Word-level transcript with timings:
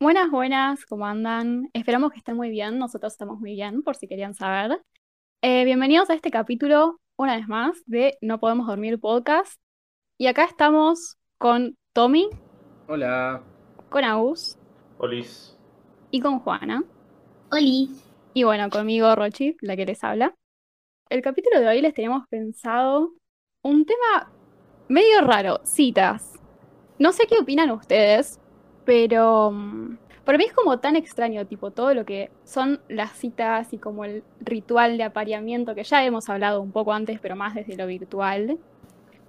Buenas, 0.00 0.30
buenas, 0.30 0.86
¿cómo 0.86 1.06
andan? 1.06 1.68
Esperamos 1.72 2.12
que 2.12 2.18
estén 2.18 2.36
muy 2.36 2.50
bien, 2.50 2.78
nosotros 2.78 3.12
estamos 3.12 3.40
muy 3.40 3.54
bien, 3.54 3.82
por 3.82 3.96
si 3.96 4.06
querían 4.06 4.34
saber. 4.34 4.80
Eh, 5.42 5.64
bienvenidos 5.64 6.08
a 6.10 6.14
este 6.14 6.30
capítulo, 6.30 7.00
una 7.16 7.36
vez 7.36 7.48
más, 7.48 7.82
de 7.86 8.16
No 8.20 8.38
Podemos 8.38 8.66
Dormir 8.66 9.00
Podcast. 9.00 9.60
Y 10.16 10.26
acá 10.26 10.44
estamos 10.44 11.16
con 11.38 11.76
Tommy, 11.92 12.28
Hola. 12.86 13.42
con 13.90 14.04
Agus 14.04 14.56
Olis. 14.98 15.56
y 16.10 16.20
con 16.20 16.38
Juana. 16.40 16.84
Oli. 17.50 17.90
Y 18.34 18.44
bueno, 18.44 18.70
conmigo 18.70 19.14
Rochi, 19.16 19.56
la 19.60 19.74
que 19.76 19.86
les 19.86 20.02
habla. 20.04 20.34
El 21.10 21.22
capítulo 21.22 21.58
de 21.60 21.66
hoy 21.66 21.80
les 21.80 21.94
tenemos 21.94 22.26
pensado 22.28 23.12
un 23.62 23.86
tema 23.86 24.30
medio 24.88 25.22
raro, 25.22 25.58
citas. 25.64 26.38
No 26.98 27.12
sé 27.12 27.26
qué 27.26 27.38
opinan 27.38 27.70
ustedes, 27.70 28.38
pero 28.84 29.50
mm, 29.50 29.96
para 30.24 30.36
mí 30.36 30.44
es 30.44 30.52
como 30.52 30.80
tan 30.80 30.96
extraño, 30.96 31.46
tipo 31.46 31.70
todo 31.70 31.94
lo 31.94 32.04
que 32.04 32.30
son 32.44 32.82
las 32.88 33.12
citas 33.12 33.72
y 33.72 33.78
como 33.78 34.04
el 34.04 34.22
ritual 34.40 34.98
de 34.98 35.04
apareamiento, 35.04 35.74
que 35.74 35.84
ya 35.84 36.04
hemos 36.04 36.28
hablado 36.28 36.60
un 36.60 36.72
poco 36.72 36.92
antes, 36.92 37.18
pero 37.20 37.36
más 37.36 37.54
desde 37.54 37.76
lo 37.76 37.86
virtual. 37.86 38.58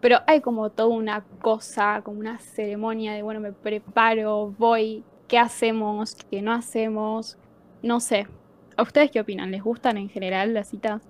Pero 0.02 0.20
hay 0.28 0.42
como 0.42 0.72
toda 0.72 0.90
una 0.90 1.24
cosa, 1.42 2.02
como 2.04 2.20
una 2.20 2.40
ceremonia 2.40 3.14
de, 3.14 3.22
bueno, 3.22 3.40
me 3.40 3.54
preparo, 3.54 4.54
voy, 4.58 5.06
¿qué 5.30 5.40
hacemos? 5.40 6.16
¿Qué 6.30 6.42
no 6.42 6.52
hacemos? 6.52 7.38
No 7.82 8.02
sé. 8.02 8.28
¿A 8.76 8.84
ustedes 8.84 9.12
qué 9.12 9.22
opinan? 9.22 9.52
¿Les 9.52 9.64
gustan 9.64 9.98
en 9.98 10.10
general 10.10 10.54
las 10.54 10.70
citas? 10.70 11.10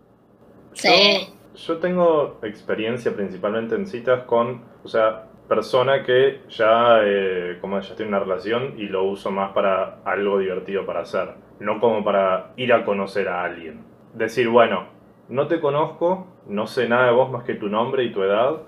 Sí. 0.73 1.27
Yo, 1.55 1.73
yo 1.73 1.77
tengo 1.77 2.39
experiencia 2.43 3.13
principalmente 3.13 3.75
en 3.75 3.87
citas 3.87 4.23
con, 4.23 4.61
o 4.83 4.87
sea, 4.87 5.25
persona 5.49 6.03
que 6.03 6.41
ya, 6.49 6.99
eh, 7.03 7.57
como 7.59 7.79
ya 7.81 7.95
tiene 7.95 8.09
una 8.09 8.19
relación 8.19 8.75
y 8.77 8.87
lo 8.87 9.03
uso 9.03 9.31
más 9.31 9.51
para 9.51 9.97
algo 10.05 10.37
divertido 10.39 10.85
para 10.85 11.01
hacer, 11.01 11.33
no 11.59 11.81
como 11.81 12.03
para 12.03 12.53
ir 12.55 12.71
a 12.71 12.85
conocer 12.85 13.27
a 13.27 13.43
alguien. 13.43 13.83
Decir, 14.13 14.47
bueno, 14.47 14.87
no 15.27 15.47
te 15.47 15.59
conozco, 15.59 16.27
no 16.47 16.67
sé 16.67 16.87
nada 16.87 17.07
de 17.07 17.11
vos 17.11 17.29
más 17.29 17.43
que 17.43 17.55
tu 17.55 17.67
nombre 17.67 18.03
y 18.03 18.13
tu 18.13 18.23
edad, 18.23 18.61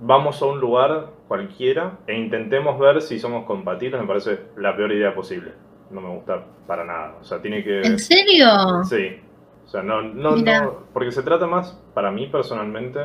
vamos 0.00 0.42
a 0.42 0.46
un 0.46 0.60
lugar 0.60 1.06
cualquiera 1.28 1.98
e 2.06 2.14
intentemos 2.14 2.78
ver 2.78 3.00
si 3.00 3.18
somos 3.18 3.46
compatibles, 3.46 4.00
me 4.00 4.06
parece 4.06 4.40
la 4.56 4.76
peor 4.76 4.92
idea 4.92 5.14
posible. 5.14 5.52
No 5.90 6.00
me 6.00 6.08
gusta 6.08 6.44
para 6.66 6.84
nada. 6.84 7.16
O 7.20 7.24
sea, 7.24 7.40
tiene 7.40 7.62
que... 7.62 7.80
¿En 7.82 7.98
serio? 7.98 8.48
Sí. 8.88 9.20
O 9.66 9.68
sea, 9.68 9.82
no, 9.82 10.00
no, 10.00 10.36
no, 10.36 10.84
porque 10.92 11.10
se 11.10 11.22
trata 11.22 11.46
más, 11.46 11.72
para 11.92 12.10
mí 12.12 12.28
personalmente, 12.28 13.00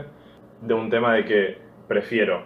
de 0.62 0.74
un 0.74 0.90
tema 0.90 1.16
de 1.16 1.26
que 1.26 1.58
prefiero 1.88 2.44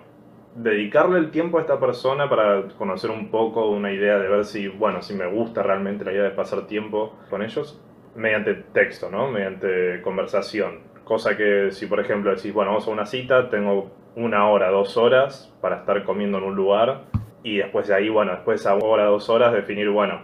dedicarle 0.56 1.20
el 1.20 1.32
tiempo 1.32 1.58
a 1.58 1.62
esta 1.62 1.80
persona 1.80 2.30
para 2.30 2.70
conocer 2.78 3.12
un 3.12 3.30
poco, 3.30 3.70
una 3.70 3.92
idea 3.92 4.18
de 4.18 4.30
ver 4.30 4.46
si, 4.46 4.70
bueno, 4.70 5.02
si 5.02 5.14
me 5.14 5.28
gusta 5.28 5.62
realmente 5.62 6.06
la 6.06 6.14
idea 6.14 6.24
de 6.24 6.32
pasar 6.32 6.66
tiempo 6.66 7.14
con 7.30 7.44
ellos, 7.44 7.80
mediante 8.16 8.54
texto, 8.54 9.10
¿no? 9.12 9.30
Mediante 9.30 10.02
conversación. 10.02 10.80
Cosa 11.04 11.36
que 11.36 11.72
si, 11.72 11.86
por 11.86 12.00
ejemplo, 12.00 12.34
decís, 12.34 12.54
bueno, 12.54 12.72
vamos 12.72 12.88
a 12.88 12.92
una 12.92 13.06
cita, 13.06 13.50
tengo 13.50 13.92
una 14.16 14.48
hora, 14.48 14.72
dos 14.72 14.96
horas 14.96 15.54
para 15.60 15.80
estar 15.80 16.04
comiendo 16.06 16.38
en 16.38 16.46
un 16.46 16.56
lugar 16.56 17.02
y 17.44 17.58
después 17.58 17.88
de 17.90 17.96
ahí, 17.96 18.08
bueno, 18.08 18.32
después 18.32 18.64
de 18.64 18.70
esa 18.70 18.76
hora, 18.76 19.06
dos 19.06 19.30
horas, 19.30 19.52
definir, 19.54 19.90
bueno, 19.90 20.22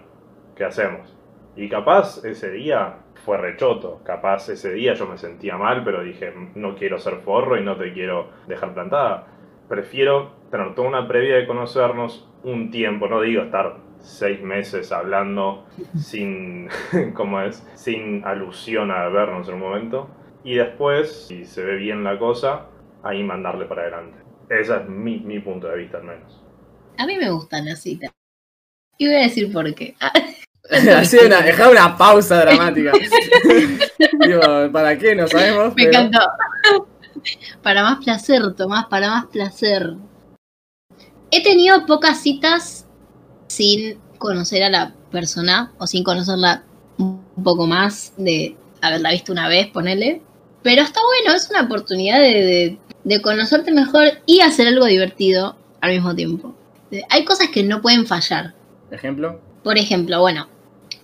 ¿qué 0.56 0.64
hacemos? 0.64 1.14
Y 1.56 1.68
capaz 1.68 2.24
ese 2.24 2.52
día 2.52 2.98
fue 3.26 3.38
rechoto, 3.38 4.02
capaz 4.04 4.50
ese 4.50 4.74
día 4.74 4.94
yo 4.94 5.06
me 5.06 5.18
sentía 5.18 5.58
mal, 5.58 5.84
pero 5.84 6.04
dije, 6.04 6.34
no 6.56 6.76
quiero 6.76 6.98
ser 6.98 7.18
forro 7.18 7.60
y 7.60 7.64
no 7.64 7.76
te 7.78 7.94
quiero 7.94 8.30
dejar 8.48 8.74
plantada. 8.74 9.28
Prefiero 9.68 10.32
tener 10.50 10.74
toda 10.76 10.88
una 10.88 11.08
previa 11.08 11.36
de 11.36 11.48
conocernos 11.48 12.28
un 12.44 12.72
tiempo, 12.72 13.08
no 13.08 13.22
digo 13.22 13.44
estar 13.44 13.78
seis 14.00 14.42
meses 14.42 14.92
hablando 14.92 15.66
sin, 15.98 16.70
¿cómo 17.14 17.42
es? 17.42 17.66
Sin 17.76 18.24
alusión 18.26 18.92
a 18.92 19.08
vernos 19.10 19.48
en 19.48 19.56
un 19.56 19.60
momento. 19.62 20.10
Y 20.44 20.56
después, 20.56 21.28
si 21.28 21.46
se 21.46 21.64
ve 21.64 21.76
bien 21.76 22.04
la 22.04 22.18
cosa, 22.18 22.68
ahí 23.04 23.24
mandarle 23.24 23.66
para 23.66 23.84
adelante. 23.84 24.18
Ese 24.50 24.76
es 24.76 24.90
mi, 24.90 25.20
mi 25.20 25.40
punto 25.40 25.68
de 25.68 25.78
vista 25.78 25.98
al 25.98 26.04
menos. 26.06 26.44
A 26.98 27.06
mí 27.06 27.18
me 27.18 27.30
gustan 27.30 27.66
las 27.66 27.82
citas. 27.82 28.12
Y 28.98 29.08
voy 29.08 29.16
a 29.16 29.22
decir 29.22 29.52
por 29.52 29.74
qué. 29.76 29.96
Así 30.96 31.18
una, 31.18 31.42
dejar 31.42 31.70
una 31.72 31.98
pausa 31.98 32.40
dramática. 32.42 32.92
Digo, 34.26 34.42
¿para 34.72 34.98
qué? 34.98 35.16
No 35.16 35.28
sabemos. 35.28 35.74
me 35.76 35.86
pero- 35.86 36.00
encantó. 36.00 36.20
Para 37.62 37.84
más 37.84 38.04
placer, 38.04 38.54
Tomás, 38.56 38.86
para 38.86 39.10
más 39.10 39.26
placer. 39.28 39.94
He 41.30 41.44
tenido 41.44 41.86
pocas 41.86 42.20
citas 42.22 42.86
sin 43.48 44.00
conocer 44.18 44.64
a 44.64 44.70
la 44.70 44.94
persona 45.12 45.72
o 45.78 45.88
sin 45.88 46.04
conocerla 46.04 46.64
un 46.98 47.22
poco 47.44 47.68
más 47.68 48.14
de 48.18 48.56
haberla 48.82 49.12
visto 49.12 49.32
una 49.32 49.48
vez, 49.48 49.68
ponele. 49.68 50.22
Pero 50.64 50.82
está 50.84 51.00
bueno, 51.06 51.36
es 51.36 51.50
una 51.50 51.62
oportunidad 51.64 52.20
de, 52.20 52.34
de- 52.44 52.78
de 53.04 53.22
conocerte 53.22 53.72
mejor 53.72 54.06
y 54.28 54.42
hacer 54.42 54.68
algo 54.68 54.86
divertido 54.86 55.56
al 55.82 55.92
mismo 55.92 56.14
tiempo. 56.16 56.56
Eh, 56.92 57.02
Hay 57.10 57.26
cosas 57.26 57.48
que 57.50 57.64
no 57.64 57.82
pueden 57.82 58.06
fallar. 58.06 58.54
Ejemplo. 58.92 59.40
Por 59.64 59.78
ejemplo, 59.78 60.20
bueno, 60.22 60.48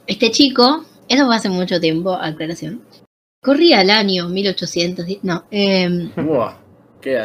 este 0.08 0.32
chico, 0.32 0.86
eso 1.08 1.26
fue 1.26 1.36
hace 1.36 1.50
mucho 1.50 1.80
tiempo, 1.80 2.14
aclaración. 2.14 2.82
Corría 3.42 3.82
el 3.82 3.90
año 3.90 4.28
1800, 4.30 5.06
di- 5.06 5.20
no, 5.24 5.44
em, 5.52 6.12
Buah. 6.16 6.54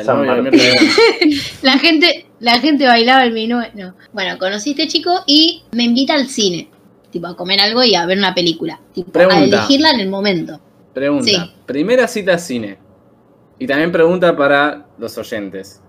¿no? 0.06 0.24
Martín. 0.24 0.60
la 1.62 1.78
gente, 1.78 2.26
la 2.38 2.60
gente 2.60 2.86
bailaba 2.86 3.24
el 3.24 3.32
minué, 3.32 3.70
no. 3.74 3.94
Bueno, 4.12 4.38
conocí 4.38 4.70
a 4.70 4.72
este 4.72 4.88
chico 4.88 5.10
y 5.26 5.62
me 5.72 5.84
invita 5.84 6.14
al 6.14 6.26
cine, 6.26 6.68
tipo 7.10 7.26
a 7.26 7.36
comer 7.36 7.60
algo 7.60 7.82
y 7.82 7.94
a 7.94 8.06
ver 8.06 8.18
una 8.18 8.34
película, 8.34 8.80
tipo 8.92 9.18
a 9.18 9.42
elegirla 9.42 9.90
en 9.90 10.00
el 10.00 10.08
momento. 10.08 10.60
Pregunta. 10.92 11.24
Sí. 11.24 11.36
Primera 11.66 12.06
cita 12.06 12.38
cine. 12.38 12.78
Y 13.58 13.66
también 13.66 13.92
pregunta 13.92 14.36
para 14.36 14.86
los 14.98 15.16
oyentes. 15.18 15.80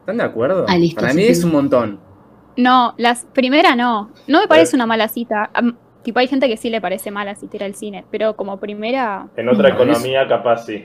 ¿Están 0.00 0.18
de 0.18 0.24
acuerdo? 0.24 0.66
Ah, 0.68 0.78
listo, 0.78 1.00
para 1.00 1.12
sí, 1.12 1.16
mí 1.18 1.24
sí. 1.24 1.30
es 1.30 1.44
un 1.44 1.52
montón. 1.52 2.00
No, 2.56 2.94
las 2.96 3.26
primera 3.32 3.76
no. 3.76 4.10
No 4.26 4.40
me 4.40 4.48
parece 4.48 4.76
una 4.76 4.86
mala 4.86 5.08
cita. 5.08 5.50
Tipo, 6.06 6.20
hay 6.20 6.28
gente 6.28 6.46
que 6.48 6.56
sí 6.56 6.70
le 6.70 6.80
parece 6.80 7.10
mala 7.10 7.32
asistir 7.32 7.64
al 7.64 7.74
cine, 7.74 8.04
pero 8.12 8.36
como 8.36 8.58
primera, 8.60 9.26
En 9.36 9.48
otra 9.48 9.70
es- 9.70 9.74
economía, 9.74 10.24
capaz 10.28 10.64
sí. 10.64 10.84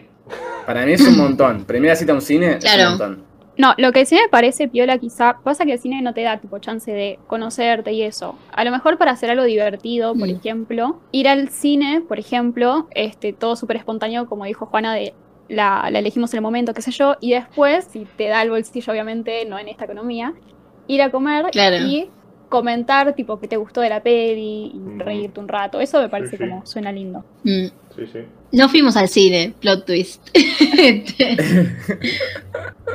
Para 0.65 0.83
mí 0.83 0.93
es 0.93 1.07
un 1.07 1.15
montón. 1.15 1.63
Primera 1.65 1.95
cita 1.95 2.11
a 2.11 2.15
un 2.15 2.21
cine 2.21 2.57
es 2.57 2.75
un 2.75 2.89
montón. 2.89 3.23
No, 3.55 3.75
lo 3.77 3.91
que 3.91 4.03
sí 4.07 4.15
me 4.15 4.27
parece 4.31 4.67
piola 4.67 4.97
quizá, 4.97 5.37
pasa 5.43 5.63
que 5.63 5.73
el 5.73 5.79
cine 5.79 6.01
no 6.01 6.15
te 6.15 6.23
da 6.23 6.37
tipo 6.37 6.57
chance 6.57 6.91
de 6.91 7.19
conocerte 7.27 7.91
y 7.91 8.01
eso. 8.01 8.35
A 8.51 8.63
lo 8.63 8.71
mejor 8.71 8.97
para 8.97 9.11
hacer 9.11 9.29
algo 9.29 9.43
divertido, 9.43 10.15
por 10.15 10.27
Mm. 10.27 10.31
ejemplo, 10.37 10.99
ir 11.11 11.27
al 11.27 11.49
cine, 11.49 12.01
por 12.07 12.17
ejemplo, 12.17 12.87
este, 12.95 13.31
todo 13.31 13.55
súper 13.55 13.77
espontáneo, 13.77 14.25
como 14.25 14.45
dijo 14.45 14.65
Juana, 14.65 14.95
de 14.95 15.13
la, 15.49 15.87
la 15.91 15.99
elegimos 15.99 16.33
en 16.33 16.37
el 16.37 16.41
momento, 16.41 16.73
qué 16.73 16.81
sé 16.81 16.89
yo, 16.89 17.15
y 17.21 17.33
después, 17.33 17.85
si 17.91 18.07
te 18.17 18.27
da 18.29 18.41
el 18.41 18.49
bolsillo, 18.49 18.91
obviamente, 18.91 19.45
no 19.45 19.59
en 19.59 19.67
esta 19.67 19.85
economía, 19.85 20.33
ir 20.87 21.03
a 21.03 21.11
comer 21.11 21.45
Claro. 21.51 21.75
y 21.85 22.09
comentar 22.51 23.15
tipo 23.15 23.39
que 23.39 23.47
te 23.47 23.57
gustó 23.57 23.81
de 23.81 23.89
la 23.89 24.03
peli 24.03 24.71
y 24.75 24.77
Mm. 24.77 24.99
reírte 24.99 25.39
un 25.39 25.47
rato. 25.47 25.81
Eso 25.81 25.99
me 25.99 26.09
parece 26.09 26.37
sí. 26.37 26.43
como 26.43 26.63
suena 26.67 26.91
lindo. 26.91 27.25
Mm. 27.43 27.65
Sí, 27.95 28.05
sí. 28.13 28.19
No 28.51 28.69
fuimos 28.69 28.95
al 28.97 29.07
cine, 29.07 29.53
plot 29.59 29.85
twist. 29.85 30.21
Este, 30.33 31.37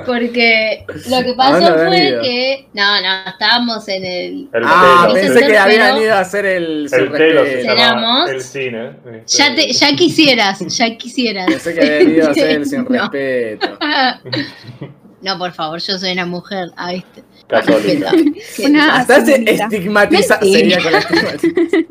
Porque 0.07 0.85
lo 1.09 1.23
que 1.23 1.31
¿A 1.33 1.37
pasó 1.37 1.75
fue 1.87 2.05
ido? 2.09 2.23
que. 2.23 2.69
No, 2.75 3.01
no, 3.01 3.31
estábamos 3.31 3.89
en 3.89 4.05
el. 4.05 4.49
El 4.53 4.63
Ah, 4.65 5.09
pensé 5.13 5.47
que 5.47 5.57
habían 5.59 5.97
ido 5.99 6.15
a 6.15 6.21
hacer 6.21 6.45
el 6.47 6.89
El 6.93 7.13
telo 7.13 7.45
Cenamos. 7.45 8.31
el 8.31 8.41
cine. 8.43 8.91
Ya, 9.27 9.55
te, 9.55 9.73
ya 9.73 9.97
quisieras, 9.97 10.61
ya 10.77 10.97
quisieras. 10.97 11.47
Pensé 11.47 11.75
que 11.75 11.81
habían 11.81 12.11
ido 12.15 12.29
a 12.29 12.31
hacer 12.31 12.51
el 12.51 12.67
sin 12.67 12.85
No. 12.85 12.89
respeto. 12.91 13.79
No, 15.23 15.39
por 15.39 15.51
favor, 15.53 15.81
yo 15.81 15.99
soy 15.99 16.13
una 16.13 16.27
mujer. 16.27 16.69
Ah, 16.77 16.93
¿viste? 16.93 17.25
Católica. 17.49 18.11
Una 18.65 18.97
Hasta 18.97 19.25
se 19.25 19.33
señorita. 19.37 19.65
estigmatiza. 19.65 20.39
Mentira. 20.41 20.83
Con 20.83 20.93
la 20.93 20.99
estigmatización. 20.99 21.87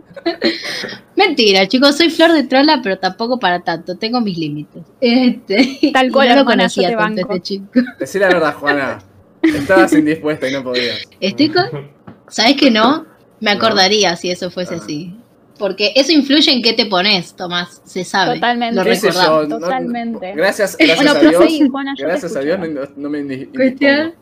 Mentira, 1.15 1.67
chicos, 1.67 1.95
soy 1.97 2.09
flor 2.09 2.33
de 2.33 2.43
trola, 2.43 2.79
pero 2.83 2.97
tampoco 2.99 3.39
para 3.39 3.61
tanto. 3.63 3.95
Tengo 3.97 4.19
mis 4.21 4.37
límites. 4.37 4.83
Este, 4.99 5.79
Tal 5.93 6.11
cual, 6.11 6.29
no 6.29 6.35
lo 6.37 6.45
conocía 6.45 6.89
te 6.89 6.95
tanto 6.95 7.21
banco. 7.21 7.33
este 7.35 7.41
chico. 7.43 7.65
Decí 7.99 8.19
la 8.19 8.27
verdad, 8.27 8.53
Juana. 8.55 8.99
Estabas 9.41 9.93
indispuesta 9.93 10.49
y 10.49 10.53
no 10.53 10.63
podías. 10.63 10.97
Estoy 11.19 11.49
con... 11.49 11.91
¿Sabes 12.27 12.55
que 12.57 12.71
no? 12.71 13.05
Me 13.39 13.51
acordaría 13.51 14.15
si 14.15 14.31
eso 14.31 14.49
fuese 14.49 14.75
Ah. 14.75 14.79
así. 14.81 15.15
Porque 15.59 15.93
eso 15.95 16.11
influye 16.11 16.51
en 16.51 16.61
qué 16.61 16.73
te 16.73 16.85
pones, 16.87 17.33
Tomás. 17.35 17.81
Se 17.85 18.03
sabe. 18.03 18.35
Totalmente. 18.35 18.75
Lo 18.75 18.83
¿Qué 18.83 18.95
sé 18.95 19.07
recordamos. 19.07 19.43
yo? 19.43 19.47
No- 19.47 19.59
Totalmente. 19.59 20.33
gracias, 20.35 20.75
gracias 20.77 20.97
Bueno, 20.97 21.11
a 21.11 21.19
Dios. 21.29 21.43
seguí, 21.43 21.69
Juana, 21.69 21.93
gracias 21.97 22.35
a 22.35 22.39
Dios 22.41 22.59
no, 22.59 22.81
no 22.97 23.09
me. 23.09 23.19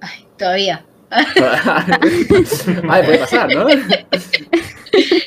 Ay, 0.02 0.26
todavía. 0.38 0.86
Ay, 2.90 3.04
puede 3.04 3.18
pasar, 3.20 3.50
¿no? 3.54 3.68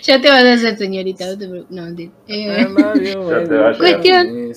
Ya 0.02 0.20
te 0.20 0.28
vas 0.28 0.44
a 0.44 0.52
hacer 0.52 0.78
señorita, 0.78 1.26
no 1.26 1.38
te 1.38 1.48
preocupes. 1.48 1.76
No, 1.76 1.82
mentira. 1.82 2.12
Eh, 2.28 2.68
Mario, 2.68 3.30
Ya 3.30 3.48
te 3.48 3.54
va 3.54 3.68
a 3.68 3.72
llegar. 3.72 3.78
Cuestión. 3.78 4.26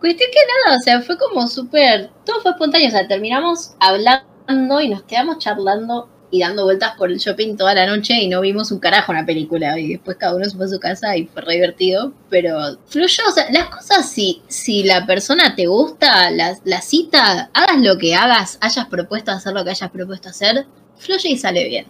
Cuestión 0.00 0.30
que 0.32 0.40
nada, 0.64 0.78
o 0.78 0.80
sea, 0.82 1.02
fue 1.02 1.18
como 1.18 1.46
súper. 1.46 2.10
Todo 2.24 2.40
fue 2.40 2.52
espontáneo, 2.52 2.88
o 2.88 2.90
sea, 2.90 3.06
terminamos 3.06 3.74
hablando 3.78 4.80
y 4.80 4.88
nos 4.88 5.02
quedamos 5.02 5.38
charlando 5.38 6.08
y 6.30 6.40
dando 6.40 6.64
vueltas 6.64 6.94
por 6.96 7.10
el 7.10 7.18
shopping 7.18 7.56
toda 7.56 7.74
la 7.74 7.86
noche 7.86 8.14
y 8.14 8.28
no 8.28 8.40
vimos 8.40 8.70
un 8.70 8.78
carajo 8.78 9.12
en 9.12 9.18
la 9.18 9.26
película. 9.26 9.78
Y 9.78 9.88
después 9.88 10.16
cada 10.16 10.34
uno 10.34 10.44
se 10.44 10.56
fue 10.56 10.66
a 10.66 10.68
su 10.68 10.78
casa 10.78 11.16
y 11.16 11.26
fue 11.26 11.42
re 11.42 11.54
divertido. 11.54 12.12
Pero 12.28 12.78
fluyó, 12.86 13.22
o 13.28 13.32
sea, 13.32 13.50
las 13.50 13.68
cosas, 13.68 14.10
si, 14.10 14.42
si 14.48 14.84
la 14.84 15.06
persona 15.06 15.54
te 15.54 15.66
gusta, 15.66 16.30
la, 16.30 16.56
la 16.64 16.80
cita, 16.80 17.50
hagas 17.52 17.80
lo 17.80 17.98
que 17.98 18.14
hagas, 18.14 18.58
hayas 18.60 18.86
propuesto 18.86 19.32
hacer 19.32 19.52
lo 19.52 19.64
que 19.64 19.70
hayas 19.70 19.90
propuesto 19.90 20.28
hacer, 20.28 20.66
fluye 20.96 21.30
y 21.30 21.36
sale 21.36 21.68
bien. 21.68 21.86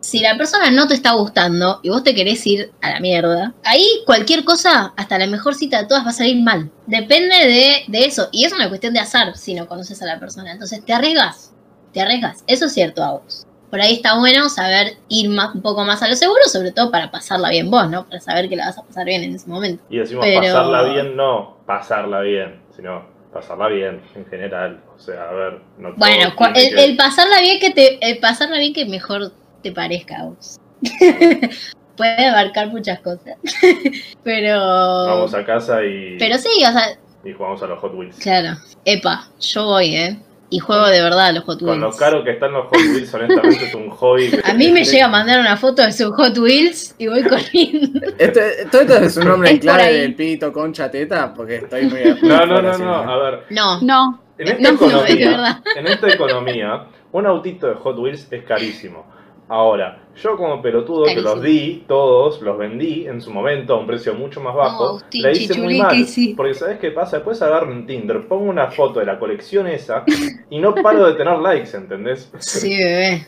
Si 0.00 0.20
la 0.20 0.36
persona 0.36 0.70
no 0.70 0.86
te 0.86 0.92
está 0.92 1.12
gustando 1.12 1.80
y 1.82 1.88
vos 1.88 2.04
te 2.04 2.14
querés 2.14 2.46
ir 2.46 2.72
a 2.82 2.90
la 2.90 3.00
mierda, 3.00 3.54
ahí 3.64 3.86
cualquier 4.04 4.44
cosa, 4.44 4.92
hasta 4.98 5.18
la 5.18 5.26
mejor 5.26 5.54
cita 5.54 5.80
de 5.80 5.88
todas, 5.88 6.04
va 6.04 6.10
a 6.10 6.12
salir 6.12 6.42
mal. 6.42 6.70
Depende 6.86 7.34
de, 7.34 7.84
de 7.88 8.04
eso. 8.04 8.28
Y 8.30 8.44
es 8.44 8.52
una 8.52 8.68
cuestión 8.68 8.92
de 8.92 9.00
azar 9.00 9.34
si 9.38 9.54
no 9.54 9.66
conoces 9.66 10.02
a 10.02 10.06
la 10.06 10.20
persona. 10.20 10.52
Entonces 10.52 10.84
te 10.84 10.92
arriesgas. 10.92 11.53
Te 11.94 12.02
arriesgas. 12.02 12.44
Eso 12.46 12.66
es 12.66 12.74
cierto 12.74 13.02
a 13.02 13.12
vos. 13.12 13.46
Por 13.70 13.80
ahí 13.80 13.94
está 13.94 14.18
bueno 14.18 14.48
saber 14.48 14.96
ir 15.08 15.30
más, 15.30 15.54
un 15.54 15.62
poco 15.62 15.84
más 15.84 16.02
a 16.02 16.08
lo 16.08 16.14
seguro, 16.14 16.40
sobre 16.46 16.70
todo 16.72 16.90
para 16.90 17.10
pasarla 17.10 17.48
bien 17.50 17.70
vos, 17.70 17.88
¿no? 17.88 18.04
Para 18.06 18.20
saber 18.20 18.48
que 18.48 18.56
la 18.56 18.66
vas 18.66 18.78
a 18.78 18.82
pasar 18.82 19.04
bien 19.06 19.22
en 19.24 19.34
ese 19.34 19.48
momento. 19.48 19.82
Y 19.88 19.98
decimos 19.98 20.24
Pero- 20.26 20.40
pasarla 20.42 20.82
bien, 20.92 21.16
no 21.16 21.56
pasarla 21.66 22.20
bien, 22.20 22.60
sino 22.76 23.04
pasarla 23.32 23.68
bien 23.68 24.00
en 24.14 24.26
general. 24.26 24.80
O 24.94 24.98
sea, 25.00 25.28
a 25.28 25.32
ver, 25.32 25.60
no 25.78 25.92
Bueno, 25.94 26.32
el, 26.38 26.52
que- 26.52 26.84
el 26.84 26.96
pasarla 26.96 27.40
bien 27.40 27.58
que 27.58 27.70
te, 27.70 27.98
el 28.08 28.18
pasarla 28.18 28.58
bien 28.58 28.72
que 28.74 28.84
mejor 28.86 29.32
te 29.62 29.72
parezca 29.72 30.20
a 30.20 30.24
vos. 30.26 30.60
Puede 31.96 32.26
abarcar 32.26 32.68
muchas 32.68 33.00
cosas. 33.00 33.36
Pero. 34.24 34.58
Vamos 34.58 35.34
a 35.34 35.44
casa 35.44 35.82
y, 35.84 36.16
Pero 36.18 36.38
sí, 36.38 36.48
o 36.68 36.72
sea, 36.72 36.98
y 37.24 37.32
jugamos 37.32 37.62
a 37.62 37.66
los 37.66 37.78
Hot 37.80 37.94
Wheels. 37.94 38.16
claro. 38.18 38.56
Epa, 38.84 39.28
yo 39.40 39.64
voy, 39.66 39.94
¿eh? 39.96 40.16
Y 40.54 40.60
juego 40.60 40.86
de 40.86 41.02
verdad 41.02 41.26
a 41.26 41.32
los 41.32 41.42
Hot 41.44 41.58
Con 41.58 41.80
lo 41.80 41.86
Wheels. 41.88 41.98
caro 41.98 42.22
que 42.22 42.30
están 42.30 42.52
los 42.52 42.66
Hot 42.68 42.76
Wheels, 42.78 43.12
honestamente 43.12 43.64
es 43.66 43.74
un 43.74 43.90
hobby. 43.90 44.30
que- 44.30 44.40
A 44.48 44.54
mí 44.54 44.70
me 44.70 44.84
llega 44.84 45.06
a 45.06 45.08
mandar 45.08 45.40
una 45.40 45.56
foto 45.56 45.82
de 45.82 45.90
su 45.92 46.12
Hot 46.12 46.38
Wheels 46.38 46.94
y 46.96 47.08
voy 47.08 47.24
corriendo. 47.24 48.00
Este, 48.18 48.66
todo 48.70 48.82
esto 48.82 48.96
es 48.98 49.16
un 49.16 49.24
nombre 49.26 49.50
Es 49.50 49.58
clave 49.60 49.92
del 49.92 50.14
pito, 50.14 50.52
concha, 50.52 50.88
teta, 50.92 51.34
porque 51.34 51.56
estoy 51.56 51.86
muy. 51.86 52.00
No, 52.22 52.46
no, 52.46 52.62
no, 52.62 52.78
no, 52.78 52.94
a 52.94 53.16
ver. 53.30 53.40
No, 53.50 53.80
No, 53.80 54.20
En 54.38 54.46
esta, 54.48 54.62
no, 54.62 54.68
no, 54.70 54.74
es 54.76 54.80
economía, 55.10 55.30
verdad. 55.30 55.60
en 55.74 55.86
esta 55.88 56.08
economía, 56.12 56.84
un 57.10 57.26
autito 57.26 57.66
de 57.66 57.74
Hot 57.74 57.98
Wheels 57.98 58.28
es 58.30 58.44
carísimo. 58.44 59.12
Ahora, 59.48 60.00
yo 60.16 60.36
como 60.36 60.62
pelotudo 60.62 61.04
que 61.04 61.20
los 61.20 61.42
di, 61.42 61.84
todos 61.86 62.40
los 62.40 62.56
vendí 62.56 63.06
en 63.06 63.20
su 63.20 63.30
momento 63.30 63.74
a 63.74 63.78
un 63.78 63.86
precio 63.86 64.14
mucho 64.14 64.40
más 64.40 64.54
bajo, 64.54 64.88
Agustín 64.88 65.22
la 65.22 65.32
hice 65.32 65.60
muy 65.60 65.78
mal. 65.78 66.06
Sí. 66.06 66.34
Porque 66.34 66.54
¿sabes 66.54 66.78
qué 66.78 66.90
pasa? 66.90 67.16
Después 67.16 67.42
agarro 67.42 67.70
en 67.70 67.86
Tinder, 67.86 68.26
pongo 68.26 68.44
una 68.44 68.70
foto 68.70 69.00
de 69.00 69.06
la 69.06 69.18
colección 69.18 69.66
esa 69.66 70.04
y 70.48 70.58
no 70.58 70.74
paro 70.74 71.06
de 71.06 71.14
tener 71.14 71.38
likes, 71.38 71.76
¿entendés? 71.76 72.32
Sí, 72.38 72.76
bebé. 72.76 73.26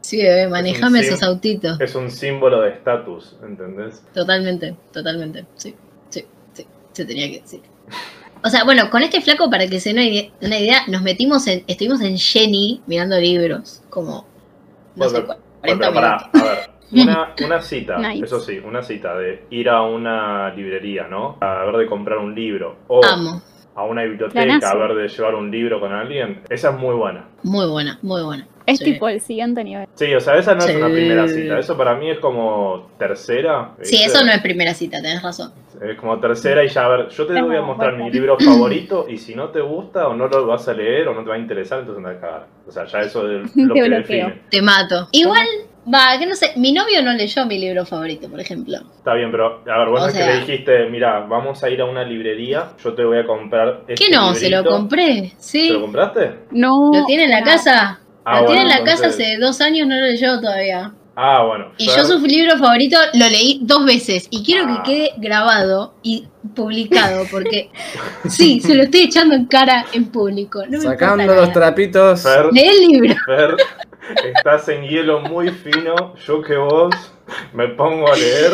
Sí, 0.00 0.22
bebé, 0.22 0.48
manejame 0.48 1.00
esos 1.00 1.22
autitos. 1.22 1.80
Es 1.80 1.94
un 1.94 2.10
símbolo 2.10 2.62
de 2.62 2.70
estatus, 2.70 3.36
¿entendés? 3.44 4.02
Totalmente, 4.14 4.74
totalmente. 4.92 5.44
Sí, 5.54 5.74
sí, 6.08 6.24
sí. 6.52 6.66
Se 6.92 7.04
tenía 7.04 7.28
que 7.30 7.40
decir. 7.42 7.60
O 8.42 8.48
sea, 8.48 8.64
bueno, 8.64 8.88
con 8.90 9.02
este 9.02 9.20
flaco, 9.20 9.50
para 9.50 9.68
que 9.68 9.78
se 9.78 9.92
den 9.92 10.32
una 10.40 10.58
idea, 10.58 10.82
nos 10.88 11.02
metimos 11.02 11.46
en, 11.46 11.62
estuvimos 11.66 12.00
en 12.00 12.16
Jenny 12.16 12.80
mirando 12.86 13.20
libros, 13.20 13.79
como, 13.90 14.24
no 14.96 15.08
sé, 15.08 15.20
Bueno, 15.20 15.34
40 15.60 15.60
Bueno, 15.60 15.78
pero 15.78 15.92
minutos. 15.92 15.94
pará, 15.94 16.30
a 16.32 16.54
ver, 16.54 16.70
una, 16.92 17.34
una 17.46 17.60
cita, 17.62 17.98
Nice. 18.08 18.24
eso 18.24 18.40
sí, 18.40 18.58
una 18.58 18.82
cita 18.82 19.16
de 19.18 19.44
ir 19.50 19.68
a 19.68 19.82
una 19.82 20.54
librería, 20.54 21.06
¿no? 21.08 21.36
A 21.40 21.64
ver 21.66 21.76
de 21.76 21.86
comprar 21.86 22.18
un 22.18 22.34
libro. 22.34 22.76
O 22.88 23.04
Amo. 23.04 23.42
a 23.74 23.84
una 23.84 24.02
biblioteca, 24.02 24.42
Planazo. 24.42 24.66
a 24.66 24.74
ver 24.74 24.94
de 24.96 25.08
llevar 25.08 25.34
un 25.34 25.50
libro 25.50 25.78
con 25.80 25.92
alguien. 25.92 26.42
Esa 26.48 26.70
es 26.70 26.76
muy 26.78 26.94
buena. 26.94 27.28
Muy 27.42 27.66
buena, 27.68 27.98
muy 28.02 28.22
buena. 28.22 28.46
es 28.66 28.78
Sí. 28.78 28.84
tipo 28.84 29.08
el 29.08 29.20
siguiente 29.20 29.64
nivel. 29.64 29.86
Sí, 29.94 30.14
o 30.14 30.20
sea, 30.20 30.36
esa 30.36 30.54
no 30.54 30.60
Sí. 30.60 30.70
es 30.72 30.76
una 30.76 30.86
primera 30.88 31.26
cita. 31.28 31.58
Eso 31.58 31.76
para 31.76 31.94
mí 31.96 32.08
es 32.10 32.18
como 32.20 32.90
tercera. 32.98 33.72
Sí, 33.82 33.92
¿viste? 33.96 34.06
eso 34.06 34.24
no 34.24 34.30
es 34.32 34.40
primera 34.42 34.74
cita, 34.74 34.98
tenés 35.02 35.22
razón. 35.22 35.52
Es 35.80 35.96
como 35.98 36.20
tercera 36.20 36.62
y 36.62 36.68
ya, 36.68 36.84
a 36.84 36.88
ver, 36.88 37.08
yo 37.08 37.26
te 37.26 37.40
voy 37.40 37.56
a 37.56 37.62
mostrar 37.62 37.96
mi 37.96 38.10
libro 38.10 38.36
favorito 38.44 39.06
y 39.08 39.16
si 39.16 39.34
no 39.34 39.48
te 39.48 39.60
gusta 39.60 40.08
o 40.08 40.14
no 40.14 40.28
lo 40.28 40.46
vas 40.46 40.68
a 40.68 40.74
leer 40.74 41.08
o 41.08 41.14
no 41.14 41.22
te 41.22 41.30
va 41.30 41.36
a 41.36 41.38
interesar, 41.38 41.80
entonces 41.80 42.04
andás 42.04 42.18
a 42.18 42.20
cagar. 42.20 42.46
O 42.66 42.70
sea, 42.70 42.84
ya 42.84 43.00
eso 43.00 43.30
es 43.30 43.56
lo 43.56 43.74
Te 43.74 43.80
que 43.82 43.88
define. 43.88 44.40
Te 44.50 44.60
mato. 44.60 45.08
Igual, 45.12 45.46
va, 45.92 46.18
que 46.18 46.26
no 46.26 46.34
sé, 46.34 46.52
mi 46.56 46.72
novio 46.72 47.02
no 47.02 47.12
leyó 47.14 47.46
mi 47.46 47.58
libro 47.58 47.86
favorito, 47.86 48.28
por 48.28 48.40
ejemplo. 48.40 48.76
Está 48.96 49.14
bien, 49.14 49.30
pero 49.30 49.62
a 49.66 49.78
ver, 49.78 49.88
vos 49.88 50.02
O 50.02 50.08
es 50.08 50.14
que 50.14 50.24
le 50.24 50.36
dijiste, 50.40 50.86
mira, 50.90 51.20
vamos 51.20 51.64
a 51.64 51.70
ir 51.70 51.80
a 51.80 51.86
una 51.86 52.04
librería, 52.04 52.72
yo 52.84 52.92
te 52.92 53.02
voy 53.02 53.18
a 53.18 53.26
comprar 53.26 53.84
este 53.88 53.94
¿Qué 54.04 54.10
no? 54.14 54.34
Se 54.34 54.50
lo 54.50 54.58
librito". 54.58 54.76
compré, 54.76 55.32
¿Se 55.38 55.58
sí. 55.58 55.70
lo 55.70 55.80
compraste? 55.80 56.34
No. 56.50 56.90
Lo 56.92 57.06
tiene 57.06 57.24
en 57.24 57.30
la 57.30 57.42
casa. 57.42 58.00
Ah, 58.22 58.42
lo 58.42 58.46
tiene 58.48 58.62
en 58.62 58.68
la 58.68 58.84
casa 58.84 59.06
hace 59.06 59.38
dos 59.38 59.62
años, 59.62 59.88
no 59.88 59.94
lo 59.96 60.02
leyó 60.02 60.38
todavía. 60.40 60.92
Ah, 61.16 61.44
bueno. 61.44 61.72
Y 61.76 61.86
Fer- 61.88 61.96
yo 61.96 62.04
su 62.06 62.18
libro 62.20 62.56
favorito 62.56 62.96
lo 63.14 63.28
leí 63.28 63.60
dos 63.62 63.84
veces 63.84 64.26
y 64.30 64.42
quiero 64.44 64.64
Ah. 64.68 64.82
que 64.84 64.90
quede 64.90 65.10
grabado 65.18 65.94
y 66.02 66.28
publicado 66.54 67.24
porque 67.30 67.70
sí, 68.28 68.60
se 68.60 68.74
lo 68.74 68.84
estoy 68.84 69.02
echando 69.02 69.34
en 69.34 69.44
cara 69.46 69.84
en 69.92 70.06
público. 70.06 70.62
No 70.68 70.80
Sacando 70.80 71.24
los 71.26 71.36
nada. 71.48 71.52
trapitos. 71.52 72.22
Fer, 72.22 72.46
Lee 72.52 72.68
el 72.68 72.88
libro. 72.88 73.14
Fer, 73.26 73.56
estás 74.36 74.68
en 74.68 74.84
hielo 74.84 75.20
muy 75.20 75.50
fino, 75.50 76.14
yo 76.26 76.40
que 76.42 76.56
vos 76.56 76.94
me 77.52 77.68
pongo 77.68 78.10
a 78.10 78.16
leer. 78.16 78.52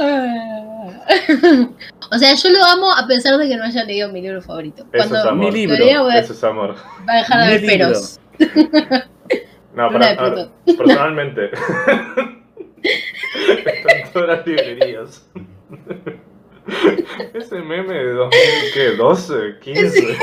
o 2.10 2.18
sea, 2.18 2.34
yo 2.34 2.48
lo 2.50 2.64
amo 2.64 2.90
a 2.92 3.06
pesar 3.06 3.36
de 3.36 3.48
que 3.48 3.56
no 3.56 3.64
haya 3.64 3.84
leído 3.84 4.08
mi 4.10 4.22
libro 4.22 4.40
favorito. 4.42 4.82
Eso 4.92 5.08
Cuando 5.08 5.18
es 5.18 5.24
amor. 5.26 5.44
Mi 5.46 5.50
libro. 5.60 5.76
lea 5.76 6.00
a, 6.00 6.18
Eso 6.18 6.32
es 6.32 6.42
amor. 6.44 6.74
va 7.08 7.12
a 7.12 7.16
dejar 7.16 7.38
de 7.40 7.44
Mi 7.46 7.50
haber 7.52 7.62
libro. 7.62 7.86
peros. 7.88 8.20
No, 9.74 9.90
para, 9.90 10.14
de 10.14 10.18
a 10.18 10.30
ver, 10.30 10.48
personalmente. 10.64 11.50
Todas 14.12 14.28
las 14.28 14.46
librerías. 14.46 15.28
Ese 17.34 17.60
meme 17.60 17.94
de 17.94 18.12
2012, 18.12 19.58
15. 19.60 20.18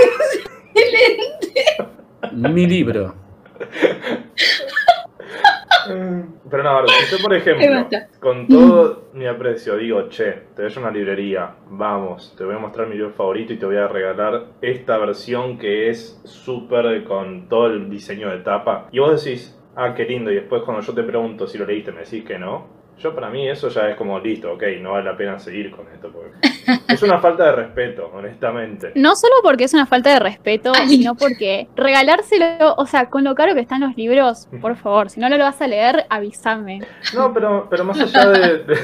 Mi 2.33 2.65
libro. 2.65 3.13
Pero 6.49 6.63
no, 6.63 6.69
ahora, 6.69 6.87
si 6.87 7.15
yo 7.15 7.23
por 7.23 7.33
ejemplo, 7.33 7.87
con 8.19 8.47
todo 8.47 9.09
mi 9.13 9.25
aprecio, 9.25 9.77
digo, 9.77 10.09
che, 10.09 10.43
te 10.55 10.63
voy 10.63 10.71
a 10.75 10.79
una 10.79 10.91
librería, 10.91 11.55
vamos, 11.69 12.33
te 12.37 12.43
voy 12.43 12.55
a 12.55 12.59
mostrar 12.59 12.87
mi 12.87 12.95
libro 12.95 13.11
favorito 13.11 13.53
y 13.53 13.57
te 13.57 13.65
voy 13.65 13.77
a 13.77 13.87
regalar 13.87 14.45
esta 14.61 14.97
versión 14.97 15.57
que 15.57 15.89
es 15.89 16.19
súper 16.25 17.03
con 17.05 17.47
todo 17.47 17.67
el 17.67 17.89
diseño 17.89 18.29
de 18.29 18.39
tapa. 18.39 18.87
Y 18.91 18.99
vos 18.99 19.23
decís, 19.23 19.57
ah, 19.75 19.93
qué 19.95 20.05
lindo, 20.05 20.31
y 20.31 20.35
después 20.35 20.63
cuando 20.63 20.83
yo 20.83 20.93
te 20.93 21.03
pregunto 21.03 21.47
si 21.47 21.57
lo 21.57 21.65
leíste 21.65 21.91
me 21.91 22.01
decís 22.01 22.23
que 22.25 22.37
no. 22.37 22.76
Yo 22.99 23.13
para 23.13 23.29
mí 23.29 23.47
eso 23.47 23.69
ya 23.69 23.89
es 23.89 23.95
como 23.95 24.19
listo, 24.19 24.53
ok, 24.53 24.63
no 24.81 24.93
vale 24.93 25.05
la 25.05 25.15
pena 25.15 25.37
seguir 25.39 25.69
con 25.71 25.85
esto. 25.93 26.11
Porque 26.11 26.31
es 26.93 27.03
una 27.03 27.19
falta 27.19 27.45
de 27.45 27.51
respeto, 27.51 28.09
honestamente. 28.13 28.91
No 28.95 29.15
solo 29.15 29.35
porque 29.43 29.65
es 29.65 29.73
una 29.73 29.85
falta 29.85 30.11
de 30.13 30.19
respeto, 30.19 30.71
Ay. 30.75 30.89
sino 30.89 31.15
porque 31.15 31.67
regalárselo, 31.75 32.73
o 32.75 32.85
sea, 32.87 33.09
con 33.09 33.23
lo 33.23 33.35
caro 33.35 33.53
que 33.53 33.59
están 33.61 33.81
los 33.81 33.95
libros, 33.95 34.47
por 34.61 34.75
favor, 34.77 35.09
si 35.09 35.19
no 35.19 35.29
lo 35.29 35.37
vas 35.37 35.61
a 35.61 35.67
leer, 35.67 36.05
avísame. 36.09 36.81
No, 37.13 37.33
pero, 37.33 37.67
pero 37.69 37.83
más 37.83 37.99
allá 37.99 38.29
de, 38.29 38.57
de- 38.63 38.77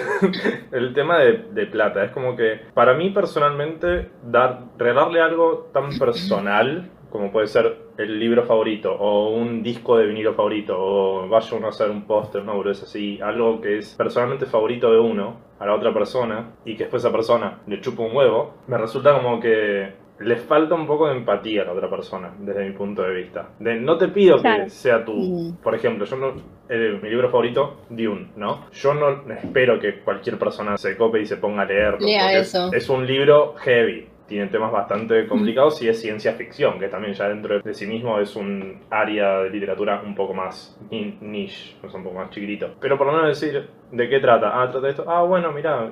el 0.72 0.94
tema 0.94 1.18
de, 1.20 1.46
de 1.52 1.66
plata, 1.66 2.04
es 2.04 2.12
como 2.12 2.36
que 2.36 2.62
para 2.74 2.94
mí 2.94 3.10
personalmente 3.10 4.10
dar, 4.24 4.60
regalarle 4.78 5.22
algo 5.22 5.70
tan 5.74 5.98
personal 5.98 6.90
como 7.14 7.32
puede 7.32 7.46
ser 7.46 7.78
el 8.00 8.20
libro 8.20 8.44
favorito 8.44 8.92
o 8.92 9.30
un 9.36 9.62
disco 9.62 9.98
de 9.98 10.08
vinilo 10.08 10.34
favorito 10.34 10.76
o 10.76 11.30
vaya 11.30 11.56
uno 11.56 11.68
a 11.68 11.70
hacer 11.70 11.92
un 11.92 12.08
póster, 12.08 12.42
una 12.42 12.54
boludez 12.54 12.82
así, 12.82 13.20
algo 13.22 13.62
que 13.62 13.78
es 13.78 13.94
personalmente 13.96 14.48
favorito 14.48 14.92
de 14.92 15.00
uno 15.00 15.38
a 15.60 15.66
la 15.68 15.76
otra 15.76 15.94
persona 15.94 16.54
y 16.66 16.76
que 16.76 16.86
después 16.86 17.04
esa 17.04 17.12
persona 17.12 17.60
le 17.68 17.80
chupa 17.82 18.02
un 18.02 18.16
huevo, 18.16 18.56
me 18.66 18.80
resulta 18.80 19.14
como 19.14 19.40
que 19.40 19.94
le 20.20 20.36
falta 20.38 20.74
un 20.74 20.88
poco 20.88 21.08
de 21.08 21.18
empatía 21.18 21.62
a 21.62 21.66
la 21.66 21.74
otra 21.74 21.90
persona 21.90 22.34
desde 22.40 22.66
mi 22.68 22.72
punto 22.76 23.04
de 23.04 23.14
vista. 23.14 23.50
De, 23.60 23.76
no 23.76 23.98
te 23.98 24.08
pido 24.08 24.38
Claro. 24.38 24.64
que 24.64 24.70
sea 24.72 25.06
tu, 25.06 25.14
Mm. 25.14 25.58
por 25.62 25.76
ejemplo, 25.76 26.06
yo 26.06 26.16
no, 26.16 26.34
eh, 26.70 26.98
mi 27.02 27.10
libro 27.10 27.30
favorito, 27.30 27.82
Dune, 27.90 28.30
¿no? 28.38 28.70
Yo 28.72 28.94
no 28.94 29.24
espero 29.34 29.80
que 29.80 30.00
cualquier 30.02 30.40
persona 30.40 30.78
se 30.78 30.96
cope 30.98 31.22
y 31.22 31.26
se 31.26 31.38
ponga 31.38 31.64
a 31.64 31.66
leerlo. 31.66 32.00
Lea 32.00 32.40
es-. 32.40 32.56
Es, 32.74 32.90
un 32.90 33.06
libro 33.06 33.54
heavy. 33.58 34.08
Tiene 34.28 34.48
temas 34.48 34.72
bastante 34.72 35.28
complicados 35.28 35.82
y 35.82 35.90
es 35.90 36.00
ciencia 36.00 36.34
ficción, 36.34 36.80
que 36.80 36.88
también 36.88 37.14
ya 37.14 37.28
dentro 37.28 37.60
de 37.62 37.74
sí 37.74 37.86
mismo 37.86 38.20
es 38.20 38.36
un 38.36 38.80
área 38.90 39.40
de 39.40 39.50
literatura 39.50 40.02
un 40.06 40.16
poco 40.16 40.34
más 40.34 40.78
ni- 40.90 41.18
niche, 41.22 41.76
o 41.84 41.90
sea, 41.90 41.98
un 41.98 42.06
poco 42.06 42.16
más 42.20 42.30
chiquitito. 42.30 42.74
Pero 42.80 42.98
por 42.98 43.08
lo 43.08 43.14
menos 43.14 43.40
decir, 43.40 43.68
¿de 43.92 44.10
qué 44.10 44.20
trata? 44.20 44.62
Ah, 44.62 44.72
trata 44.72 44.86
de 44.88 44.92
esto. 44.92 45.06
Ah, 45.08 45.24
bueno, 45.24 45.52
mira, 45.52 45.92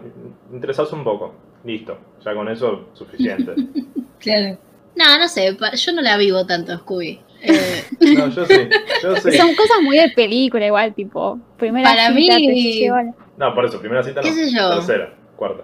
interesás 0.51 0.91
un 0.93 1.03
poco. 1.03 1.33
Listo, 1.65 1.97
ya 2.23 2.33
con 2.33 2.47
eso 2.49 2.89
suficiente. 2.93 3.53
Claro. 4.19 4.55
No, 4.95 5.17
no 5.17 5.27
sé, 5.27 5.57
yo 5.75 5.93
no 5.93 6.01
la 6.01 6.15
vivo 6.15 6.45
tanto, 6.45 6.77
Scooby. 6.77 7.19
Eh, 7.41 7.83
No, 8.15 8.27
yo 8.29 8.45
sí, 8.45 8.53
yo 9.01 9.15
sí. 9.15 9.31
Son 9.31 9.55
cosas 9.55 9.81
muy 9.81 9.97
de 9.97 10.09
película 10.09 10.65
igual, 10.67 10.93
tipo, 10.93 11.39
primera 11.57 11.89
Para 11.89 12.13
cita, 12.13 12.35
mí- 12.37 12.87
No, 13.37 13.55
por 13.55 13.65
eso, 13.65 13.79
primera 13.79 14.03
cita 14.03 14.21
no. 14.21 14.27
¿Qué 14.27 14.33
sé 14.33 14.51
yo? 14.55 14.69
Tercera, 14.75 15.11
cuarta. 15.35 15.63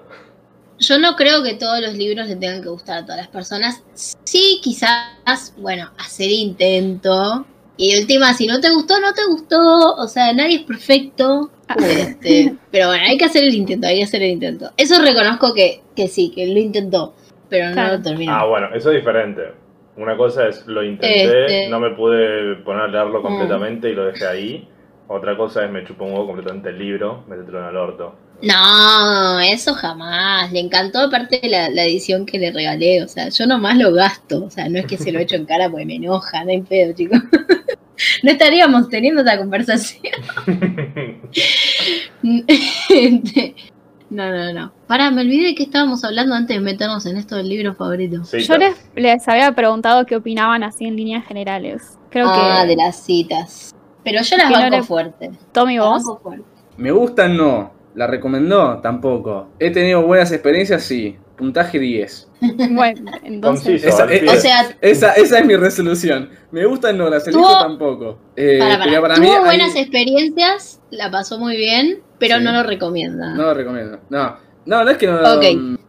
Yo 0.80 1.00
no 1.00 1.16
creo 1.16 1.44
que 1.44 1.56
todos 1.56 1.82
los 1.82 1.94
libros 1.96 2.28
le 2.28 2.36
tengan 2.36 2.62
que 2.62 2.70
gustar 2.70 3.00
a 3.00 3.02
todas 3.04 3.18
las 3.18 3.28
personas. 3.28 3.84
Sí, 3.94 4.60
quizás, 4.64 5.54
bueno, 5.58 5.90
hacer 5.98 6.30
intento. 6.30 7.46
Y 7.78 7.94
de 7.94 8.02
última, 8.02 8.34
si 8.34 8.48
no 8.48 8.60
te 8.60 8.70
gustó, 8.72 9.00
no 9.00 9.14
te 9.14 9.26
gustó. 9.26 9.96
O 9.96 10.08
sea, 10.08 10.34
nadie 10.34 10.58
es 10.58 10.64
perfecto. 10.64 11.52
Este, 11.78 12.56
pero 12.72 12.88
bueno, 12.88 13.04
hay 13.08 13.18
que 13.18 13.26
hacer 13.26 13.44
el 13.44 13.54
intento, 13.54 13.88
hay 13.88 13.98
que 13.98 14.04
hacer 14.04 14.24
el 14.24 14.32
intento. 14.32 14.72
Eso 14.78 15.02
reconozco 15.02 15.54
que, 15.54 15.82
que 15.96 16.08
sí, 16.08 16.32
que 16.34 16.48
lo 16.48 16.60
intentó, 16.60 17.14
pero 17.50 17.68
no 17.68 17.74
Claro. 17.74 17.98
lo 17.98 18.02
terminó. 18.02 18.32
Ah, 18.34 18.46
bueno, 18.46 18.68
eso 18.74 18.92
es 18.92 18.98
diferente. 18.98 19.42
Una 19.96 20.16
cosa 20.16 20.48
es 20.48 20.66
lo 20.68 20.84
intenté, 20.84 21.24
Este. 21.46 21.70
no 21.70 21.80
me 21.80 21.92
pude 21.96 22.56
poner 22.58 22.84
a 22.84 22.88
leerlo 22.88 23.22
completamente 23.22 23.90
y 23.90 23.96
lo 23.96 24.06
dejé 24.06 24.28
ahí. 24.28 24.70
Otra 25.08 25.36
cosa 25.38 25.66
es 25.66 25.72
me 25.72 25.84
chupó 25.86 26.06
un 26.06 26.12
huevo 26.14 26.28
completamente 26.28 26.70
el 26.70 26.78
libro, 26.78 27.24
me 27.28 27.36
en 27.36 27.66
el 27.66 27.78
orto. 27.78 28.14
No, 28.42 29.40
eso 29.40 29.74
jamás. 29.74 30.52
Le 30.52 30.60
encantó 30.60 31.00
aparte 31.00 31.40
la, 31.44 31.70
la 31.70 31.86
edición 31.86 32.26
que 32.26 32.38
le 32.38 32.52
regalé. 32.52 33.04
O 33.04 33.08
sea, 33.08 33.30
yo 33.30 33.48
nomás 33.48 33.78
lo 33.78 33.94
gasto. 33.94 34.46
O 34.46 34.50
sea, 34.50 34.70
no 34.70 34.78
es 34.80 34.86
que 34.86 34.98
se 34.98 35.12
lo 35.12 35.20
echo 35.20 35.36
en 35.36 35.46
cara 35.46 35.70
porque 35.70 35.86
me 35.86 35.96
enoja, 35.96 36.44
no 36.44 36.52
hay 36.52 36.62
pedo, 36.62 36.94
chicos. 36.94 37.20
No 38.22 38.30
estaríamos 38.30 38.90
teniendo 38.90 39.22
esta 39.22 39.40
conversación. 39.40 40.14
No, 44.10 44.32
no, 44.32 44.54
no. 44.54 44.72
Pará, 44.88 45.12
me 45.12 45.22
olvidé 45.22 45.48
de 45.48 45.56
que 45.56 45.64
estábamos 45.64 46.02
hablando 46.06 46.34
antes 46.34 46.56
de 46.56 46.62
meternos 46.62 47.06
en 47.06 47.18
esto 47.18 47.36
del 47.36 47.50
libro 47.50 47.74
favorito. 47.74 48.24
Sí, 48.24 48.40
Yo 48.40 48.58
les, 48.58 48.74
les 48.96 49.28
había 49.28 49.52
preguntado 49.52 50.06
qué 50.06 50.16
opinaban 50.16 50.64
así 50.64 50.86
en 50.86 50.96
líneas 50.96 51.26
generales. 51.28 51.98
Creo 52.10 52.28
ah, 52.30 52.60
que 52.62 52.68
de 52.70 52.76
las 52.78 53.04
citas. 53.04 53.76
Pero 54.06 54.22
yo 54.22 54.38
las 54.38 54.48
Que 54.48 54.54
no 54.54 54.60
banco 54.62 54.78
le- 54.78 54.84
fuerte. 54.84 55.32
Tommy 55.52 55.78
vos. 55.80 56.06
banco 56.06 56.20
fuerte. 56.24 56.46
Me 56.78 56.92
gusta, 56.92 57.28
no. 57.28 57.74
La 57.98 58.06
recomendó, 58.08 58.78
tampoco. 58.80 59.50
He 59.60 59.72
tenido 59.72 60.04
buenas 60.06 60.32
experiencias, 60.32 60.84
sí. 60.84 61.18
Puntaje 61.36 61.80
10. 61.80 62.30
Bueno, 62.72 63.12
entonces. 63.24 63.82
Conciso, 63.82 63.88
Esa- 63.90 64.04
al 64.04 64.12
eh. 64.12 64.26
O 64.30 64.36
sea, 64.36 64.78
Esa, 64.82 65.12
esa 65.14 65.40
es 65.40 65.46
mi 65.46 65.56
resolución. 65.56 66.30
Me 66.52 66.66
gustan, 66.66 66.98
no. 66.98 67.10
Las 67.10 67.28
elijo 67.28 67.42
Tuvo- 67.44 67.60
tampoco. 67.60 68.20
Eh, 68.36 68.58
para, 68.60 68.78
para, 68.78 68.90
pero 68.90 69.02
para 69.02 69.16
tuvo 69.16 69.26
mí 69.26 69.32
hay- 69.32 69.44
buenas 69.44 69.76
experiencias, 69.76 70.80
la 70.92 71.10
pasó 71.12 71.40
muy 71.40 71.58
bien, 71.58 72.00
pero 72.20 72.38
Sí. 72.38 72.44
no 72.44 72.52
lo 72.54 72.64
recomienda. 72.64 73.34
No 73.34 73.44
lo 73.44 73.54
recomiendo. 73.56 74.00
No, 74.10 74.38
no, 74.66 74.84
no 74.84 74.90
es 74.92 74.98
que 74.98 75.08
no. 75.08 75.16
Ok. 75.16 75.80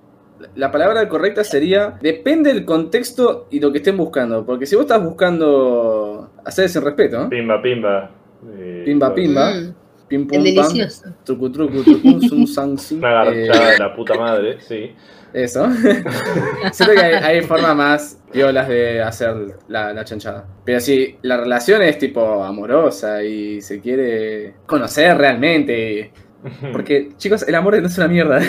La 0.54 0.70
palabra 0.70 1.06
correcta 1.08 1.42
sería 1.44 1.98
depende 2.00 2.52
del 2.54 2.64
contexto 2.64 3.48
y 3.50 3.60
lo 3.60 3.70
que 3.72 3.78
estén 3.78 3.96
buscando. 3.98 4.46
Porque 4.46 4.64
si 4.66 4.76
vos 4.76 4.84
estás 4.84 5.02
buscando 5.02 6.30
hacer 6.44 6.68
sin 6.68 6.82
respeto, 6.82 7.20
¿no? 7.20 7.28
Pimba, 7.28 7.60
pimba. 7.60 8.10
Eh, 8.56 8.82
Pimba, 8.86 9.14
pimba. 9.14 9.50
Mm, 9.54 9.74
Pim 10.08 10.22
el 10.22 10.26
pum 10.26 10.54
pam, 10.54 10.72
delicioso. 10.72 11.14
trucu 11.24 11.50
trucu 11.52 11.82
trucu 11.84 12.20
sum 12.22 12.46
sang. 12.54 12.78
Una 12.92 13.10
garchada 13.12 13.68
Eh, 13.68 13.72
de 13.72 13.78
la 13.78 13.94
puta 13.94 14.14
madre, 14.14 14.58
sí. 14.60 14.92
Eso. 15.32 15.68
Siento 16.72 16.94
que 16.94 17.00
hay, 17.00 17.14
hay 17.22 17.40
formas 17.42 17.76
más 17.76 18.18
violas 18.32 18.66
de 18.68 19.02
hacer 19.02 19.34
la, 19.68 19.92
la 19.92 20.04
chanchada. 20.04 20.46
Pero 20.64 20.80
si 20.80 21.16
la 21.22 21.36
relación 21.36 21.82
es 21.82 21.98
tipo 21.98 22.42
amorosa 22.42 23.22
y 23.22 23.60
se 23.60 23.80
quiere 23.80 24.54
conocer 24.66 25.16
realmente. 25.18 26.12
Porque, 26.72 27.10
chicos, 27.16 27.42
el 27.46 27.54
amor 27.56 27.80
no 27.80 27.86
es 27.88 27.98
una 27.98 28.08
mierda. 28.08 28.40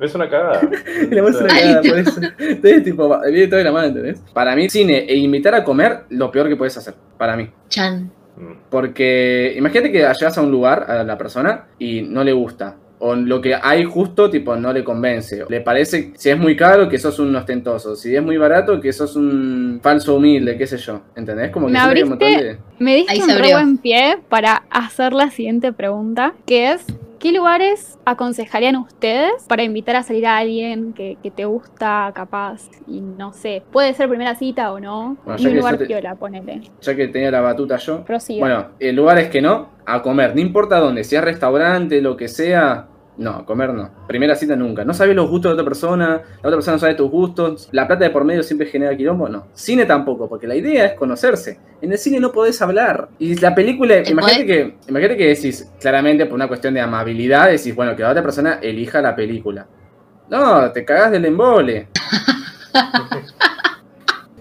Es 0.00 0.14
una 0.14 0.28
cagada. 0.28 0.60
El 1.10 1.18
amor 1.18 1.30
es 1.32 1.36
una 1.40 1.48
cagada, 1.48 1.82
por 1.82 1.98
eso. 1.98 2.20
Entonces, 2.38 2.82
tipo, 2.82 3.20
viene 3.30 3.46
todo 3.46 3.58
de 3.58 3.64
la 3.64 3.72
mano, 3.72 3.86
¿entendés? 3.88 4.20
Para 4.32 4.56
mí, 4.56 4.68
cine 4.70 5.04
e 5.08 5.16
invitar 5.16 5.54
a 5.54 5.62
comer, 5.62 6.04
lo 6.10 6.30
peor 6.32 6.48
que 6.48 6.56
puedes 6.56 6.76
hacer. 6.76 6.94
Para 7.18 7.36
mí. 7.36 7.48
Chan. 7.68 8.10
Porque 8.70 9.54
imagínate 9.56 9.92
que 9.92 9.98
llegas 9.98 10.38
a 10.38 10.42
un 10.42 10.50
lugar 10.50 10.90
a 10.90 11.04
la 11.04 11.16
persona 11.18 11.66
y 11.78 12.02
no 12.02 12.24
le 12.24 12.32
gusta. 12.32 12.76
O 12.98 13.14
lo 13.14 13.42
que 13.42 13.54
hay 13.54 13.84
justo, 13.84 14.30
tipo, 14.30 14.56
no 14.56 14.72
le 14.72 14.82
convence. 14.82 15.44
Le 15.50 15.60
parece, 15.60 16.12
si 16.16 16.30
es 16.30 16.38
muy 16.38 16.56
caro, 16.56 16.88
que 16.88 16.98
sos 16.98 17.18
un 17.18 17.34
ostentoso. 17.36 17.94
Si 17.94 18.16
es 18.16 18.22
muy 18.22 18.38
barato, 18.38 18.80
que 18.80 18.90
sos 18.92 19.16
un 19.16 19.80
falso 19.82 20.14
humilde, 20.16 20.56
qué 20.56 20.66
sé 20.66 20.78
yo. 20.78 21.02
¿Entendés? 21.14 21.50
Como 21.50 21.66
que 21.66 21.72
Me 21.74 21.78
hay 21.78 22.02
un 22.02 22.08
montón 22.10 22.28
abriste- 22.28 22.42
de... 22.44 22.58
Me 22.78 22.96
diste 22.96 23.12
Ahí 23.12 23.20
un 23.20 23.30
abrió. 23.30 23.56
buen 23.56 23.76
pie 23.78 24.18
para 24.30 24.62
hacer 24.70 25.12
la 25.12 25.30
siguiente 25.30 25.74
pregunta, 25.74 26.32
que 26.46 26.72
es, 26.72 26.86
¿qué 27.26 27.32
lugares 27.36 27.98
aconsejarían 28.04 28.76
ustedes 28.76 29.32
para 29.48 29.64
invitar 29.64 29.96
a 29.96 30.02
salir 30.04 30.26
a 30.26 30.36
alguien 30.36 30.92
que, 30.92 31.16
que 31.22 31.32
te 31.32 31.44
gusta, 31.44 32.12
capaz, 32.14 32.68
y 32.86 33.00
no 33.00 33.32
sé, 33.32 33.64
puede 33.72 33.94
ser 33.94 34.08
primera 34.08 34.36
cita 34.36 34.72
o 34.72 34.78
no, 34.78 35.16
Bueno, 35.24 35.40
y 35.42 35.46
un 35.48 35.56
lugar 35.56 35.76
te- 35.76 35.86
piola, 35.86 36.14
ponele. 36.14 36.60
Ya 36.80 36.94
que 36.94 37.08
tenía 37.08 37.32
la 37.32 37.40
batuta 37.40 37.78
yo. 37.78 38.04
Prosiga. 38.04 38.40
Bueno, 38.40 38.66
el 38.78 38.94
lugar 38.94 39.18
es 39.18 39.28
que 39.28 39.42
no, 39.42 39.70
a 39.84 40.02
comer. 40.02 40.36
No 40.36 40.40
importa 40.40 40.78
dónde, 40.78 41.02
si 41.02 41.16
es 41.16 41.22
restaurante, 41.24 42.00
lo 42.00 42.16
que 42.16 42.28
sea. 42.28 42.86
No, 43.18 43.46
comer 43.46 43.72
no. 43.72 43.90
Primera 44.06 44.34
cita 44.34 44.54
nunca. 44.56 44.84
No 44.84 44.92
sabes 44.92 45.16
los 45.16 45.28
gustos 45.28 45.50
de 45.50 45.54
otra 45.54 45.64
persona, 45.64 46.08
la 46.08 46.48
otra 46.48 46.56
persona 46.56 46.74
no 46.74 46.78
sabe 46.78 46.94
tus 46.94 47.10
gustos. 47.10 47.68
La 47.72 47.86
plata 47.86 48.04
de 48.04 48.10
por 48.10 48.24
medio 48.24 48.42
siempre 48.42 48.66
genera 48.66 48.96
quilombo. 48.96 49.28
No. 49.28 49.46
Cine 49.54 49.86
tampoco, 49.86 50.28
porque 50.28 50.46
la 50.46 50.54
idea 50.54 50.86
es 50.86 50.92
conocerse. 50.94 51.58
En 51.80 51.92
el 51.92 51.98
cine 51.98 52.20
no 52.20 52.32
podés 52.32 52.60
hablar. 52.60 53.08
Y 53.18 53.36
la 53.36 53.54
película, 53.54 54.04
¿Se 54.04 54.12
imagínate 54.12 54.46
que, 54.46 54.76
imagínate 54.88 55.16
que 55.16 55.28
decís, 55.28 55.70
claramente 55.80 56.26
por 56.26 56.34
una 56.34 56.48
cuestión 56.48 56.74
de 56.74 56.80
amabilidad, 56.80 57.48
decís, 57.48 57.74
bueno, 57.74 57.96
que 57.96 58.02
la 58.02 58.10
otra 58.10 58.22
persona 58.22 58.58
elija 58.62 59.00
la 59.00 59.16
película. 59.16 59.66
No, 60.28 60.70
te 60.72 60.84
cagás 60.84 61.12
del 61.12 61.24
embole. 61.24 61.88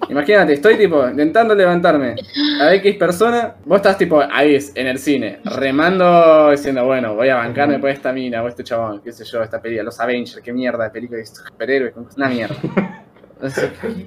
Imagínate, 0.10 0.54
estoy 0.54 0.78
tipo 0.78 1.08
intentando 1.08 1.56
levantarme 1.56 2.16
a 2.62 2.74
X 2.76 2.96
persona, 2.96 3.56
vos 3.66 3.78
estás 3.78 3.98
tipo 3.98 4.22
ahí 4.22 4.58
en 4.76 4.88
el 4.88 5.00
cine, 5.00 5.40
remando 5.44 6.52
diciendo, 6.52 6.86
bueno, 6.86 7.16
voy 7.16 7.30
a 7.30 7.36
bancarme 7.36 7.80
por 7.80 7.90
esta 7.90 8.12
mina 8.12 8.44
o 8.44 8.48
este 8.48 8.64
chabón, 8.64 9.02
qué 9.02 9.12
sé 9.12 9.26
yo, 9.26 9.42
esta 9.42 9.62
película, 9.62 9.84
los 9.84 10.00
Avengers, 10.00 10.42
qué 10.44 10.54
mierda 10.54 10.86
de 10.86 10.90
película 10.90 11.20
de 11.20 11.26
superhéroes, 11.26 11.94
una 12.16 12.30
mierda. 12.30 12.56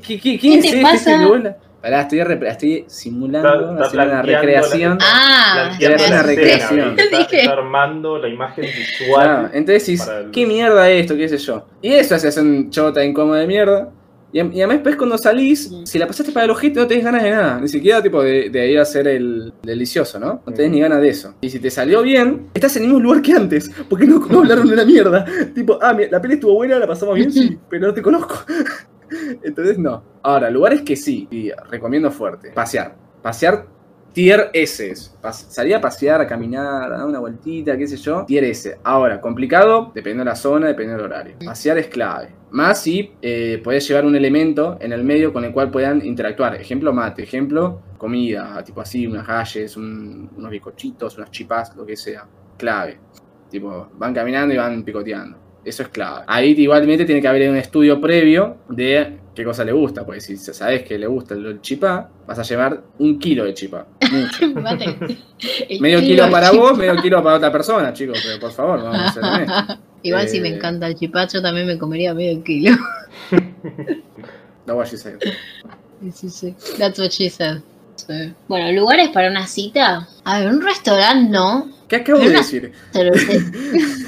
¿Qué, 0.03 0.19
qué, 0.19 0.21
qué, 0.21 0.39
¿Qué 0.39 0.55
es 0.55 0.63
te 0.63 0.69
este, 0.69 0.83
pasa? 0.83 1.57
Pará, 1.81 2.01
estoy, 2.01 2.19
estoy 2.19 2.85
simulando, 2.89 3.49
Está- 3.49 3.73
está 3.73 3.85
haciendo 3.87 4.13
una 4.13 4.23
recreación. 4.23 4.99
Ah, 5.01 5.71
una 5.81 6.23
recreación. 6.23 6.97
Está, 6.99 7.53
armando 7.53 8.19
la 8.19 8.29
imagen 8.29 8.65
visual. 8.65 9.51
entonces 9.53 10.11
¿qué 10.33 10.45
mierda 10.45 10.91
es 10.91 11.03
esto? 11.03 11.15
¿Qué 11.15 11.29
sé 11.29 11.39
yo? 11.39 11.67
Y 11.81 11.93
eso 11.93 12.17
hace 12.17 12.41
un 12.41 12.71
chota 12.71 13.05
incómoda 13.05 13.41
de 13.41 13.47
mierda. 13.47 13.91
Y, 14.33 14.39
y 14.39 14.59
además 14.61 14.77
después 14.77 14.97
cuando 14.97 15.17
salís, 15.17 15.73
si 15.85 15.99
la 15.99 16.07
pasaste 16.07 16.33
para 16.33 16.45
el 16.45 16.51
ojete 16.51 16.79
no 16.81 16.87
tenés 16.87 17.05
ganas 17.05 17.23
de 17.23 17.31
nada. 17.31 17.61
Ni 17.61 17.69
siquiera 17.69 18.03
tipo 18.03 18.23
de, 18.23 18.51
de 18.51 18.71
ir 18.71 18.79
a 18.79 18.83
hacer 18.83 19.09
el 19.09 19.53
delicioso, 19.63 20.19
¿no? 20.19 20.43
No 20.47 20.53
tenés 20.53 20.71
ni 20.73 20.81
ganas 20.81 21.01
de 21.01 21.09
eso. 21.09 21.35
Y 21.41 21.51
si 21.51 21.59
te 21.59 21.71
salió 21.71 22.03
bien, 22.03 22.49
estás 22.55 22.77
en 22.77 22.83
el 22.83 22.89
mismo 22.89 23.03
lugar 23.03 23.23
que 23.23 23.33
antes. 23.33 23.71
Porque 23.89 24.07
no, 24.07 24.19
no 24.27 24.41
hablaron 24.41 24.67
de 24.67 24.75
una 24.75 24.85
mierda. 24.85 25.25
Tipo, 25.55 25.79
ah, 25.81 25.95
mira, 25.95 26.11
la 26.13 26.21
peli 26.21 26.35
estuvo 26.35 26.55
buena, 26.55 26.79
la 26.79 26.87
pasamos 26.87 27.15
bien, 27.15 27.33
sí, 27.33 27.59
pero 27.69 27.87
no 27.89 27.95
te 27.95 28.03
conozco. 28.03 28.37
Entonces 29.43 29.79
no. 29.79 30.03
Ahora, 30.23 30.51
lugares 30.51 30.83
que 30.83 30.97
sí, 30.97 31.27
y 31.31 31.51
recomiendo 31.71 32.11
fuerte. 32.11 32.51
Pasear. 32.51 32.97
Pasear 33.23 33.78
tier 34.19 34.51
S. 34.53 34.95
Salir 35.31 35.77
a 35.77 35.81
pasear, 35.81 36.21
a 36.21 36.27
caminar, 36.27 36.93
a 36.93 36.99
dar 36.99 37.07
una 37.07 37.21
vueltita, 37.21 37.79
qué 37.79 37.87
sé 37.87 37.97
yo. 37.97 38.25
Tier 38.27 38.43
S. 38.43 38.77
Ahora, 38.83 39.21
complicado, 39.21 39.93
dependiendo 39.95 40.25
de 40.25 40.31
la 40.31 40.35
zona, 40.35 40.67
dependiendo 40.67 41.05
del 41.05 41.13
horario. 41.13 41.37
Pasear 41.45 41.79
es 41.79 41.87
clave. 41.87 42.31
Más 42.51 42.83
si 42.83 43.13
eh, 43.23 43.61
podés 43.63 43.87
llevar 43.87 44.05
un 44.05 44.17
elemento 44.17 44.77
en 44.81 44.93
el 44.93 45.05
medio 45.05 45.33
con 45.33 45.45
el 45.45 45.53
cual 45.53 45.71
puedan 45.71 46.05
interactuar. 46.05 46.57
Ejemplo, 46.57 46.93
mate. 46.93 47.23
Ejemplo, 47.23 47.81
comida. 47.97 48.61
Tipo 48.65 48.81
así, 48.81 49.07
unas 49.07 49.25
galles, 49.25 49.77
un- 49.77 50.29
unos 50.37 50.51
bizcochitos, 50.51 51.17
unas 51.17 51.31
chipas, 51.31 51.77
lo 51.77 51.87
que 51.87 51.95
sea. 51.97 52.27
Clave. 52.57 52.99
Tipo, 53.49 53.89
van 53.99 54.13
caminando 54.13 54.53
y 54.53 54.57
van 54.57 54.83
picoteando. 54.83 55.39
Eso 55.65 55.85
es 55.85 55.91
clave. 55.91 56.25
Ahí 56.27 56.55
igualmente 56.59 57.05
tiene 57.05 57.21
que 57.21 57.29
haber 57.29 57.49
un 57.51 57.57
estudio 57.57 58.01
previo 58.01 58.57
de 58.69 59.19
qué 59.39 59.45
cosa 59.45 59.65
le 59.65 59.71
gusta. 59.71 60.05
Porque 60.05 60.21
si 60.21 60.37
sabes 60.37 60.83
que 60.83 60.99
le 60.99 61.07
gusta 61.07 61.35
el 61.35 61.61
chipá, 61.61 62.11
vas 62.27 62.39
a 62.41 62.43
llevar 62.43 62.83
un 62.99 63.21
kilo 63.21 63.45
de 63.45 63.55
chipá. 63.55 63.87
Mucho. 64.11 64.49
Medio 65.81 66.01
kilo 66.01 66.25
kilo 66.25 66.31
para 66.31 66.51
vos, 66.51 66.77
medio 66.77 66.97
kilo 66.97 67.23
para 67.23 67.37
otra 67.37 67.53
persona, 67.53 67.93
chicos. 67.93 68.19
Pero 68.25 68.41
por 68.41 68.51
favor, 68.51 68.83
vamos 68.83 68.99
a 68.99 69.13
ser 69.13 69.23
honestos. 69.25 69.79
Igual 70.03 70.29
si 70.29 70.41
me 70.41 70.49
Eh, 70.49 70.57
encanta 70.57 70.89
el 70.89 70.97
chipacho, 70.97 71.41
también 71.41 71.67
me 71.67 71.79
comería 71.79 72.15
medio 72.15 72.43
kilo. 72.43 72.77
No 74.67 74.75
what 74.75 74.87
she 74.87 74.97
said. 74.97 75.19
Sí, 76.13 76.29
sí. 76.29 76.55
That's 76.79 76.99
what 76.99 77.11
she 77.11 77.31
said. 77.31 77.59
Sí. 77.95 78.33
Bueno, 78.49 78.73
lugares 78.73 79.09
para 79.11 79.31
una 79.31 79.47
cita. 79.47 80.09
A 80.25 80.41
ver, 80.41 80.49
un 80.49 80.61
restaurante 80.63 81.31
no. 81.31 81.71
¿Qué 81.89 81.97
acabo 81.97 82.19
de 82.19 82.27
Pero 82.27 82.39
decir? 82.39 82.73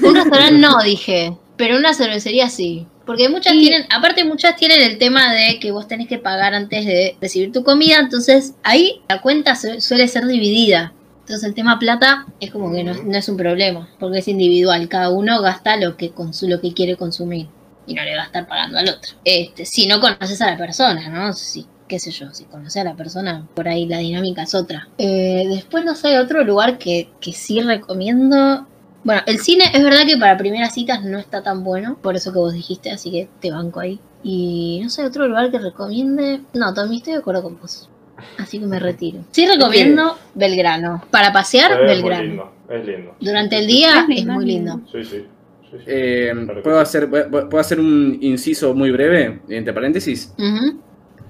Un 0.03 0.15
restaurante 0.15 0.57
no, 0.57 0.81
dije. 0.83 1.37
Pero 1.57 1.77
una 1.77 1.93
cervecería 1.93 2.49
sí. 2.49 2.85
Porque 3.11 3.27
muchas 3.27 3.55
Y- 3.55 3.59
tienen, 3.59 3.85
aparte 3.89 4.23
muchas 4.23 4.55
tienen 4.55 4.81
el 4.81 4.97
tema 4.97 5.33
de 5.33 5.59
que 5.59 5.71
vos 5.71 5.85
tenés 5.85 6.07
que 6.07 6.17
pagar 6.17 6.53
antes 6.53 6.85
de 6.85 7.17
recibir 7.19 7.51
tu 7.51 7.61
comida, 7.61 7.99
entonces 7.99 8.53
ahí 8.63 9.01
la 9.09 9.19
cuenta 9.21 9.53
su- 9.57 9.81
suele 9.81 10.07
ser 10.07 10.25
dividida. 10.27 10.93
Entonces 11.19 11.43
el 11.43 11.53
tema 11.53 11.77
plata 11.77 12.25
es 12.39 12.51
como 12.51 12.71
que 12.71 12.85
no, 12.85 12.93
no 12.93 13.17
es 13.17 13.27
un 13.27 13.35
problema, 13.35 13.89
porque 13.99 14.19
es 14.19 14.27
individual, 14.29 14.87
cada 14.87 15.09
uno 15.09 15.41
gasta 15.41 15.75
lo 15.75 15.97
que 15.97 16.13
lo 16.43 16.61
que 16.61 16.73
quiere 16.73 16.95
consumir 16.95 17.47
y 17.85 17.95
no 17.95 18.03
le 18.03 18.15
va 18.15 18.21
a 18.23 18.25
estar 18.27 18.47
pagando 18.47 18.77
al 18.79 18.87
otro. 18.87 19.11
Este, 19.25 19.65
si 19.65 19.87
no 19.87 19.99
conoces 19.99 20.41
a 20.41 20.51
la 20.51 20.57
persona, 20.57 21.09
¿no? 21.09 21.33
Si 21.33 21.65
qué 21.89 21.99
sé 21.99 22.11
yo, 22.11 22.33
si 22.33 22.45
conoces 22.45 22.77
a 22.77 22.85
la 22.85 22.95
persona, 22.95 23.45
por 23.53 23.67
ahí 23.67 23.85
la 23.87 23.97
dinámica 23.97 24.43
es 24.43 24.55
otra. 24.55 24.87
Eh, 24.97 25.43
después, 25.49 25.83
no 25.83 25.95
sé, 25.95 26.17
otro 26.17 26.45
lugar 26.45 26.77
que, 26.77 27.09
que 27.19 27.33
sí 27.33 27.59
recomiendo. 27.59 28.65
Bueno, 29.03 29.21
el 29.25 29.39
cine 29.39 29.65
es 29.73 29.83
verdad 29.83 30.05
que 30.05 30.17
para 30.17 30.37
primeras 30.37 30.73
citas 30.73 31.03
no 31.03 31.17
está 31.17 31.41
tan 31.41 31.63
bueno, 31.63 31.97
por 32.01 32.15
eso 32.15 32.31
que 32.31 32.37
vos 32.39 32.53
dijiste, 32.53 32.91
así 32.91 33.09
que 33.11 33.27
te 33.39 33.51
banco 33.51 33.79
ahí. 33.79 33.99
Y 34.23 34.79
no 34.83 34.89
sé, 34.89 35.03
otro 35.03 35.27
lugar 35.27 35.49
que 35.49 35.57
recomiende. 35.57 36.41
No, 36.53 36.73
Tommy, 36.73 36.97
estoy 36.97 37.13
de 37.13 37.19
acuerdo 37.19 37.41
con 37.41 37.59
vos. 37.59 37.89
Así 38.37 38.59
que 38.59 38.67
me 38.67 38.77
retiro. 38.79 39.19
Sí 39.31 39.47
recomiendo 39.47 40.15
Belgrano. 40.35 41.03
Para 41.09 41.33
pasear, 41.33 41.71
Es 41.71 41.77
muy 41.79 41.87
Belgrano. 41.87 42.23
lindo, 42.23 42.51
es 42.69 42.85
lindo. 42.85 43.15
Durante 43.19 43.57
el 43.57 43.65
día 43.65 44.05
Es 44.07 44.19
es 44.19 44.25
muy 44.27 44.45
lindo. 44.45 44.75
lindo. 44.75 44.91
Sí, 44.91 45.03
sí. 45.03 45.25
sí, 45.71 45.77
sí. 45.79 45.83
Eh, 45.87 46.33
¿puedo, 46.63 46.79
hacer, 46.79 47.09
¿Puedo 47.09 47.59
hacer 47.59 47.79
un 47.79 48.19
inciso 48.21 48.75
muy 48.75 48.91
breve, 48.91 49.41
entre 49.49 49.73
paréntesis? 49.73 50.31
Ujú. 50.37 50.79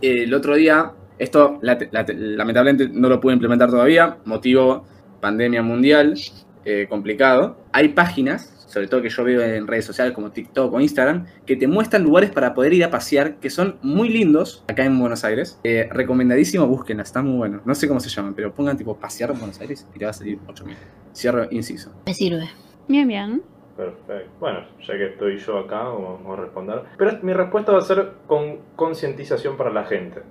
el 0.01 0.33
otro 0.33 0.55
día, 0.55 0.91
esto 1.19 1.59
la- 1.61 1.77
la- 1.91 2.05
lamentablemente 2.09 2.89
no 2.91 3.07
lo 3.07 3.21
pude 3.21 3.33
implementar 3.33 3.69
todavía, 3.69 4.17
motivo 4.25 4.83
pandemia 5.21 5.61
mundial, 5.61 6.15
eh, 6.65 6.87
complicado. 6.89 7.57
Hay 7.71 7.89
páginas, 7.89 8.65
sobre 8.67 8.87
todo 8.87 9.01
que 9.01 9.09
yo 9.09 9.23
veo 9.23 9.41
en 9.41 9.67
redes 9.67 9.85
sociales 9.85 10.13
como 10.13 10.31
TikTok 10.31 10.73
o 10.73 10.79
Instagram, 10.79 11.25
que 11.45 11.55
te 11.55 11.67
muestran 11.67 12.03
lugares 12.03 12.31
para 12.31 12.53
poder 12.53 12.73
ir 12.73 12.83
a 12.83 12.89
pasear 12.89 13.35
que 13.35 13.49
son 13.49 13.77
muy 13.81 14.09
lindos 14.09 14.63
acá 14.67 14.85
en 14.85 14.97
Buenos 14.99 15.23
Aires. 15.23 15.59
Eh, 15.63 15.89
recomendadísimo, 15.91 16.67
búsquenlas, 16.67 17.07
están 17.07 17.25
muy 17.25 17.37
buenos. 17.37 17.65
No 17.65 17.75
sé 17.75 17.87
cómo 17.87 17.99
se 17.99 18.09
llaman, 18.09 18.33
pero 18.33 18.53
pongan 18.53 18.77
tipo 18.77 18.95
pasear 18.95 19.31
en 19.31 19.39
Buenos 19.39 19.59
Aires 19.59 19.87
y 19.93 19.99
te 19.99 20.05
va 20.05 20.11
a 20.11 20.13
salir 20.13 20.39
8000. 20.47 20.75
Cierro 21.13 21.47
inciso. 21.51 21.91
Me 22.05 22.13
sirve. 22.13 22.49
Bien, 22.87 23.07
bien. 23.07 23.41
Perfecto. 23.75 24.31
Bueno, 24.39 24.59
ya 24.81 24.93
que 24.93 25.05
estoy 25.07 25.37
yo 25.37 25.57
acá, 25.57 25.83
vamos 25.83 26.37
a 26.37 26.41
responder. 26.41 26.83
Pero 26.97 27.19
mi 27.23 27.33
respuesta 27.33 27.71
va 27.71 27.79
a 27.79 27.81
ser 27.81 28.11
con 28.27 28.59
concientización 28.75 29.57
para 29.57 29.71
la 29.71 29.85
gente. 29.85 30.21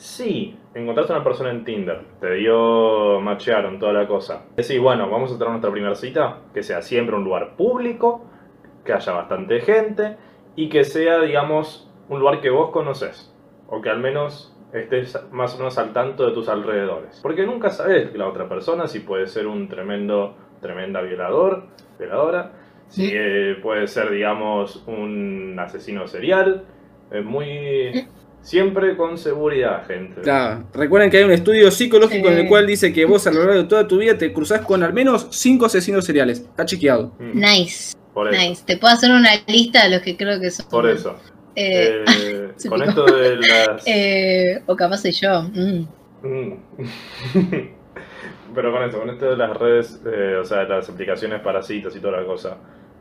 Si 0.00 0.56
encontraste 0.74 1.12
a 1.12 1.16
una 1.16 1.24
persona 1.24 1.50
en 1.50 1.62
Tinder, 1.62 2.00
te 2.22 2.32
dio, 2.36 3.20
machearon 3.20 3.78
toda 3.78 3.92
la 3.92 4.06
cosa. 4.06 4.44
Decís, 4.56 4.80
bueno, 4.80 5.10
vamos 5.10 5.30
a 5.30 5.34
tener 5.34 5.50
nuestra 5.50 5.70
primera 5.70 5.94
cita, 5.94 6.38
que 6.54 6.62
sea 6.62 6.80
siempre 6.80 7.14
un 7.16 7.22
lugar 7.22 7.54
público, 7.54 8.24
que 8.82 8.94
haya 8.94 9.12
bastante 9.12 9.60
gente 9.60 10.16
y 10.56 10.70
que 10.70 10.84
sea, 10.84 11.20
digamos, 11.20 11.92
un 12.08 12.18
lugar 12.20 12.40
que 12.40 12.48
vos 12.48 12.70
conoces. 12.70 13.30
O 13.68 13.82
que 13.82 13.90
al 13.90 13.98
menos 14.00 14.56
estés 14.72 15.18
más 15.32 15.54
o 15.56 15.58
menos 15.58 15.76
al 15.76 15.92
tanto 15.92 16.26
de 16.26 16.32
tus 16.32 16.48
alrededores. 16.48 17.20
Porque 17.22 17.44
nunca 17.44 17.68
sabes 17.68 18.14
la 18.16 18.26
otra 18.26 18.48
persona, 18.48 18.86
si 18.86 19.00
puede 19.00 19.26
ser 19.26 19.46
un 19.46 19.68
tremendo, 19.68 20.34
tremenda 20.62 21.02
violador, 21.02 21.64
violadora, 21.98 22.52
si 22.88 23.08
Sí. 23.08 23.12
eh, 23.14 23.58
puede 23.62 23.86
ser, 23.86 24.08
digamos, 24.08 24.82
un 24.86 25.58
asesino 25.60 26.06
serial. 26.08 26.64
Es 27.10 27.22
muy... 27.22 28.06
Siempre 28.42 28.96
con 28.96 29.18
seguridad, 29.18 29.86
gente. 29.86 30.22
Claro, 30.22 30.64
recuerden 30.72 31.10
que 31.10 31.18
hay 31.18 31.24
un 31.24 31.30
estudio 31.32 31.70
psicológico 31.70 32.28
en 32.30 32.38
el 32.38 32.48
cual 32.48 32.66
dice 32.66 32.92
que 32.92 33.04
vos 33.04 33.26
a 33.26 33.30
lo 33.32 33.40
largo 33.40 33.54
de 33.62 33.64
toda 33.64 33.86
tu 33.86 33.98
vida 33.98 34.16
te 34.16 34.32
cruzás 34.32 34.62
con 34.62 34.82
al 34.82 34.92
menos 34.94 35.28
5 35.30 35.66
asesinos 35.66 36.04
seriales. 36.04 36.40
Está 36.40 36.64
chequeado. 36.64 37.12
Mm, 37.18 37.38
Nice. 37.38 37.96
Por 38.14 38.32
eso. 38.32 38.40
Nice. 38.42 38.62
Te 38.66 38.76
puedo 38.78 38.94
hacer 38.94 39.10
una 39.10 39.30
lista 39.46 39.84
de 39.84 39.90
los 39.90 40.00
que 40.02 40.16
creo 40.16 40.40
que 40.40 40.50
son. 40.50 40.66
Por 40.68 40.88
eso. 40.88 41.16
Eh, 41.54 42.04
Eh, 42.06 42.48
con 42.68 42.82
esto 42.82 43.04
de 43.04 43.36
las... 43.36 43.82
eh, 43.86 44.62
o 44.66 44.74
capaz 44.74 44.98
soy 45.02 45.12
yo. 45.12 45.42
Mm. 45.42 45.86
Mm. 46.22 46.54
Pero 48.54 48.72
con 48.72 48.82
esto, 48.82 48.98
con 48.98 49.10
esto 49.10 49.30
de 49.30 49.36
las 49.36 49.56
redes, 49.56 50.00
eh, 50.06 50.36
o 50.40 50.44
sea, 50.44 50.64
las 50.64 50.88
aplicaciones 50.88 51.40
para 51.40 51.62
citas 51.62 51.94
y 51.94 52.00
toda 52.00 52.20
la 52.20 52.26
cosa, 52.26 52.56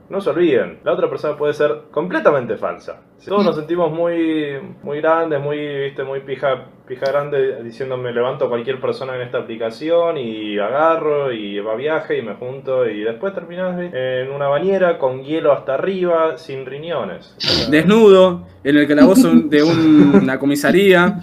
no 0.10 0.22
se 0.22 0.30
olviden, 0.32 0.80
la 0.84 0.94
otra 0.94 1.10
persona 1.10 1.38
puede 1.38 1.54
ser 1.54 1.82
completamente 1.92 2.58
falsa. 2.58 3.02
Si 3.20 3.28
todos 3.30 3.44
nos 3.46 3.56
sentimos 3.56 3.92
muy, 3.92 4.56
muy 4.82 5.00
grandes, 5.02 5.40
muy, 5.42 5.58
viste, 5.58 6.04
muy 6.04 6.22
pija, 6.22 6.66
pija 6.88 7.06
grande, 7.12 7.62
diciendo 7.64 7.96
me 7.98 8.12
levanto 8.12 8.46
a 8.46 8.50
cualquier 8.50 8.80
persona 8.82 9.16
en 9.16 9.22
esta 9.22 9.40
aplicación 9.40 10.18
y 10.18 10.58
agarro 10.58 11.32
y 11.32 11.60
va 11.60 11.74
a 11.74 11.76
viaje 11.76 12.18
y 12.18 12.22
me 12.24 12.34
junto 12.36 12.90
y 12.90 13.02
después 13.04 13.34
terminas 13.36 13.80
en 13.94 14.32
una 14.32 14.48
bañera 14.48 14.98
con 14.98 15.24
hielo 15.24 15.52
hasta 15.54 15.76
arriba, 15.76 16.38
sin 16.38 16.66
riñones. 16.66 17.36
Desnudo, 17.70 18.48
en 18.64 18.78
el 18.78 18.88
calabozo 18.88 19.30
de 19.34 19.62
un- 19.64 20.16
una 20.24 20.40
comisaría, 20.40 21.20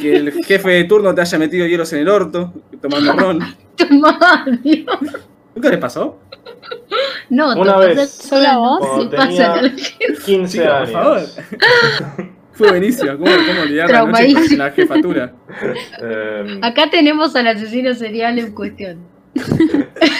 que 0.00 0.16
el 0.16 0.32
jefe 0.44 0.70
de 0.70 0.84
turno 0.84 1.14
te 1.14 1.20
haya 1.20 1.38
metido 1.38 1.66
hielos 1.66 1.92
en 1.92 1.98
el 2.00 2.08
orto, 2.08 2.52
tomando 2.80 3.12
ron. 3.12 3.40
¿Nunca 5.54 5.70
les 5.70 5.78
pasó? 5.78 6.18
No, 7.30 7.54
Una 7.60 7.80
te 7.80 7.86
vez. 7.86 7.96
pasa- 7.98 8.28
¿Solo 8.28 8.48
a 8.48 8.56
vos? 8.58 9.10
Tenía 9.10 9.52
a 9.52 9.62
la 9.62 9.70
gente. 9.70 10.22
15 10.24 10.58
Chicos, 10.58 10.66
por 10.68 10.76
años. 10.76 10.90
favor. 10.92 11.20
Fue 12.52 12.68
buenísimo. 12.70 13.12
¿Cómo, 13.18 13.30
cómo 13.46 13.60
olvidar 13.62 13.90
la 13.90 14.04
noche 14.06 14.24
en 14.52 14.58
la 14.58 14.70
jefatura? 14.70 15.32
Eh, 16.02 16.58
Acá 16.62 16.88
tenemos 16.90 17.34
al 17.36 17.46
asesino 17.48 17.94
serial 17.94 18.38
en 18.38 18.52
cuestión. 18.54 18.98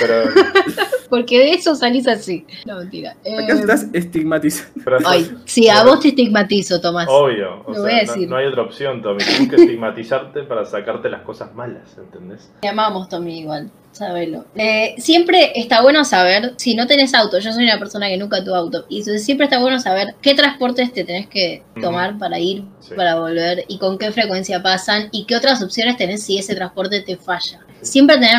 Pero, 0.01 0.25
Porque 1.09 1.39
de 1.39 1.51
eso 1.53 1.75
salís 1.77 2.09
así. 2.09 2.45
No, 2.67 2.79
mentira. 2.79 3.17
Eh, 3.25 3.37
Acá 3.45 3.53
estás 3.55 3.87
estigmatizando. 3.93 4.75
Ay, 5.09 5.31
sí, 5.45 5.69
a 5.69 5.85
vos 5.85 6.01
te 6.01 6.09
estigmatizo, 6.09 6.81
Tomás. 6.81 7.07
Obvio, 7.09 7.63
o 7.65 7.69
Lo 7.69 7.75
sea, 7.75 7.83
voy 7.83 7.91
a 7.93 7.95
no- 7.95 8.01
decir. 8.13 8.29
No, 8.29 8.37
hay 8.37 8.47
otra 8.47 8.63
opción, 8.63 9.03
Tommy. 9.03 9.23
Tienes 9.23 9.49
que 9.49 9.57
estigmatizarte 9.57 10.43
para 10.43 10.65
sacarte 10.65 11.09
las 11.09 11.23
cosas 11.23 11.55
malas, 11.55 11.97
¿entendés? 11.97 12.51
Te 12.61 12.69
amamos, 12.69 13.09
Tommy, 13.09 13.39
igual. 13.41 13.71
Sabelo. 13.93 14.45
Eh, 14.57 14.95
siempre 14.99 15.53
está 15.55 15.81
bueno 15.81 16.05
saber, 16.05 16.53
si 16.57 16.75
no 16.75 16.87
tenés 16.87 17.15
auto, 17.15 17.39
yo 17.39 17.51
soy 17.53 17.65
una 17.65 17.79
persona 17.79 18.09
que 18.09 18.19
nunca 18.19 18.45
tuvo 18.45 18.57
auto, 18.57 18.85
y 18.91 18.99
entonces 18.99 19.25
siempre 19.25 19.45
está 19.45 19.59
bueno 19.59 19.81
saber 19.81 20.09
qué 20.21 20.35
transportes 20.35 20.93
te 20.93 21.03
tenés 21.05 21.29
que 21.29 21.63
tomar 21.81 22.19
para 22.19 22.39
ir, 22.39 22.65
Sí. 22.81 22.93
para 22.95 23.15
volver, 23.19 23.65
y 23.69 23.79
con 23.79 23.97
qué 23.97 24.13
frecuencia 24.13 24.63
pasan, 24.63 25.09
y 25.13 25.25
qué 25.25 25.35
otras 25.37 25.63
opciones 25.63 25.97
tenés 25.97 26.23
si 26.25 26.37
ese 26.37 26.55
transporte 26.55 27.01
te 27.01 27.17
falla. 27.17 27.61
Siempre 27.81 28.17
tener 28.17 28.37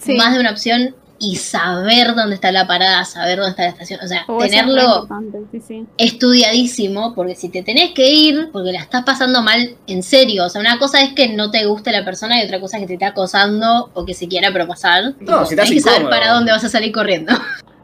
Sí. 0.00 0.14
más 0.16 0.34
de 0.34 0.40
una 0.40 0.50
opción 0.50 0.94
y 1.20 1.36
saber 1.36 2.14
dónde 2.14 2.34
está 2.34 2.50
la 2.52 2.66
parada, 2.66 3.04
saber 3.04 3.38
dónde 3.38 3.50
está 3.50 3.62
la 3.62 3.68
estación, 3.68 4.00
o 4.02 4.08
sea, 4.08 4.24
Oh, 4.26 4.38
tenerlo 4.38 4.82
importante, 4.82 5.38
sí, 5.52 5.60
sí. 5.66 5.86
estudiadísimo, 5.96 7.14
porque 7.14 7.34
si 7.34 7.48
te 7.48 7.62
tenés 7.62 7.92
que 7.92 8.10
ir, 8.10 8.50
porque 8.52 8.72
la 8.72 8.80
estás 8.80 9.04
pasando 9.04 9.40
mal 9.40 9.76
en 9.86 10.02
serio, 10.02 10.44
o 10.44 10.48
sea, 10.48 10.60
una 10.60 10.78
cosa 10.78 11.00
es 11.00 11.12
que 11.12 11.28
no 11.28 11.50
te 11.50 11.64
guste 11.66 11.92
la 11.92 12.04
persona 12.04 12.42
y 12.42 12.44
otra 12.44 12.60
cosa 12.60 12.76
es 12.76 12.82
que 12.82 12.86
te 12.88 12.92
esté 12.94 13.04
acosando 13.06 13.90
o 13.94 14.04
que 14.04 14.12
se 14.12 14.28
quiera 14.28 14.52
propasar. 14.52 15.14
Tipo, 15.14 15.44
si 15.46 15.54
estás 15.54 15.70
que 15.70 15.80
saber 15.80 16.08
para 16.10 16.32
dónde 16.34 16.52
vas 16.52 16.64
a 16.64 16.68
salir 16.68 16.92
corriendo. 16.92 17.32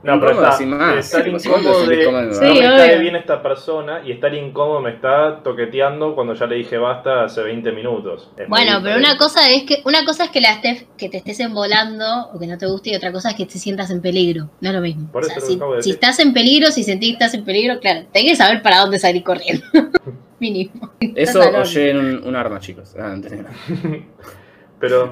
No, 0.03 0.19
pero 0.19 0.33
Incómodo, 0.33 0.45
está, 0.47 0.57
sin 0.57 0.71
más. 0.71 0.97
estar 0.97 1.29
incómodo 1.29 1.83
sí, 1.83 1.89
de 1.91 2.03
incómodo. 2.03 2.33
Sí, 2.35 2.45
no 2.47 2.55
me 2.55 2.61
cae 2.61 2.99
bien 2.99 3.17
esta 3.17 3.43
persona 3.43 4.01
y 4.05 4.13
estar 4.13 4.33
incómodo 4.35 4.81
me 4.81 4.91
está 4.93 5.43
toqueteando 5.43 6.15
cuando 6.15 6.33
ya 6.33 6.47
le 6.47 6.57
dije 6.57 6.79
basta 6.79 7.25
hace 7.25 7.43
20 7.43 7.71
minutos. 7.73 8.31
Es 8.37 8.49
Bueno, 8.49 8.81
pero 8.83 8.97
una 8.97 9.19
cosa 9.19 9.51
es 9.51 9.65
que 9.65 9.83
una 9.85 10.05
cosa 10.07 10.25
es 10.25 10.31
que 10.31 10.41
la 10.41 10.53
estés, 10.53 10.87
que 10.97 11.11
te 11.11 11.19
estés 11.19 11.39
embolando 11.41 12.31
o 12.33 12.39
que 12.39 12.47
no 12.47 12.57
te 12.57 12.67
guste 12.67 12.91
y 12.91 12.97
otra 12.97 13.13
cosa 13.13 13.31
es 13.31 13.37
que 13.37 13.45
te 13.45 13.59
sientas 13.59 13.91
en 13.91 14.01
peligro. 14.01 14.49
No 14.63 14.71
es 14.71 14.75
lo 14.75 14.81
mismo. 14.81 15.11
Por 15.13 15.23
O 15.25 15.27
eso 15.27 15.39
sea, 15.39 15.83
si, 15.83 15.91
estás 15.91 16.19
en 16.21 16.33
peligro, 16.33 16.71
si 16.71 16.83
sentís 16.83 17.11
que 17.11 17.13
estás 17.25 17.35
en 17.35 17.45
peligro, 17.45 17.79
claro, 17.79 18.07
tenés 18.11 18.33
que 18.33 18.37
saber 18.37 18.63
para 18.63 18.79
dónde 18.79 18.99
salir 18.99 19.23
corriendo. 19.23 19.65
Mínimo. 20.41 20.93
Eso 21.15 21.41
o 21.41 21.63
lleven 21.65 21.99
un, 21.99 22.27
un 22.27 22.37
arma, 22.37 22.59
chicos. 22.59 22.97
Ah, 22.99 23.15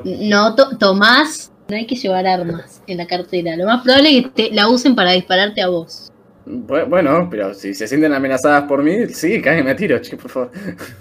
No, 0.04 0.54
to- 0.56 0.78
Tomás, 0.78 1.52
no 1.68 1.76
hay 1.76 1.86
que 1.86 1.96
llevar 1.96 2.26
armas 2.26 2.82
en 2.86 2.96
la 2.96 3.06
cartera. 3.06 3.54
Lo 3.56 3.66
más 3.66 3.82
probable 3.82 4.18
es 4.18 4.24
que 4.24 4.30
te 4.48 4.54
la 4.54 4.68
usen 4.68 4.94
para 4.94 5.12
dispararte 5.12 5.60
a 5.60 5.68
vos. 5.68 6.10
Bu- 6.46 6.88
Bueno, 6.88 7.28
pero 7.30 7.52
si 7.52 7.74
se 7.74 7.86
sienten 7.86 8.14
amenazadas 8.14 8.62
por 8.64 8.82
mí, 8.82 9.06
sí, 9.08 9.42
cáguenme 9.42 9.72
a 9.72 9.76
tiro, 9.76 9.98
chicos, 9.98 10.20
por 10.22 10.30
favor. 10.30 10.50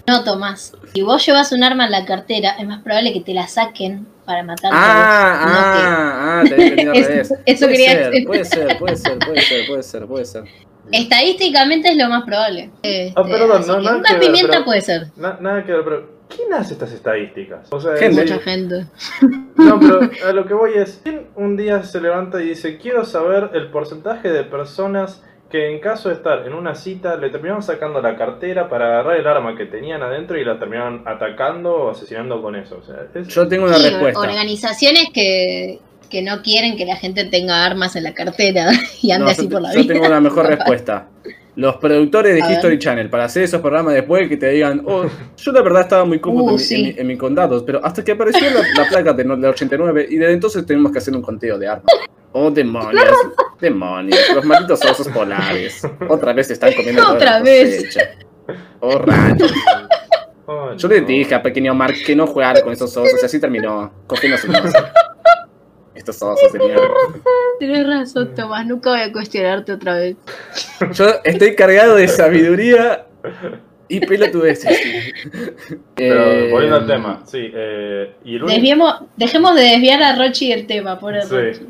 No, 0.06 0.22
Tomás. 0.24 0.74
Si 0.92 1.00
vos 1.00 1.24
llevas 1.24 1.52
un 1.52 1.64
arma 1.64 1.86
en 1.86 1.92
la 1.92 2.04
cartera, 2.04 2.50
es 2.58 2.66
más 2.66 2.82
probable 2.82 3.14
que 3.14 3.22
te 3.22 3.32
la 3.32 3.48
saquen 3.48 4.06
para 4.26 4.42
matarte 4.42 4.76
Ah, 4.78 5.40
a 5.40 5.44
vos. 5.46 5.52
no 5.52 5.58
ah, 5.58 6.40
ah, 6.40 6.44
te 6.46 6.54
había 6.54 6.66
entendido 6.66 6.92
al 6.92 6.98
Eso- 6.98 7.08
revés. 7.08 7.34
eso 7.46 7.64
puede 7.64 7.72
quería 7.72 7.88
ser, 7.92 8.10
decir. 8.10 8.26
puede 8.26 8.44
ser, 8.44 8.78
puede 8.78 8.96
ser, 8.96 9.18
puede 9.18 9.40
ser, 9.40 9.66
puede 9.66 9.82
ser, 9.82 10.06
puede 10.06 10.24
ser. 10.26 10.42
que 10.92 10.98
estadísticamente 10.98 11.88
es 11.92 11.96
lo 11.96 12.08
más 12.10 12.24
probable. 12.24 12.70
Este, 12.82 13.14
Ah, 13.16 13.22
perdón, 13.24 13.66
no, 13.66 13.78
que 13.78 13.84
nada 13.84 13.96
una 13.96 14.08
que 14.08 14.14
ver, 14.16 14.20
pimienta 14.22 14.52
pero- 14.52 14.64
puede 14.66 14.80
ser. 14.82 15.06
na- 15.16 15.38
nada 15.40 15.64
que 15.64 15.72
ver, 15.72 15.80
pero 15.84 16.17
¿quién 16.34 16.52
hace 16.52 16.74
estas 16.74 16.92
estadísticas? 16.92 17.68
O 17.70 17.80
sea, 17.80 17.96
Gente. 17.96 18.22
es- 18.24 18.30
Mucha 18.30 18.42
gente. 18.42 18.86
No, 19.56 19.80
pero 19.80 20.00
a 20.28 20.32
lo 20.32 20.46
que 20.46 20.54
voy 20.54 20.72
es, 20.76 21.00
¿quién 21.02 21.26
un 21.36 21.56
día 21.56 21.82
se 21.82 22.00
levanta 22.00 22.40
y 22.42 22.48
dice, 22.50 22.78
quiero 22.78 23.04
saber 23.04 23.50
el 23.54 23.68
porcentaje 23.70 24.30
de 24.30 24.44
personas 24.44 25.22
que 25.50 25.70
en 25.72 25.80
caso 25.80 26.10
de 26.10 26.14
estar 26.14 26.46
en 26.46 26.52
una 26.52 26.74
cita 26.74 27.16
le 27.16 27.30
terminaron 27.30 27.62
sacando 27.62 28.02
la 28.02 28.16
cartera 28.16 28.68
para 28.68 28.86
agarrar 28.88 29.16
el 29.16 29.26
arma 29.26 29.56
que 29.56 29.64
tenían 29.64 30.02
adentro 30.02 30.36
y 30.38 30.44
la 30.44 30.58
terminaron 30.58 31.02
atacando 31.06 31.72
o 31.74 31.90
asesinando 31.90 32.42
con 32.42 32.54
eso? 32.54 32.78
O 32.78 32.82
sea, 32.84 32.96
es- 33.14 33.28
Yo 33.28 33.48
tengo 33.48 33.64
una 33.66 33.78
respuesta. 33.78 34.20
organizaciones 34.20 35.08
que, 35.14 35.80
que 36.10 36.20
no 36.22 36.42
quieren 36.42 36.76
que 36.76 36.84
la 36.84 36.96
gente 36.96 37.24
tenga 37.24 37.64
armas 37.64 37.96
en 37.96 38.04
la 38.04 38.12
cartera 38.14 38.70
y 39.02 39.10
ande 39.10 39.24
No, 39.24 39.30
así 39.30 39.44
yo, 39.44 39.50
por 39.50 39.62
la 39.62 39.72
yo 39.72 39.80
vida. 39.80 39.94
tengo 39.94 40.06
una 40.06 40.20
mejor 40.20 40.46
respuesta. 40.54 41.08
Los 41.58 41.76
productores 41.78 42.34
de 42.36 42.40
A 42.40 42.46
ver. 42.46 42.54
History 42.54 42.78
Channel, 42.78 43.10
para 43.10 43.24
hacer 43.24 43.42
esos 43.42 43.60
programas 43.60 43.92
después 43.94 44.28
que 44.28 44.36
te 44.36 44.48
digan, 44.50 44.80
oh, 44.86 45.06
yo 45.36 45.50
la 45.52 45.60
verdad 45.62 45.82
estaba 45.82 46.04
muy 46.04 46.20
cómodo 46.20 46.44
Uh, 46.44 46.48
en, 46.50 46.54
mi, 46.54 46.58
sí. 46.60 46.74
en 46.76 46.82
mi- 46.94 46.94
en 47.00 47.06
mi 47.08 47.16
condado, 47.16 47.66
pero 47.66 47.84
hasta 47.84 48.04
que 48.04 48.12
apareció 48.12 48.48
la, 48.50 48.60
la 48.82 48.88
placa 48.88 49.12
de, 49.12 49.24
no- 49.24 49.36
de 49.36 49.48
89 49.48 50.06
y 50.08 50.16
desde 50.18 50.32
entonces 50.34 50.64
tenemos 50.64 50.92
que 50.92 50.98
hacer 50.98 51.14
un 51.16 51.22
conteo 51.22 51.58
de 51.58 51.66
armas. 51.66 51.92
Oh, 52.30 52.48
demonios, 52.50 53.04
demonios, 53.60 54.20
los 54.34 54.44
malditos 54.44 54.84
osos 54.84 55.08
polares. 55.08 55.82
Otra 56.08 56.32
vez 56.32 56.48
están 56.50 56.72
comiendo 56.74 57.02
Otra 57.10 57.40
vez. 57.42 57.96
Oh, 58.80 58.98
rayos. 58.98 59.52
Ay, 59.52 59.84
Ay, 60.46 60.76
Yo 60.78 60.88
le 60.88 61.00
no. 61.00 61.06
dije 61.08 61.34
a 61.34 61.42
pequeño 61.42 61.74
Mark 61.74 61.94
que 62.06 62.14
no 62.14 62.26
jugara 62.26 62.62
con 62.62 62.72
esos 62.72 62.96
osos 62.96 63.20
y 63.20 63.26
así 63.26 63.40
terminó 63.40 63.92
cogiendo 64.06 64.38
su 64.38 64.46
cosa. 64.46 64.92
Estos 65.98 66.22
osos 66.22 66.52
de 66.52 66.58
mierda. 66.60 66.82
Tienes 67.58 67.86
razón, 67.86 68.34
Tomás, 68.34 68.64
nunca 68.66 68.90
voy 68.90 69.00
a 69.00 69.12
cuestionarte 69.12 69.72
otra 69.72 69.94
vez. 69.96 70.16
Yo 70.92 71.06
estoy 71.24 71.54
cargado 71.56 71.96
de 71.96 72.06
sabiduría 72.08 73.06
y 73.88 74.00
pelotudeces. 74.00 75.12
Pero 75.94 76.22
Eh, 76.22 76.50
volviendo 76.50 76.76
al 76.76 76.86
tema, 76.86 77.22
sí. 77.24 77.50
Eh, 77.52 78.12
y 78.24 78.36
el 78.36 78.42
único- 78.44 78.54
Desviemos, 78.54 78.94
dejemos 79.16 79.54
de 79.56 79.62
desviar 79.62 80.02
a 80.02 80.16
Rochi 80.16 80.50
del 80.50 80.66
tema, 80.66 80.98
por 81.00 81.20
Sí. 81.22 81.34
Rochi. 81.34 81.66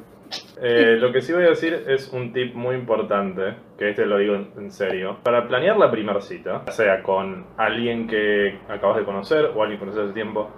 Eh, 0.61 0.97
lo 1.01 1.11
que 1.11 1.23
sí 1.23 1.33
voy 1.33 1.45
a 1.45 1.51
decir 1.51 1.85
es 1.89 2.09
un 2.13 2.35
tip 2.35 2.55
muy 2.55 2.75
importante, 2.75 3.55
que 3.79 3.91
este 3.91 4.05
lo 4.05 4.19
digo 4.19 4.35
en, 4.35 4.51
en 4.59 4.71
serio. 4.71 5.17
Para 5.23 5.49
planear 5.49 5.79
la 5.79 5.91
primera 5.91 6.21
cita, 6.21 6.65
ya 6.67 6.73
sea 6.73 7.03
con 7.03 7.47
alguien 7.57 8.07
que 8.07 8.59
acabas 8.69 8.99
de 8.99 9.05
conocer 9.05 9.47
o 9.55 9.63
alguien 9.63 9.79
que 9.81 9.87
conoces 9.87 10.05
hace 10.05 10.13
tiempo, 10.13 10.51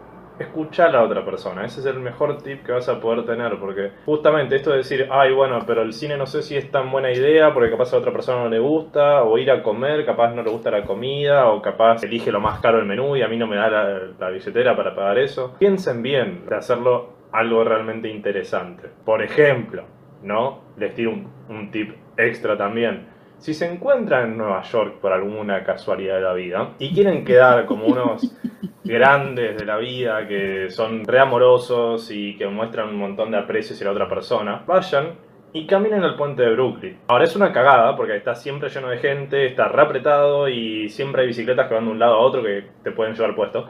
escucha 0.45 0.87
a 0.87 0.89
la 0.89 1.03
otra 1.03 1.25
persona. 1.25 1.65
Ese 1.65 1.81
es 1.81 1.87
el 1.87 2.01
mejor 2.01 2.39
tip 2.43 2.65
que 2.65 2.73
vas 2.73 2.89
a 2.89 3.01
poder 3.01 3.25
tener, 3.25 3.59
porque 3.59 3.93
justamente 4.05 4.57
esto 4.57 4.71
de 4.71 4.79
decir, 4.79 5.09
ay, 5.11 5.33
bueno, 5.33 5.61
pero 5.67 5.83
el 5.83 5.93
cine 5.93 6.17
no 6.17 6.27
sé 6.27 6.43
si 6.43 6.57
es 6.57 6.71
tan 6.71 6.91
buena 6.91 7.13
idea, 7.13 7.53
porque 7.53 7.71
capaz 7.71 7.93
a 7.93 7.99
otra 7.99 8.13
persona 8.13 8.45
no 8.45 8.49
le 8.49 8.59
gusta, 8.59 9.23
o 9.23 9.39
ir 9.39 9.51
a 9.51 9.63
comer, 9.63 10.05
capaz 10.05 10.35
no 10.35 10.43
le 10.43 10.51
gusta 10.51 10.71
la 10.71 10.85
comida, 10.85 11.49
o 11.49 11.61
capaz 11.63 12.03
elige 12.03 12.33
lo 12.33 12.41
más 12.41 12.61
caro 12.61 12.79
del 12.79 12.87
menú 12.87 13.17
y 13.17 13.23
a 13.23 13.29
mí 13.29 13.37
no 13.37 13.47
me 13.47 13.57
da 13.57 14.13
la, 14.19 14.31
billetera 14.31 14.77
para 14.77 14.95
pagar 14.95 15.19
eso. 15.19 15.57
Piensen 15.59 16.03
bien 16.03 16.47
de 16.49 16.57
hacerlo 16.57 17.15
algo 17.33 17.65
realmente 17.65 18.09
interesante. 18.09 18.89
Por 19.05 19.23
ejemplo, 19.23 19.85
¿no? 20.23 20.61
Les 20.77 20.95
tiro 20.95 21.13
un 21.49 21.71
tip 21.71 21.95
extra 22.17 22.57
también. 22.57 23.20
Si 23.41 23.55
se 23.55 23.73
encuentran 23.73 24.33
en 24.33 24.37
Nueva 24.37 24.61
York 24.65 24.97
por 25.01 25.15
alguna 25.15 25.65
casualidad 25.65 26.17
de 26.17 26.21
la 26.21 26.35
vida 26.35 26.75
y 26.79 26.93
quieren 26.93 27.25
quedar 27.25 27.65
como 27.65 27.87
unos 27.87 28.37
grandes 28.85 29.57
de 29.57 29.65
la 29.65 29.79
vida 29.79 30.29
que 30.29 30.69
son 30.69 31.07
reamorosos 31.07 32.11
y 32.11 32.37
que 32.37 32.47
muestran 32.49 32.91
un 32.91 32.97
montón 32.97 33.31
de 33.31 33.39
aprecio 33.39 33.73
hacia 33.73 33.87
la 33.87 33.93
otra 33.93 34.11
persona, 34.11 34.63
vayan 34.67 35.15
y 35.55 35.67
caminen 35.67 36.05
al 36.05 36.17
puente 36.17 36.43
de 36.43 36.53
Brooklyn. 36.53 36.99
Ahora 37.09 37.25
es 37.25 37.35
una 37.35 37.51
cagada 37.51 37.97
porque 37.97 38.15
está 38.15 38.35
siempre 38.35 38.69
lleno 38.69 38.91
de 38.91 38.99
gente, 38.99 39.47
está 39.47 39.69
re 39.69 39.81
apretado 39.81 40.47
y 40.51 40.91
siempre 40.91 41.23
hay 41.23 41.29
bicicletas 41.29 41.67
que 41.67 41.73
van 41.73 41.87
de 41.87 41.93
un 41.93 41.99
lado 41.99 42.17
a 42.17 42.19
otro 42.19 42.43
que 42.43 42.67
te 42.85 42.93
pueden 42.93 43.15
llevar 43.15 43.35
puesto. 43.35 43.67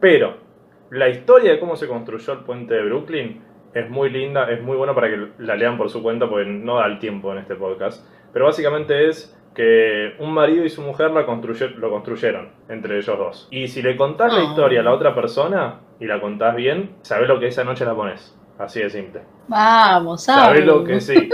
Pero 0.00 0.38
la 0.88 1.10
historia 1.10 1.52
de 1.52 1.60
cómo 1.60 1.76
se 1.76 1.86
construyó 1.86 2.32
el 2.32 2.38
puente 2.40 2.72
de 2.72 2.84
Brooklyn 2.84 3.42
es 3.74 3.90
muy 3.90 4.08
linda, 4.08 4.50
es 4.50 4.62
muy 4.62 4.78
buena 4.78 4.94
para 4.94 5.10
que 5.10 5.28
la 5.36 5.54
lean 5.54 5.76
por 5.76 5.90
su 5.90 6.02
cuenta 6.02 6.30
porque 6.30 6.46
no 6.48 6.76
da 6.76 6.86
el 6.86 6.98
tiempo 6.98 7.30
en 7.32 7.40
este 7.40 7.56
podcast. 7.56 8.06
Pero 8.32 8.46
básicamente 8.46 9.08
es 9.08 9.36
que 9.54 10.14
un 10.18 10.32
marido 10.32 10.64
y 10.64 10.70
su 10.70 10.80
mujer 10.82 11.10
la 11.10 11.26
construye- 11.26 11.74
lo 11.76 11.90
construyeron 11.90 12.48
entre 12.68 12.96
ellos 12.96 13.18
dos. 13.18 13.48
Y 13.50 13.68
si 13.68 13.82
le 13.82 13.96
contás 13.96 14.32
la 14.32 14.40
Ah. 14.40 14.44
historia 14.44 14.80
a 14.80 14.82
la 14.82 14.92
otra 14.94 15.14
persona 15.14 15.80
y 16.00 16.06
la 16.06 16.20
contás 16.20 16.56
bien, 16.56 16.92
sabés 17.02 17.28
lo 17.28 17.38
que 17.38 17.48
esa 17.48 17.62
noche 17.64 17.84
la 17.84 17.94
pones. 17.94 18.34
Así 18.58 18.80
de 18.80 18.88
simple. 18.90 19.22
Vamos, 19.48 20.24
Sabés 20.24 20.44
¿sabes? 20.60 20.66
lo 20.66 20.84
que 20.84 21.00
sí. 21.00 21.28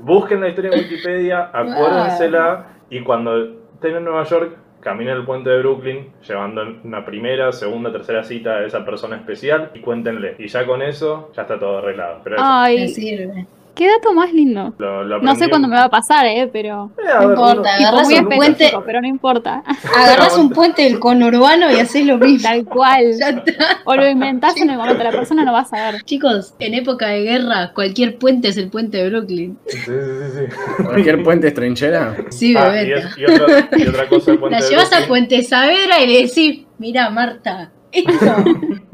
Busquen 0.00 0.40
la 0.40 0.48
historia 0.48 0.70
en 0.72 0.78
Wikipedia, 0.78 1.50
acuérdensela 1.52 2.66
y 2.90 3.00
cuando 3.02 3.36
estén 3.74 3.96
en 3.96 4.04
Nueva 4.04 4.22
York, 4.24 4.56
caminen 4.80 5.16
el 5.16 5.24
puente 5.24 5.50
de 5.50 5.58
Brooklyn, 5.58 6.12
llevando 6.26 6.62
una 6.84 7.04
primera, 7.04 7.52
segunda, 7.52 7.92
tercera 7.92 8.22
cita 8.24 8.58
a 8.58 8.64
esa 8.64 8.84
persona 8.84 9.16
especial 9.16 9.70
y 9.74 9.80
cuéntenle. 9.80 10.36
Y 10.38 10.48
ya 10.48 10.64
con 10.66 10.82
eso, 10.82 11.30
ya 11.34 11.42
está 11.42 11.58
todo 11.58 11.78
arreglado. 11.78 12.20
Pero 12.24 12.36
eso, 12.36 12.44
Me 12.44 12.50
Ay, 12.50 12.88
sirve. 12.88 13.46
Qué 13.80 13.88
dato 13.88 14.12
más 14.12 14.30
lindo. 14.34 14.74
lo, 14.76 15.04
lo 15.04 15.22
No 15.22 15.34
sé 15.36 15.48
cuándo 15.48 15.66
me 15.68 15.74
va 15.76 15.84
a 15.84 15.88
pasar, 15.88 16.26
eh, 16.26 16.50
pero. 16.52 16.90
Eh, 16.98 17.08
a 17.10 17.20
No 17.22 17.28
ver, 17.28 17.38
importa, 17.38 17.70
uno- 17.80 18.02
muy 18.02 18.14
un 18.18 18.28
puente- 18.28 18.72
pero 18.84 19.00
no 19.00 19.06
importa. 19.08 19.62
Agarrás 19.96 20.36
un 20.36 20.50
puente 20.50 20.82
del 20.82 20.98
conurbano 21.00 21.70
y 21.70 21.80
haces 21.80 22.04
lo 22.04 22.18
mismo. 22.18 22.46
Tal 22.48 22.64
cual. 22.66 23.04
Ya 23.18 23.30
está. 23.30 23.78
O 23.86 23.94
lo 23.96 24.06
inventás 24.06 24.56
en 24.58 24.68
el 24.68 24.76
momento, 24.76 25.02
la 25.02 25.10
persona 25.12 25.44
no 25.44 25.52
va 25.54 25.60
a 25.60 25.64
saber. 25.64 26.02
Chicos, 26.04 26.54
en 26.58 26.74
época 26.74 27.06
de 27.08 27.22
guerra, 27.22 27.72
cualquier 27.74 28.18
puente 28.18 28.48
es 28.48 28.58
el 28.58 28.68
puente 28.68 28.98
de 28.98 29.08
Brooklyn. 29.08 29.58
Sí, 29.66 29.78
sí, 29.78 29.90
sí, 29.90 30.46
sí. 30.76 30.84
Cualquier 30.84 31.22
puente 31.22 31.48
es 31.48 31.54
trinchera. 31.54 32.16
Sí, 32.28 32.54
Ah, 32.56 32.68
y, 32.68 32.86
bebé. 32.88 32.98
es- 33.00 33.18
y 33.18 33.24
otra, 33.24 33.68
y 33.78 33.86
otra 33.88 34.08
cosa 34.10 34.30
del 34.32 34.40
puente 34.40 34.58
La 34.58 34.64
de 34.64 34.70
llevas 34.70 34.86
a 34.92 34.96
Brooklyn, 34.96 35.08
Puente 35.08 35.42
Saavedra 35.44 36.00
y 36.02 36.06
le 36.06 36.22
decís, 36.26 36.66
mira 36.78 37.08
Marta, 37.08 37.70
esto, 37.92 38.10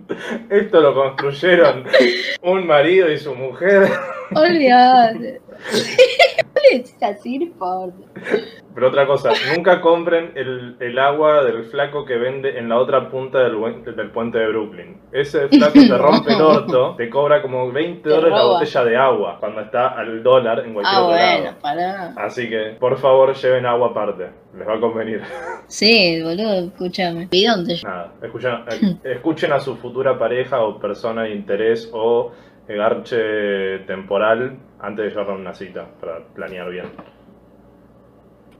Esto 0.50 0.80
lo 0.80 0.94
construyeron 0.94 1.84
un 2.42 2.66
marido 2.66 3.10
y 3.10 3.18
su 3.18 3.34
mujer. 3.34 3.88
olvidate. 4.34 5.40
Pero 8.74 8.88
otra 8.88 9.06
cosa, 9.06 9.30
nunca 9.54 9.80
compren 9.80 10.32
el, 10.34 10.76
el 10.80 10.98
agua 10.98 11.42
del 11.44 11.64
flaco 11.64 12.04
que 12.04 12.16
vende 12.16 12.58
en 12.58 12.68
la 12.68 12.78
otra 12.78 13.08
punta 13.10 13.38
del, 13.38 13.56
del 13.96 14.10
puente 14.10 14.38
de 14.38 14.48
Brooklyn. 14.48 15.00
Ese 15.12 15.48
flaco 15.48 15.72
te 15.74 15.88
rompe 15.98 16.34
el 16.34 16.42
orto, 16.42 16.94
te 16.96 17.08
cobra 17.08 17.40
como 17.40 17.72
20 17.72 18.02
Te 18.02 18.08
dólares 18.10 18.34
la 18.36 18.44
botella 18.44 18.84
de 18.84 18.96
agua 18.96 19.36
cuando 19.40 19.60
está 19.62 19.88
al 19.88 20.22
dólar 20.22 20.58
en 20.66 20.74
cualquier 20.74 20.94
Ah, 20.94 21.02
otro 21.04 21.16
bueno, 21.16 21.44
lado. 21.44 21.56
pará. 21.62 22.12
Así 22.16 22.48
que, 22.50 22.76
por 22.78 22.98
favor, 22.98 23.34
lleven 23.34 23.64
agua 23.64 23.88
aparte. 23.88 24.26
Les 24.58 24.68
va 24.68 24.74
a 24.74 24.80
convenir. 24.80 25.22
Sí, 25.68 26.22
boludo, 26.22 26.66
escúchame. 26.66 27.26
¿Y 27.32 27.44
dónde? 27.46 27.80
Nada, 27.82 28.12
escuchen, 28.22 28.52
eh, 28.70 28.96
escuchen 29.04 29.52
a 29.52 29.58
su 29.58 29.74
futura 29.76 30.16
pareja 30.16 30.60
o 30.62 30.78
persona 30.78 31.22
de 31.24 31.30
interés 31.30 31.90
o 31.92 32.30
garche 32.68 33.80
temporal 33.86 34.56
antes 34.80 35.04
de 35.04 35.10
llevarla 35.10 35.34
a 35.34 35.36
una 35.36 35.54
cita 35.54 35.86
para 36.00 36.24
planear 36.34 36.70
bien. 36.70 36.86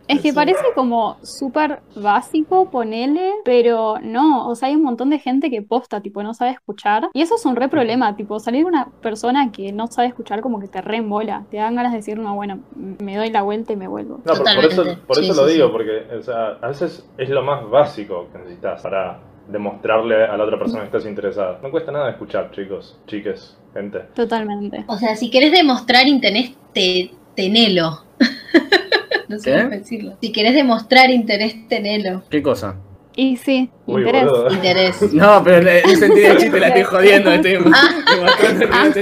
Es 0.09 0.21
que 0.23 0.33
parece 0.33 0.63
como 0.77 1.17
súper 1.25 1.81
básico, 1.97 2.71
ponele, 2.71 3.33
pero 3.45 3.97
no, 4.01 4.49
o 4.49 4.55
sea, 4.55 4.69
hay 4.69 4.77
un 4.77 4.85
montón 4.85 5.11
de 5.11 5.19
gente 5.19 5.51
que 5.51 5.63
posta, 5.63 6.01
tipo, 6.01 6.23
no 6.23 6.33
sabe 6.33 6.53
escuchar. 6.53 7.09
Y 7.13 7.23
eso 7.23 7.35
es 7.35 7.45
un 7.45 7.57
re 7.57 7.69
problema, 7.69 8.15
tipo, 8.15 8.39
salir 8.39 8.67
una 8.67 8.89
persona 9.03 9.51
que 9.51 9.73
no 9.73 9.89
sabe 9.89 10.07
escuchar 10.09 10.43
como 10.43 10.61
que 10.61 10.69
te 10.69 10.81
reembola. 10.81 11.45
Te 11.51 11.57
dan 11.57 11.75
ganas 11.75 11.91
de 11.91 11.99
decir, 11.99 12.19
no, 12.21 12.37
bueno, 12.37 12.61
me 12.77 13.17
doy 13.17 13.31
la 13.31 13.43
vuelta 13.43 13.73
y 13.73 13.77
me 13.77 13.89
vuelvo. 13.89 14.21
No, 14.25 14.35
por, 14.35 14.65
eso, 14.65 14.85
por 15.09 15.17
Sí, 15.17 15.29
eso 15.29 15.43
lo 15.43 15.49
sí, 15.49 15.55
digo, 15.55 15.67
sí. 15.67 15.73
porque 15.73 16.07
o 16.17 16.23
sea, 16.23 16.51
a 16.63 16.69
veces 16.69 17.05
es 17.19 17.29
lo 17.29 17.43
más 17.43 17.69
básico 17.69 18.29
que 18.31 18.39
necesitas 18.39 18.83
para 18.83 19.19
demostrarle 19.49 20.25
a 20.25 20.37
la 20.37 20.45
otra 20.45 20.59
persona 20.59 20.81
que 20.81 20.87
estás 20.87 21.07
interesada. 21.07 21.59
No 21.63 21.71
cuesta 21.71 21.93
nada 21.93 22.11
escuchar, 22.11 22.51
chicos, 22.53 22.99
chiques, 23.07 23.57
gente. 23.75 24.01
Totalmente. 24.15 24.85
O 24.89 24.97
sea, 24.99 25.15
si 25.17 25.31
querés 25.31 25.53
demostrar 25.53 26.07
interés, 26.07 26.53
te, 26.73 27.11
tenelo. 27.35 28.03
no 29.29 29.39
sé 29.39 29.53
¿Qué? 29.53 29.59
cómo 29.59 29.71
decirlo. 29.71 30.17
Si 30.21 30.33
querés 30.33 30.55
demostrar 30.55 31.11
interés, 31.11 31.69
tenelo. 31.69 32.23
¿Qué 32.31 32.43
cosa? 32.43 32.77
Y 33.19 33.39
sí, 33.39 33.71
Uy, 33.87 34.03
interés. 34.03 34.25
boludo. 34.27 34.53
Interés. 34.53 35.01
No, 35.15 35.43
pero 35.43 35.57
en 35.57 35.69
el 35.69 35.97
sentido 35.97 36.35
de 36.35 36.37
chiste 36.37 36.61
la 36.61 36.69
estoy 36.69 36.83
jodiendo. 36.83 37.31
Estoy 37.33 37.55
Ah. 37.73 37.95
no. 38.21 38.93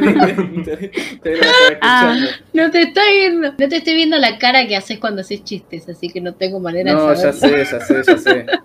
Te 1.20 1.40
Ah. 1.80 2.14
escuchando. 2.14 2.26
No 2.52 2.70
te 2.70 2.82
estoy 2.82 3.12
viendo. 3.18 3.48
No 3.58 3.68
te 3.68 3.76
estoy 3.76 3.94
viendo 3.94 4.16
la 4.18 4.38
cara 4.38 4.68
que 4.68 4.76
haces 4.76 4.98
cuando 5.00 5.22
haces 5.22 5.42
chistes, 5.42 5.88
así 5.88 6.08
que 6.10 6.20
no 6.20 6.34
tengo 6.34 6.60
manera 6.60 6.92
No, 6.92 7.08
de 7.08 7.16
ya 7.16 7.32
saber. 7.32 7.66
sé, 7.66 7.72
ya 7.76 7.80
sé, 7.84 8.02
ya 8.06 8.18
sé. 8.18 8.46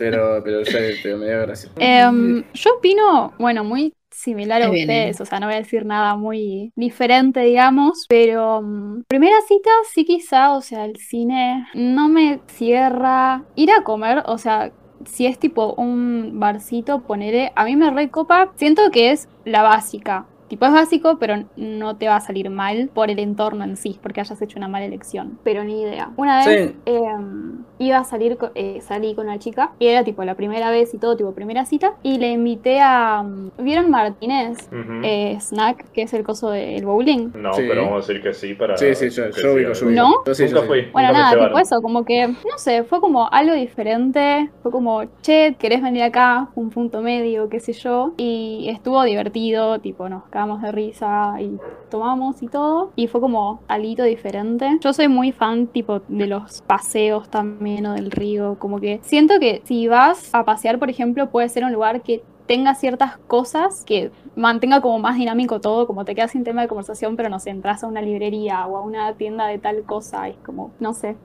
Pero, 0.00 0.40
pero, 0.42 0.62
ya, 0.62 0.78
pero 1.02 1.18
me 1.18 1.26
dio 1.26 1.42
gracia. 1.42 1.70
Em, 1.76 2.42
yo 2.54 2.70
opino, 2.78 3.34
bueno, 3.38 3.64
muy 3.64 3.92
similar 4.10 4.62
a 4.62 4.64
Ahí 4.64 4.70
viene. 4.72 4.94
ustedes, 4.94 5.20
o 5.20 5.26
sea, 5.26 5.40
no 5.40 5.46
voy 5.46 5.56
a 5.56 5.58
decir 5.58 5.84
nada 5.84 6.16
muy 6.16 6.72
diferente, 6.74 7.40
digamos, 7.40 8.06
pero 8.08 8.62
mm, 8.62 9.02
primera 9.06 9.36
cita 9.46 9.68
sí 9.92 10.06
quizá, 10.06 10.52
o 10.56 10.62
sea, 10.62 10.86
el 10.86 10.96
cine 10.96 11.66
no 11.74 12.08
me 12.08 12.40
cierra. 12.46 13.44
Ir 13.56 13.72
a 13.72 13.84
comer, 13.84 14.22
o 14.24 14.38
sea, 14.38 14.72
si 15.04 15.26
es 15.26 15.38
tipo 15.38 15.74
un 15.74 16.40
barcito, 16.40 17.00
poneré, 17.00 17.52
a 17.54 17.66
mí 17.66 17.76
me 17.76 17.90
recopa, 17.90 18.52
siento 18.56 18.90
que 18.90 19.10
es 19.10 19.28
la 19.44 19.60
básica. 19.60 20.24
Tipo, 20.50 20.66
es 20.66 20.72
básico, 20.72 21.16
pero 21.18 21.44
no 21.56 21.96
te 21.96 22.08
va 22.08 22.16
a 22.16 22.20
salir 22.20 22.50
mal 22.50 22.90
por 22.92 23.08
el 23.10 23.18
entorno 23.20 23.64
en 23.64 23.76
sí, 23.78 23.98
porque 24.02 24.20
hayas 24.20 24.42
hecho 24.42 24.58
una 24.58 24.68
mala 24.68 24.84
elección. 24.84 25.38
Pero 25.44 25.64
ni 25.64 25.80
idea. 25.80 26.10
Una 26.16 26.44
vez 26.44 26.70
Sí. 26.72 26.76
em, 26.86 27.64
iba 27.78 27.98
a 27.98 28.04
salir, 28.04 28.36
eh, 28.56 28.80
salí 28.82 29.14
con 29.14 29.26
una 29.26 29.38
chica 29.38 29.70
y 29.78 29.86
era 29.86 30.04
tipo 30.04 30.22
la 30.24 30.34
primera 30.34 30.70
vez 30.70 30.92
y 30.92 30.98
todo, 30.98 31.16
tipo 31.16 31.32
primera 31.32 31.64
cita. 31.64 31.94
Y 32.02 32.18
le 32.18 32.32
invité 32.32 32.80
a. 32.80 33.22
mm, 33.22 33.50
¿Vieron 33.58 33.90
Martínez? 33.90 34.68
Eh, 35.04 35.38
Snack, 35.40 35.92
que 35.92 36.02
es 36.02 36.12
el 36.14 36.24
coso 36.24 36.50
del 36.50 36.84
bowling. 36.84 37.30
no, 37.34 37.52
sí. 37.54 37.62
pero 37.68 37.82
vamos 37.84 38.04
a 38.04 38.06
decir 38.12 38.22
que 38.22 38.34
sí 38.34 38.54
para. 38.54 38.76
Sí, 38.76 38.94
sí, 38.94 39.08
yo, 39.10 39.30
yo 39.30 39.54
ubico, 39.54 39.72
yo. 39.72 39.86
¿No? 39.90 40.12
Yo 40.26 40.34
sí, 40.34 40.44
yo 40.48 40.54
Nunca 40.56 40.60
sí. 40.62 40.66
fui. 40.66 40.80
Bueno, 40.92 41.08
nunca 41.10 41.20
nada, 41.34 41.46
tipo 41.46 41.58
eso, 41.58 41.80
como 41.80 42.04
que, 42.04 42.26
no 42.28 42.58
sé, 42.58 42.82
fue 42.82 43.00
como 43.00 43.28
algo 43.30 43.54
diferente. 43.54 44.50
Fue 44.62 44.70
como, 44.72 45.02
che, 45.22 45.54
¿querés 45.58 45.80
venir 45.80 46.02
acá? 46.02 46.48
Un 46.56 46.70
punto 46.70 47.00
medio, 47.02 47.48
qué 47.48 47.60
sé 47.60 47.72
yo. 47.72 48.12
Y 48.16 48.66
estuvo 48.68 49.02
divertido, 49.04 49.78
tipo, 49.78 50.08
nos 50.08 50.24
de 50.62 50.72
risa 50.72 51.34
y 51.40 51.58
tomamos 51.90 52.42
y 52.42 52.48
todo. 52.48 52.92
Y 52.96 53.06
fue 53.06 53.20
como 53.20 53.60
algo 53.68 54.04
diferente. 54.04 54.78
Yo 54.80 54.92
soy 54.92 55.08
muy 55.08 55.32
fan, 55.32 55.66
tipo, 55.66 56.00
de 56.08 56.26
los 56.26 56.62
paseos 56.62 57.28
también 57.28 57.86
o 57.86 57.94
del 57.94 58.10
río. 58.10 58.56
Como 58.58 58.80
que 58.80 59.00
siento 59.02 59.38
que 59.38 59.62
si 59.64 59.88
vas 59.88 60.34
a 60.34 60.44
pasear, 60.44 60.78
por 60.78 60.90
ejemplo, 60.90 61.30
puede 61.30 61.48
ser 61.48 61.64
un 61.64 61.72
lugar 61.72 62.02
que 62.02 62.22
tenga 62.46 62.74
ciertas 62.74 63.16
cosas 63.16 63.84
que 63.84 64.10
mantenga 64.34 64.80
como 64.80 64.98
más 64.98 65.16
dinámico 65.16 65.60
todo, 65.60 65.86
como 65.86 66.04
te 66.04 66.16
quedas 66.16 66.32
sin 66.32 66.42
tema 66.42 66.62
de 66.62 66.68
conversación, 66.68 67.14
pero 67.14 67.28
no 67.28 67.38
sé, 67.38 67.50
entras 67.50 67.84
a 67.84 67.86
una 67.86 68.02
librería 68.02 68.66
o 68.66 68.76
a 68.76 68.80
una 68.80 69.14
tienda 69.14 69.46
de 69.46 69.58
tal 69.58 69.84
cosa, 69.84 70.28
es 70.28 70.36
como, 70.44 70.72
no 70.80 70.92
sé. 70.92 71.16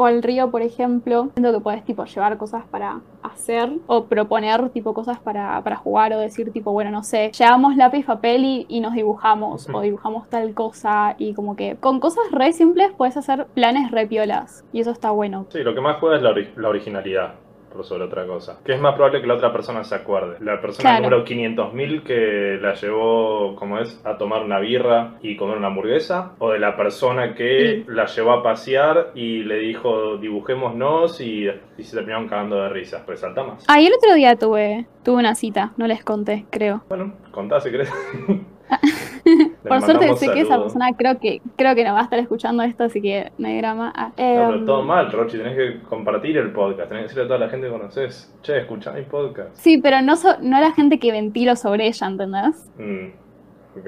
O 0.00 0.06
al 0.06 0.22
río, 0.22 0.50
por 0.50 0.62
ejemplo, 0.62 1.28
siento 1.34 1.52
que 1.52 1.60
podés 1.60 1.84
tipo 1.84 2.04
llevar 2.06 2.38
cosas 2.38 2.64
para 2.70 3.00
hacer 3.22 3.70
o 3.86 4.04
proponer 4.06 4.70
tipo 4.70 4.94
cosas 4.94 5.18
para, 5.18 5.60
para 5.62 5.76
jugar 5.76 6.12
o 6.14 6.18
decir 6.18 6.52
tipo, 6.52 6.72
bueno, 6.72 6.90
no 6.90 7.02
sé, 7.02 7.30
llevamos 7.38 7.76
lápiz, 7.76 8.06
papel 8.06 8.44
y, 8.44 8.66
y 8.68 8.80
nos 8.80 8.94
dibujamos 8.94 9.68
o 9.72 9.80
dibujamos 9.82 10.28
tal 10.30 10.54
cosa 10.54 11.14
y 11.18 11.34
como 11.34 11.54
que 11.54 11.76
con 11.76 12.00
cosas 12.00 12.24
re 12.32 12.52
simples 12.52 12.92
puedes 12.96 13.16
hacer 13.18 13.46
planes 13.54 13.90
re 13.90 14.06
piolas 14.06 14.64
y 14.72 14.80
eso 14.80 14.90
está 14.90 15.10
bueno. 15.10 15.44
Sí, 15.50 15.58
lo 15.62 15.74
que 15.74 15.80
más 15.82 15.98
juega 16.00 16.16
es 16.16 16.22
la, 16.22 16.30
ori- 16.30 16.54
la 16.56 16.68
originalidad. 16.70 17.34
Por 17.72 17.84
sobre 17.84 18.04
otra 18.04 18.26
cosa. 18.26 18.58
Que 18.64 18.72
es 18.72 18.80
más 18.80 18.94
probable 18.94 19.20
que 19.20 19.26
la 19.26 19.34
otra 19.34 19.52
persona 19.52 19.84
se 19.84 19.94
acuerde. 19.94 20.36
La 20.40 20.60
persona 20.60 20.90
Claro. 20.98 21.04
número 21.04 21.24
500.000 21.24 22.02
que 22.02 22.58
la 22.60 22.74
llevó, 22.74 23.54
como 23.56 23.78
es, 23.78 24.00
a 24.04 24.18
tomar 24.18 24.42
una 24.42 24.58
birra 24.58 25.14
y 25.22 25.36
comer 25.36 25.56
una 25.58 25.68
hamburguesa. 25.68 26.32
O 26.38 26.50
de 26.50 26.58
la 26.58 26.76
persona 26.76 27.34
que 27.34 27.84
la 27.86 28.06
llevó 28.06 28.32
a 28.32 28.42
pasear 28.42 29.12
y 29.14 29.44
le 29.44 29.56
dijo 29.58 30.16
dibujémonos 30.18 31.20
y, 31.20 31.46
y 31.78 31.82
se 31.84 31.96
terminaron 31.96 32.28
cagando 32.28 32.56
de 32.62 32.68
risa. 32.70 33.04
Resalta 33.06 33.44
más. 33.44 33.64
Ah, 33.68 33.80
y 33.80 33.86
el 33.86 33.92
otro 33.94 34.14
día 34.14 34.36
tuve, 34.36 34.86
tuve 35.04 35.16
una 35.20 35.34
cita, 35.34 35.72
no 35.76 35.86
les 35.86 36.02
conté, 36.04 36.46
creo. 36.50 36.82
Bueno, 36.88 37.14
contá 37.30 37.60
si 37.60 37.70
querés. 37.70 37.92
Por 39.68 39.82
suerte 39.82 40.16
sé 40.16 40.26
que 40.32 40.40
esa 40.40 40.58
persona 40.58 40.92
creo 40.96 41.18
que 41.18 41.42
creo 41.56 41.74
que 41.74 41.84
no 41.84 41.92
va 41.94 42.00
a 42.00 42.04
estar 42.04 42.18
escuchando 42.18 42.62
esto, 42.62 42.84
así 42.84 43.02
que 43.02 43.30
no 43.38 43.48
hay 43.48 43.58
drama. 43.58 43.92
Ah, 43.94 44.06
No, 44.08 44.14
pero 44.16 44.54
em, 44.54 44.66
todo 44.66 44.82
mal, 44.82 45.12
Rochi. 45.12 45.36
Tenés 45.38 45.56
que 45.56 45.80
compartir 45.88 46.36
el 46.38 46.50
podcast. 46.52 46.88
Tenés 46.88 47.02
que 47.02 47.08
decirle 47.08 47.24
a 47.24 47.26
toda 47.28 47.38
la 47.40 47.48
gente 47.48 47.66
que 47.66 47.72
conoces. 47.72 48.34
Che, 48.42 48.58
escuchá 48.58 48.92
mi 48.92 49.02
podcast. 49.02 49.54
Sí, 49.54 49.78
pero 49.78 50.00
no, 50.02 50.16
so- 50.16 50.38
no 50.40 50.60
la 50.60 50.72
gente 50.72 50.98
que 50.98 51.12
ventilo 51.12 51.56
sobre 51.56 51.86
ella, 51.88 52.06
¿entendés? 52.06 52.70
Mm, 52.78 53.78
ok. 53.78 53.86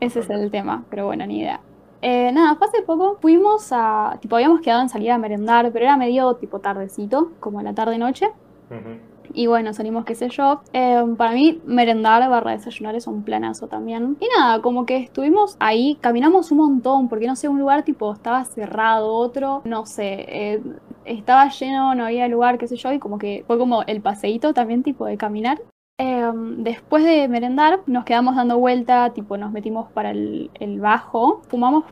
Ese 0.00 0.20
es 0.20 0.28
el 0.30 0.50
tema, 0.50 0.84
pero 0.90 1.06
bueno, 1.06 1.24
ni 1.26 1.40
idea. 1.40 1.60
Eh, 2.02 2.30
nada, 2.32 2.54
fue 2.56 2.66
hace 2.66 2.82
poco, 2.82 3.16
fuimos 3.20 3.68
a, 3.72 4.18
tipo, 4.20 4.36
habíamos 4.36 4.60
quedado 4.60 4.82
en 4.82 4.88
salir 4.88 5.10
a 5.10 5.18
merendar, 5.18 5.70
pero 5.72 5.84
era 5.86 5.96
medio 5.96 6.34
tipo 6.34 6.58
tardecito, 6.60 7.32
como 7.40 7.62
la 7.62 7.72
tarde-noche. 7.72 8.26
Ujú. 8.70 8.98
Y 9.34 9.46
bueno, 9.46 9.72
salimos, 9.72 10.04
qué 10.04 10.14
sé 10.14 10.28
yo. 10.28 10.60
Eh, 10.72 11.02
para 11.16 11.32
mí, 11.32 11.60
merendar 11.66 12.28
barra 12.28 12.52
desayunar 12.52 12.94
es 12.94 13.06
un 13.06 13.22
planazo 13.22 13.66
también. 13.68 14.16
Y 14.20 14.26
nada, 14.36 14.60
como 14.62 14.86
que 14.86 14.96
estuvimos 14.96 15.56
ahí, 15.60 15.96
caminamos 16.00 16.50
un 16.50 16.58
montón, 16.58 17.08
porque 17.08 17.26
no 17.26 17.36
sé, 17.36 17.48
un 17.48 17.58
lugar 17.58 17.82
tipo 17.84 18.12
estaba 18.12 18.44
cerrado, 18.44 19.12
otro, 19.14 19.62
no 19.64 19.86
sé, 19.86 20.24
eh, 20.28 20.62
estaba 21.04 21.48
lleno, 21.50 21.94
no 21.94 22.04
había 22.06 22.28
lugar, 22.28 22.58
qué 22.58 22.66
sé 22.68 22.76
yo, 22.76 22.92
y 22.92 22.98
como 22.98 23.18
que 23.18 23.44
fue 23.46 23.58
como 23.58 23.82
el 23.84 24.00
paseíto 24.00 24.54
también, 24.54 24.82
tipo 24.82 25.06
de 25.06 25.16
caminar. 25.16 25.60
Eh, 25.98 26.30
después 26.58 27.04
de 27.04 27.26
merendar, 27.28 27.80
nos 27.86 28.04
quedamos 28.04 28.36
dando 28.36 28.58
vuelta, 28.58 29.10
tipo 29.14 29.36
nos 29.38 29.50
metimos 29.52 29.90
para 29.92 30.10
el, 30.10 30.50
el 30.60 30.80
bajo, 30.80 31.40
fumamos 31.48 31.84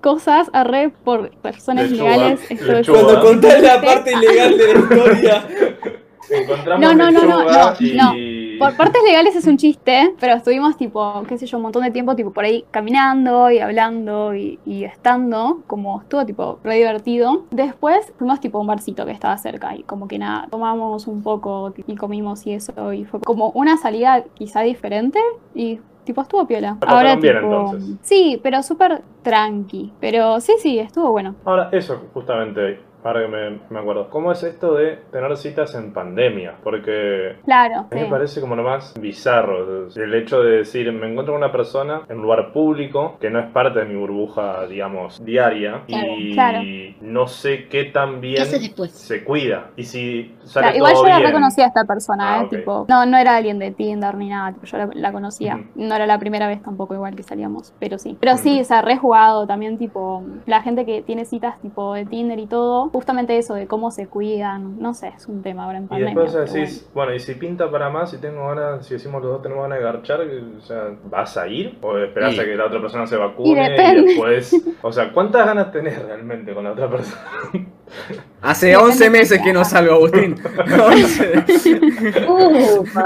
cosas 0.00 0.48
a 0.52 0.64
re 0.64 0.90
por 0.90 1.32
razones 1.42 1.90
Lechuga, 1.90 2.10
legales. 2.12 2.40
Esto 2.50 2.54
es- 2.72 2.88
lechuga. 2.88 3.00
Cuando 3.02 3.20
contás 3.22 3.62
la 3.62 3.80
parte 3.82 4.12
ilegal 4.12 4.56
de 4.56 4.72
la 4.74 4.78
historia. 4.80 5.44
Encontramos 6.30 6.80
No, 6.80 6.94
no, 6.94 7.10
no, 7.10 7.24
no, 7.24 7.44
no, 7.44 8.16
y... 8.16 8.58
Por 8.58 8.76
partes 8.76 9.02
legales 9.04 9.36
es 9.36 9.46
un 9.46 9.56
chiste, 9.56 10.14
pero 10.18 10.34
estuvimos 10.34 10.76
tipo, 10.76 11.22
qué 11.28 11.38
sé 11.38 11.46
yo, 11.46 11.58
un 11.58 11.62
montón 11.62 11.84
de 11.84 11.90
tiempo 11.92 12.16
tipo 12.16 12.32
por 12.32 12.44
ahí 12.44 12.64
caminando 12.70 13.50
y 13.50 13.60
hablando 13.60 14.34
y, 14.34 14.58
y 14.66 14.84
estando, 14.84 15.60
como 15.66 16.00
estuvo 16.00 16.26
tipo 16.26 16.58
re 16.64 16.76
divertido. 16.76 17.44
Después 17.50 18.12
fuimos 18.18 18.40
tipo 18.40 18.58
a 18.58 18.60
un 18.60 18.66
barcito 18.66 19.06
que 19.06 19.12
estaba 19.12 19.36
cerca 19.38 19.76
y 19.76 19.84
como 19.84 20.08
que 20.08 20.18
nada, 20.18 20.48
tomamos 20.50 21.06
un 21.06 21.22
poco 21.22 21.72
y 21.86 21.96
comimos 21.96 22.46
y 22.46 22.54
eso 22.54 22.92
y 22.92 23.04
fue 23.04 23.20
como 23.20 23.50
una 23.50 23.76
salida 23.76 24.24
quizá 24.34 24.62
diferente 24.62 25.20
y 25.54 25.78
tipo 26.04 26.22
estuvo 26.22 26.46
piola. 26.46 26.76
La 26.80 26.86
pasaron 26.86 27.20
bien, 27.20 27.36
entonces. 27.36 27.96
sí, 28.02 28.40
pero 28.42 28.62
súper 28.62 29.02
tranqui, 29.22 29.92
pero 30.00 30.40
sí, 30.40 30.54
sí, 30.58 30.78
estuvo 30.78 31.12
bueno. 31.12 31.34
Ahora, 31.44 31.68
eso 31.70 32.00
justamente, 32.12 32.80
ahora 33.04 33.22
que 33.22 33.28
me, 33.28 33.58
me 33.70 33.78
acuerdo. 33.80 34.08
¿Cómo 34.10 34.32
es 34.32 34.42
esto 34.42 34.74
de 34.74 34.96
tener 35.12 35.36
citas 35.36 35.74
en 35.74 35.92
pandemia? 35.92 36.54
Porque 36.62 37.36
Claro, 37.44 37.76
a 37.80 37.82
mí 37.82 37.86
sí. 37.92 37.96
me 38.00 38.06
parece 38.06 38.40
como 38.40 38.56
lo 38.56 38.62
más 38.62 38.94
bizarro. 39.00 39.88
El 39.94 40.14
hecho 40.14 40.40
de 40.42 40.58
decir, 40.58 40.90
me 40.92 41.08
encuentro 41.10 41.34
con 41.34 41.42
una 41.42 41.52
persona 41.52 42.02
en 42.08 42.16
un 42.16 42.22
lugar 42.22 42.52
público 42.52 43.16
que 43.20 43.30
no 43.30 43.38
es 43.40 43.46
parte 43.46 43.80
de 43.80 43.84
mi 43.86 43.96
burbuja, 43.96 44.66
digamos, 44.66 45.24
diaria. 45.24 45.82
Claro, 45.86 46.06
y 46.18 46.32
claro. 46.34 46.58
no 47.00 47.26
sé 47.28 47.68
qué 47.68 47.84
tan 47.84 48.20
bien 48.20 48.44
se 48.46 49.24
cuida. 49.24 49.70
Y 49.76 49.84
si 49.84 50.34
sale 50.44 50.64
Claro, 50.66 50.76
igual 50.76 50.92
todo 50.94 51.02
yo 51.04 51.08
la 51.10 51.16
bien. 51.18 51.28
reconocía 51.28 51.64
a 51.64 51.68
esta 51.68 51.84
persona, 51.84 52.18
Ah, 52.40 52.42
eh, 52.44 52.56
tipo, 52.56 52.84
no, 52.88 53.06
no 53.06 53.16
era 53.16 53.36
alguien 53.36 53.58
de 53.58 53.70
Tinder 53.70 54.14
ni 54.16 54.28
nada, 54.28 54.52
tipo, 54.52 54.66
yo 54.66 54.76
la, 54.78 54.90
la 54.92 55.12
conocía. 55.12 55.60
No 55.74 55.94
era 55.94 56.06
la 56.06 56.18
primera 56.18 56.46
vez 56.48 56.62
tampoco 56.62 56.94
igual 56.94 57.14
que 57.16 57.22
salíamos, 57.22 57.72
pero 57.78 57.98
sí. 57.98 58.16
Pero 58.20 58.36
sí, 58.36 58.60
o 58.60 58.64
sea, 58.64 58.82
re 58.82 58.96
jugado 58.96 59.46
también, 59.46 59.78
tipo, 59.78 60.22
la 60.46 60.62
gente 60.62 60.84
que 60.84 61.02
tiene 61.02 61.24
citas 61.24 61.60
tipo 61.60 61.94
de 61.94 62.04
Tinder 62.06 62.38
y 62.38 62.46
todo, 62.46 62.87
justamente 62.90 63.36
eso 63.38 63.54
de 63.54 63.66
cómo 63.66 63.90
se 63.90 64.06
cuidan, 64.06 64.78
no 64.80 64.94
sé, 64.94 65.08
es 65.16 65.26
un 65.26 65.42
tema 65.42 65.64
ahora 65.64 65.78
en 65.78 65.84
Y 65.84 65.88
pandemia. 65.88 66.14
después 66.22 66.32
pero 66.32 66.52
decís, 66.52 66.88
bueno. 66.94 67.14
y 67.14 67.18
si 67.20 67.34
pinta 67.34 67.70
para 67.70 67.90
más, 67.90 68.10
si 68.10 68.18
tengo 68.18 68.46
ganas, 68.48 68.86
si 68.86 68.94
decimos 68.94 69.22
los 69.22 69.30
dos 69.32 69.42
tenemos 69.42 69.62
ganas 69.64 69.78
de 69.78 69.84
garchar, 69.84 70.20
o 70.20 70.60
sea, 70.60 70.84
¿vas 71.04 71.36
a 71.36 71.46
ir? 71.48 71.78
¿O 71.82 71.96
esperás 71.98 72.34
Sí. 72.34 72.40
a 72.40 72.44
que 72.44 72.54
la 72.56 72.66
otra 72.66 72.80
persona 72.80 73.06
se 73.06 73.16
vacune 73.16 73.62
Y 73.66 73.98
y, 74.00 74.04
después... 74.04 74.64
O 74.82 74.92
sea, 74.92 75.12
¿cuántas 75.12 75.44
ganas 75.44 75.72
tenés 75.72 76.00
realmente 76.00 76.54
con 76.54 76.64
la 76.64 76.72
otra 76.72 76.88
persona? 76.88 77.20
Hace 78.42 78.66
Depende 78.68 78.86
11 78.90 79.04
de 79.04 79.10
meses 79.10 79.40
que 79.42 79.52
no 79.52 79.64
salgo, 79.64 79.94
Agustín. 79.94 80.34
11. 80.86 81.44
Ufa. 82.28 83.04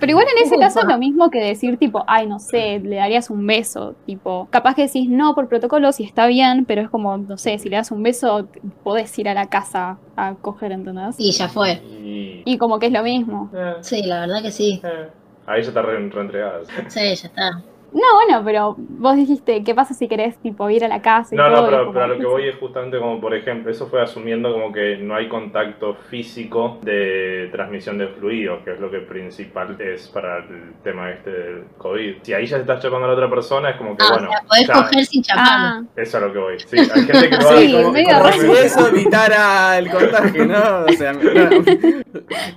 Pero 0.00 0.10
igual 0.10 0.26
en 0.36 0.42
ese 0.44 0.56
Ufa. 0.56 0.64
caso 0.64 0.80
es 0.80 0.86
lo 0.86 0.98
mismo 0.98 1.30
que 1.30 1.40
decir 1.40 1.76
tipo, 1.78 2.02
ay, 2.06 2.26
no 2.26 2.38
sé, 2.38 2.80
le 2.80 2.96
darías 2.96 3.30
un 3.30 3.46
beso, 3.46 3.94
tipo, 4.06 4.48
capaz 4.50 4.74
que 4.74 4.82
decís 4.82 5.08
no 5.08 5.34
por 5.34 5.48
protocolo 5.48 5.92
si 5.92 6.04
está 6.04 6.26
bien, 6.26 6.64
pero 6.64 6.82
es 6.82 6.90
como, 6.90 7.16
no 7.18 7.36
sé, 7.36 7.58
si 7.58 7.68
le 7.68 7.76
das 7.76 7.90
un 7.90 8.02
beso, 8.02 8.48
podés 8.82 9.16
ir 9.18 9.28
a 9.28 9.34
la 9.34 9.46
casa 9.46 9.98
a 10.16 10.34
coger, 10.34 10.72
¿entendés? 10.72 11.16
Y 11.18 11.32
ya 11.32 11.48
fue. 11.48 11.80
Y... 11.84 12.42
Y 12.46 12.58
como 12.58 12.78
que 12.78 12.86
es 12.86 12.92
lo 12.92 13.02
mismo. 13.02 13.50
eh, 13.54 13.74
Sí, 13.80 14.02
la 14.02 14.20
verdad 14.20 14.42
que 14.42 14.50
sí. 14.50 14.80
eh. 14.84 15.08
Ahí 15.46 15.62
ya 15.62 15.68
está 15.68 15.82
re- 15.82 16.08
reentregada. 16.08 16.60
Sí, 16.88 17.00
ya 17.00 17.28
está. 17.28 17.62
No, 17.94 18.02
bueno, 18.16 18.42
pero 18.44 18.74
vos 18.76 19.14
dijiste, 19.16 19.62
¿qué 19.62 19.72
pasa 19.74 19.94
si 19.94 20.08
querés 20.08 20.36
tipo 20.38 20.68
ir 20.68 20.84
a 20.84 20.88
la 20.88 21.00
casa 21.00 21.32
y 21.34 21.38
No, 21.38 21.44
todo? 21.44 21.54
no, 21.54 21.62
Y 21.62 21.70
pero, 21.70 21.78
como- 21.82 21.92
pero 21.92 22.04
a 22.04 22.08
lo 22.08 22.18
que 22.18 22.26
voy 22.26 22.48
es 22.48 22.56
justamente 22.56 22.98
como, 22.98 23.20
por 23.20 23.34
ejemplo, 23.34 23.70
eso 23.70 23.86
fue 23.86 24.02
asumiendo 24.02 24.52
como 24.52 24.72
que 24.72 24.96
no 24.96 25.14
hay 25.14 25.28
contacto 25.28 25.94
físico 26.10 26.78
de 26.82 27.48
transmisión 27.52 27.96
de 27.96 28.08
fluidos, 28.08 28.64
que 28.64 28.72
es 28.72 28.80
lo 28.80 28.90
que 28.90 28.98
principal 28.98 29.76
es 29.80 30.08
para 30.08 30.38
el 30.38 30.72
tema 30.82 31.10
este 31.10 31.30
del 31.30 31.64
COVID. 31.78 32.16
Si 32.22 32.34
ahí 32.34 32.46
ya 32.46 32.56
te 32.56 32.62
estás 32.62 32.82
chapando 32.82 33.04
a 33.04 33.08
la 33.10 33.14
otra 33.14 33.30
persona, 33.30 33.70
es 33.70 33.76
como 33.76 33.96
que, 33.96 34.02
Ah, 34.04 34.08
bueno, 34.12 34.28
o 34.28 34.32
sea, 34.32 34.42
podés 34.48 34.66
ya, 34.66 34.74
coger 34.74 35.04
sin 35.06 35.22
chapar. 35.22 35.44
Ah, 35.48 35.82
eso 35.94 36.02
es 36.02 36.14
a 36.16 36.26
lo 36.26 36.32
que 36.32 36.38
voy. 36.40 36.58
Sí, 36.58 36.76
hay 36.78 36.86
gente 36.86 37.12
que 37.30 37.36
lo 37.36 37.48
hace 37.48 37.58
Sí, 37.66 37.72
como- 37.74 37.92
medio 37.92 38.08
como- 38.08 38.22
raro. 38.24 38.32
Si 38.40 38.50
eso 38.50 38.88
evitara 38.88 39.78
el 39.78 39.90
contagio, 39.90 40.46
¿no? 40.46 40.84
O 40.88 40.92
sea, 40.92 41.12
no. 41.12 41.20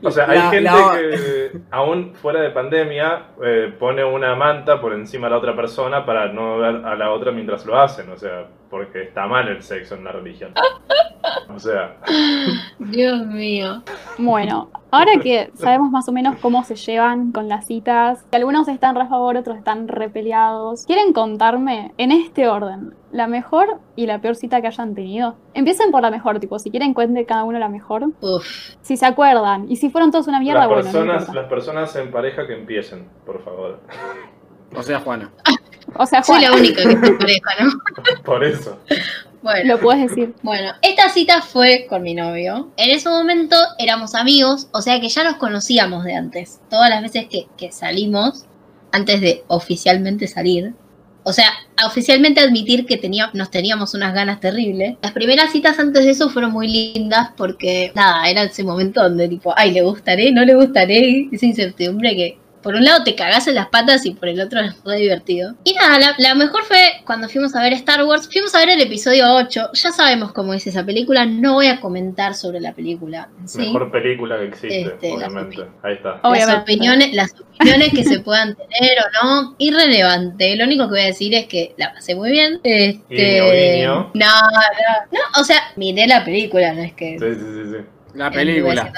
O 0.02 0.12
sea, 0.12 0.30
hay 0.30 0.38
La- 0.39 0.50
gente 0.50 0.62
la- 0.62 0.91
que 0.97 1.52
aún 1.71 2.13
fuera 2.15 2.41
de 2.41 2.50
pandemia 2.50 3.21
eh, 3.43 3.73
pone 3.80 4.04
una 4.04 4.36
manta 4.36 4.82
por 4.82 4.93
encima 4.93 5.26
de 5.27 5.31
la 5.31 5.37
otra 5.37 5.55
persona 5.55 6.05
para 6.05 6.31
no 6.31 6.57
ver 6.57 6.85
a 6.85 6.95
la 6.95 7.11
otra 7.11 7.31
mientras 7.31 7.65
lo 7.65 7.79
hacen, 7.79 8.09
o 8.09 8.17
sea, 8.17 8.47
porque 8.69 9.03
está 9.03 9.27
mal 9.27 9.47
el 9.47 9.61
sexo 9.61 9.95
en 9.95 10.03
la 10.03 10.11
religión. 10.11 10.53
O 11.53 11.59
sea, 11.59 11.97
Dios 12.79 13.25
mío. 13.25 13.81
bueno, 14.17 14.69
ahora 14.91 15.11
que 15.21 15.51
sabemos 15.55 15.91
más 15.91 16.07
o 16.07 16.11
menos 16.11 16.37
cómo 16.41 16.63
se 16.63 16.75
llevan 16.75 17.31
con 17.31 17.49
las 17.49 17.65
citas, 17.65 18.23
que 18.29 18.37
algunos 18.37 18.67
están 18.67 18.95
re 18.95 19.01
a 19.01 19.07
favor, 19.07 19.35
otros 19.37 19.57
están 19.57 19.87
re 19.87 20.09
peleados, 20.09 20.85
¿quieren 20.85 21.13
contarme 21.13 21.93
en 21.97 22.11
este 22.11 22.47
orden 22.47 22.93
la 23.11 23.27
mejor 23.27 23.79
y 23.95 24.05
la 24.05 24.19
peor 24.21 24.35
cita 24.35 24.61
que 24.61 24.67
hayan 24.67 24.93
tenido? 24.93 25.35
Empiecen 25.53 25.91
por 25.91 26.01
la 26.01 26.11
mejor, 26.11 26.39
tipo, 26.39 26.59
si 26.59 26.69
quieren 26.69 26.93
cuente 26.93 27.25
cada 27.25 27.43
uno 27.43 27.59
la 27.59 27.69
mejor, 27.69 28.05
Uf. 28.21 28.45
si 28.81 28.95
se 28.95 29.05
acuerdan, 29.05 29.69
y 29.69 29.77
si 29.77 29.89
fueron 29.89 30.11
todos 30.11 30.27
una 30.27 30.39
mierda, 30.39 30.61
las 30.61 30.69
bueno, 30.69 30.83
no 30.83 30.91
personas, 30.91 31.33
las 31.33 31.47
personas 31.47 31.95
en 31.95 32.11
pareja 32.11 32.45
que 32.47 32.53
empiecen, 32.53 33.07
por 33.25 33.43
favor. 33.43 33.79
O 34.75 34.84
sea, 34.84 34.99
Juana. 34.99 35.32
O 35.99 36.06
sea, 36.06 36.21
Soy 36.21 36.41
Juan, 36.41 36.51
la 36.51 36.58
única 36.58 36.84
que 36.84 36.91
está 36.91 37.08
en 37.08 37.17
pareja, 37.17 37.49
¿no? 37.62 38.23
Por 38.23 38.43
eso. 38.43 38.77
Bueno. 39.41 39.75
lo 39.75 39.80
puedes 39.80 40.10
decir. 40.10 40.36
Bueno, 40.43 40.73
esta 40.82 41.10
cita 41.10 41.41
fue 41.41 41.88
con 41.89 42.03
mi 42.03 42.13
novio. 42.13 42.71
En 42.75 42.91
ese 42.91 43.10
momento 43.10 43.56
éramos 43.80 44.13
amigos, 44.13 44.67
o 44.73 44.82
sea 44.82 44.99
que 44.99 45.08
ya 45.08 45.23
nos 45.23 45.38
conocíamos 45.38 46.03
de 46.03 46.13
antes. 46.13 46.60
Todas 46.69 46.89
las 46.89 47.01
veces 47.01 47.27
que, 47.30 47.47
que 47.58 47.71
salimos, 47.71 48.45
antes 48.91 49.21
de 49.21 49.43
oficialmente 49.47 50.27
salir, 50.27 50.73
o 51.23 51.34
sea, 51.34 51.51
oficialmente 51.86 52.39
admitir 52.39 52.86
que 52.86 52.95
tenía, 52.95 53.30
nos 53.34 53.51
teníamos 53.51 53.93
unas 53.93 54.13
ganas 54.13 54.39
terribles. 54.39 54.95
Las 55.01 55.12
primeras 55.12 55.51
citas 55.51 55.77
antes 55.77 56.06
de 56.06 56.12
eso 56.12 56.30
fueron 56.30 56.53
muy 56.53 56.69
lindas 56.69 57.32
porque, 57.36 57.91
nada, 57.95 58.30
era 58.30 58.43
ese 58.43 58.63
momento 58.63 59.03
donde 59.03 59.27
tipo, 59.27 59.53
ay, 59.58 59.71
le 59.71 59.82
gustaré, 59.82 60.32
no 60.32 60.45
le 60.45 60.56
gustaré, 60.56 61.27
esa 61.32 61.45
incertidumbre 61.45 62.15
que 62.15 62.38
por 62.67 62.75
un 62.75 62.84
lado 62.84 63.01
te 63.06 63.15
cagás 63.15 63.47
en 63.47 63.56
las 63.56 63.69
patas 63.69 64.06
y 64.06 64.12
por 64.12 64.27
el 64.27 64.41
otro 64.41 64.60
es 64.60 64.75
muy 64.84 64.97
divertido. 64.97 65.56
Y 65.63 65.73
nada, 65.73 65.99
la, 65.99 66.15
la 66.17 66.36
mejor 66.36 66.65
fue 66.65 66.77
cuando 67.06 67.30
fuimos 67.30 67.56
a 67.56 67.62
ver 67.62 67.71
Star 67.71 68.03
Wars, 68.03 68.27
fuimos 68.30 68.53
a 68.56 68.60
ver 68.60 68.71
el 68.71 68.82
episodio 68.82 69.23
8, 69.36 69.69
ya 69.71 69.91
sabemos 69.93 70.34
cómo 70.34 70.53
es 70.53 70.67
esa 70.67 70.86
película, 70.86 71.25
no 71.25 71.53
voy 71.53 71.67
a 71.67 71.80
comentar 71.80 72.36
sobre 72.36 72.60
la 72.60 72.73
película. 72.73 73.30
¿sí? 73.45 73.60
Mejor 73.60 73.89
película 73.89 74.38
que 74.38 74.47
existe, 74.47 74.82
Este, 74.82 75.13
obviamente. 75.13 75.63
Ahí 75.82 75.93
está. 75.93 76.19
Las 76.21 76.58
opiniones, 76.58 77.13
las 77.13 77.36
opiniones 77.39 77.93
que 77.93 78.03
se 78.03 78.19
puedan 78.19 78.53
tener 78.56 78.97
o 78.99 79.23
no, 79.23 79.56
irrelevante. 79.60 80.58
Lo 80.58 80.65
único 80.65 80.88
que 80.88 80.89
voy 80.89 81.01
a 81.03 81.06
decir 81.06 81.34
es 81.36 81.45
que 81.45 81.73
la 81.77 81.93
pasé 81.93 82.15
muy 82.15 82.32
bien. 82.32 82.60
Este, 82.65 82.99
Guiño, 83.15 83.51
guiño. 83.53 84.12
No, 84.13 84.25
no, 84.25 85.08
no, 85.13 85.41
o 85.41 85.45
sea, 85.45 85.71
miré 85.77 86.06
la 86.06 86.25
película, 86.25 86.73
no 86.73 86.82
es 86.82 86.91
que 86.91 87.17
Sí, 87.17 87.34
sí, 87.34 87.39
sí, 87.39 87.71
sí. 87.71 87.86
La 88.13 88.27
estuve 88.27 88.45
película. 88.45 88.91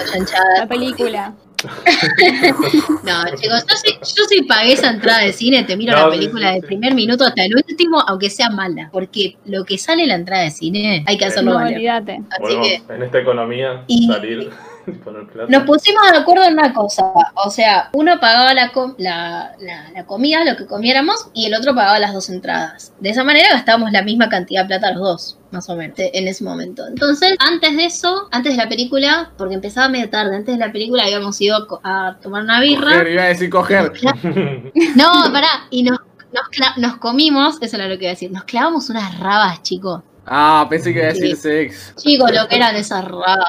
La 0.58 0.68
película. 0.68 1.36
No, 3.04 3.26
chicos, 3.36 3.66
yo 3.68 3.76
sí, 3.84 3.94
yo 4.16 4.24
sí 4.30 4.42
pagué 4.44 4.74
esa 4.74 4.90
entrada 4.90 5.20
de 5.22 5.34
cine, 5.34 5.64
te 5.64 5.76
miro 5.78 5.96
No, 5.98 6.06
la 6.06 6.10
película 6.12 6.48
sí, 6.50 6.54
del 6.56 6.64
primer 6.64 6.94
minuto 6.94 7.26
hasta 7.26 7.44
el 7.46 7.56
último, 7.56 8.00
aunque 8.08 8.30
sea 8.30 8.50
mala. 8.50 8.90
Porque 8.92 9.38
lo 9.46 9.64
que 9.66 9.78
sale 9.78 10.04
en 10.04 10.10
la 10.10 10.16
entrada 10.16 10.44
de 10.44 10.52
cine 10.52 11.04
hay 11.08 11.18
que 11.18 11.26
hacerlo 11.26 11.52
No, 11.52 11.58
valer. 11.60 11.90
Así 11.90 12.60
que 12.62 12.82
en 12.94 13.04
esta 13.04 13.20
economía, 13.20 13.84
Y- 13.88 14.08
salir 14.08 14.50
y 14.88 14.92
poner 14.92 15.28
plata. 15.28 15.52
nos 15.52 15.64
pusimos 15.64 16.12
de 16.12 16.18
acuerdo 16.18 16.44
en 16.46 16.54
una 16.54 16.74
cosa. 16.74 17.04
O 17.46 17.50
sea, 17.52 17.90
uno 17.94 18.20
pagaba 18.20 18.54
la, 18.54 18.72
com- 18.72 18.96
la, 18.98 19.52
la- 19.60 19.90
la 19.94 20.06
comida, 20.06 20.44
lo 20.46 20.56
que 20.56 20.66
comiéramos, 20.66 21.28
y 21.34 21.46
el 21.46 21.56
otro 21.56 21.76
pagaba 21.76 22.00
las 22.00 22.14
dos 22.14 22.30
entradas. 22.30 22.94
De 23.00 23.10
esa 23.10 23.24
manera 23.24 23.50
gastábamos 23.52 23.92
la 23.92 24.02
misma 24.02 24.30
cantidad 24.30 24.64
de 24.64 24.68
plata 24.68 24.92
los 24.92 25.02
dos. 25.02 25.39
Más 25.52 25.68
o 25.68 25.76
menos, 25.76 25.98
en 25.98 26.28
ese 26.28 26.44
momento. 26.44 26.86
Entonces, 26.88 27.36
antes 27.40 27.76
de 27.76 27.86
eso, 27.86 28.28
antes 28.32 28.56
de 28.56 28.64
la 28.64 28.70
película, 28.70 29.32
porque 29.38 29.56
empezaba 29.56 29.90
medio 29.90 30.08
tarde, 30.10 30.36
antes 30.36 30.56
de 30.58 30.64
la 30.64 30.72
película 30.72 31.04
habíamos 31.04 31.42
ido 31.42 31.56
a 31.58 31.68
co- 31.68 31.82
a 31.84 32.18
tomar 32.22 32.44
una 32.44 32.60
birra. 32.62 32.92
Coger, 32.92 33.08
iba 33.08 33.24
a 33.24 33.28
decir 33.28 33.50
coger. 33.50 33.92
No, 34.96 35.12
pará, 35.34 35.48
y 35.72 35.82
nos, 35.84 35.98
nos, 36.32 36.44
cla- 36.52 36.76
nos 36.78 36.98
comimos, 36.98 37.58
eso 37.62 37.76
era 37.78 37.88
lo 37.88 37.98
que 37.98 38.04
iba 38.04 38.12
a 38.12 38.14
decir, 38.14 38.32
nos 38.32 38.44
clavamos 38.44 38.90
unas 38.92 39.18
rabas, 39.20 39.64
chicos. 39.64 40.02
Ah, 40.28 40.68
pensé 40.70 40.94
que 40.94 41.00
iba 41.00 41.08
a 41.10 41.14
decir 41.14 41.36
Sí. 41.36 41.42
sex. 41.42 41.94
Chicos, 41.98 42.32
lo 42.32 42.48
que 42.48 42.56
eran 42.56 42.76
esas 42.76 43.04
rabas. 43.06 43.40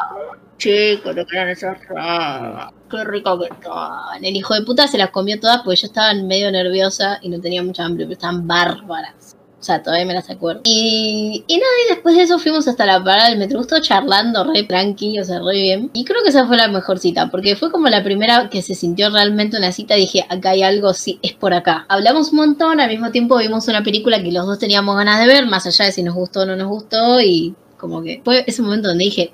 Chicos, 0.57 1.15
lo 1.15 1.27
que 1.27 1.37
eran 1.37 1.49
esas 1.51 1.79
rabas. 1.89 2.73
Qué 2.91 3.05
rico 3.05 3.39
que 3.41 3.47
estaban. 3.53 4.25
El 4.25 4.35
hijo 4.37 4.55
de 4.55 4.63
puta 4.63 4.87
se 4.89 4.97
las 4.99 5.11
comió 5.11 5.39
todas 5.39 5.59
porque 5.63 5.77
yo 5.81 5.87
estaba 5.87 6.15
medio 6.15 6.51
nerviosa 6.51 7.19
y 7.21 7.29
no 7.29 7.41
tenía 7.41 7.63
mucha 7.63 7.85
hambre, 7.85 8.05
pero 8.05 8.15
estaban 8.15 8.47
bárbaras. 8.47 9.37
O 9.61 9.63
sea, 9.63 9.83
todavía 9.83 10.07
me 10.07 10.15
las 10.15 10.31
acuerdo. 10.31 10.63
Y, 10.65 11.45
y 11.47 11.55
nada, 11.59 11.71
y 11.87 11.91
después 11.91 12.17
de 12.17 12.23
eso 12.23 12.39
fuimos 12.39 12.67
hasta 12.67 12.87
la 12.87 13.05
parada 13.05 13.29
del 13.29 13.39
metro. 13.39 13.59
Justo 13.59 13.79
charlando 13.81 14.45
re 14.45 14.63
tranqui, 14.63 15.21
o 15.21 15.25
sea, 15.25 15.39
re 15.41 15.53
bien. 15.53 15.91
Y 15.93 16.07
creo 16.07 16.23
que 16.23 16.31
esa 16.31 16.47
fue 16.47 16.57
la 16.57 16.69
mejor 16.69 16.99
cita, 16.99 17.31
porque 17.31 17.57
fue 17.57 17.71
como 17.71 17.89
la 17.91 18.03
primera 18.03 18.49
que 18.49 18.63
se 18.63 18.75
sintió 18.75 19.11
realmente 19.11 19.59
una 19.59 19.71
cita. 19.71 19.97
Dije, 19.97 20.25
acá 20.31 20.51
hay 20.51 20.63
algo, 20.63 20.95
sí, 20.95 21.19
es 21.23 21.35
por 21.35 21.53
acá. 21.53 21.85
Hablamos 21.89 22.31
un 22.31 22.37
montón, 22.37 22.81
al 22.81 22.89
mismo 22.89 23.11
tiempo 23.11 23.37
vimos 23.37 23.69
una 23.69 23.83
película 23.83 24.23
que 24.23 24.33
los 24.33 24.47
dos 24.47 24.59
teníamos 24.59 24.97
ganas 24.97 25.21
de 25.21 25.27
ver, 25.27 25.47
más 25.47 25.67
allá 25.67 25.85
de 25.85 25.93
si 25.93 26.03
nos 26.03 26.15
gustó 26.15 26.41
o 26.41 26.47
no 26.47 26.57
nos 26.57 26.69
gustó. 26.69 27.21
Y 27.21 27.55
como 27.77 28.03
que 28.03 28.23
fue 28.25 28.45
ese 28.47 28.63
momento 28.63 28.89
donde 28.89 29.05
dije, 29.05 29.33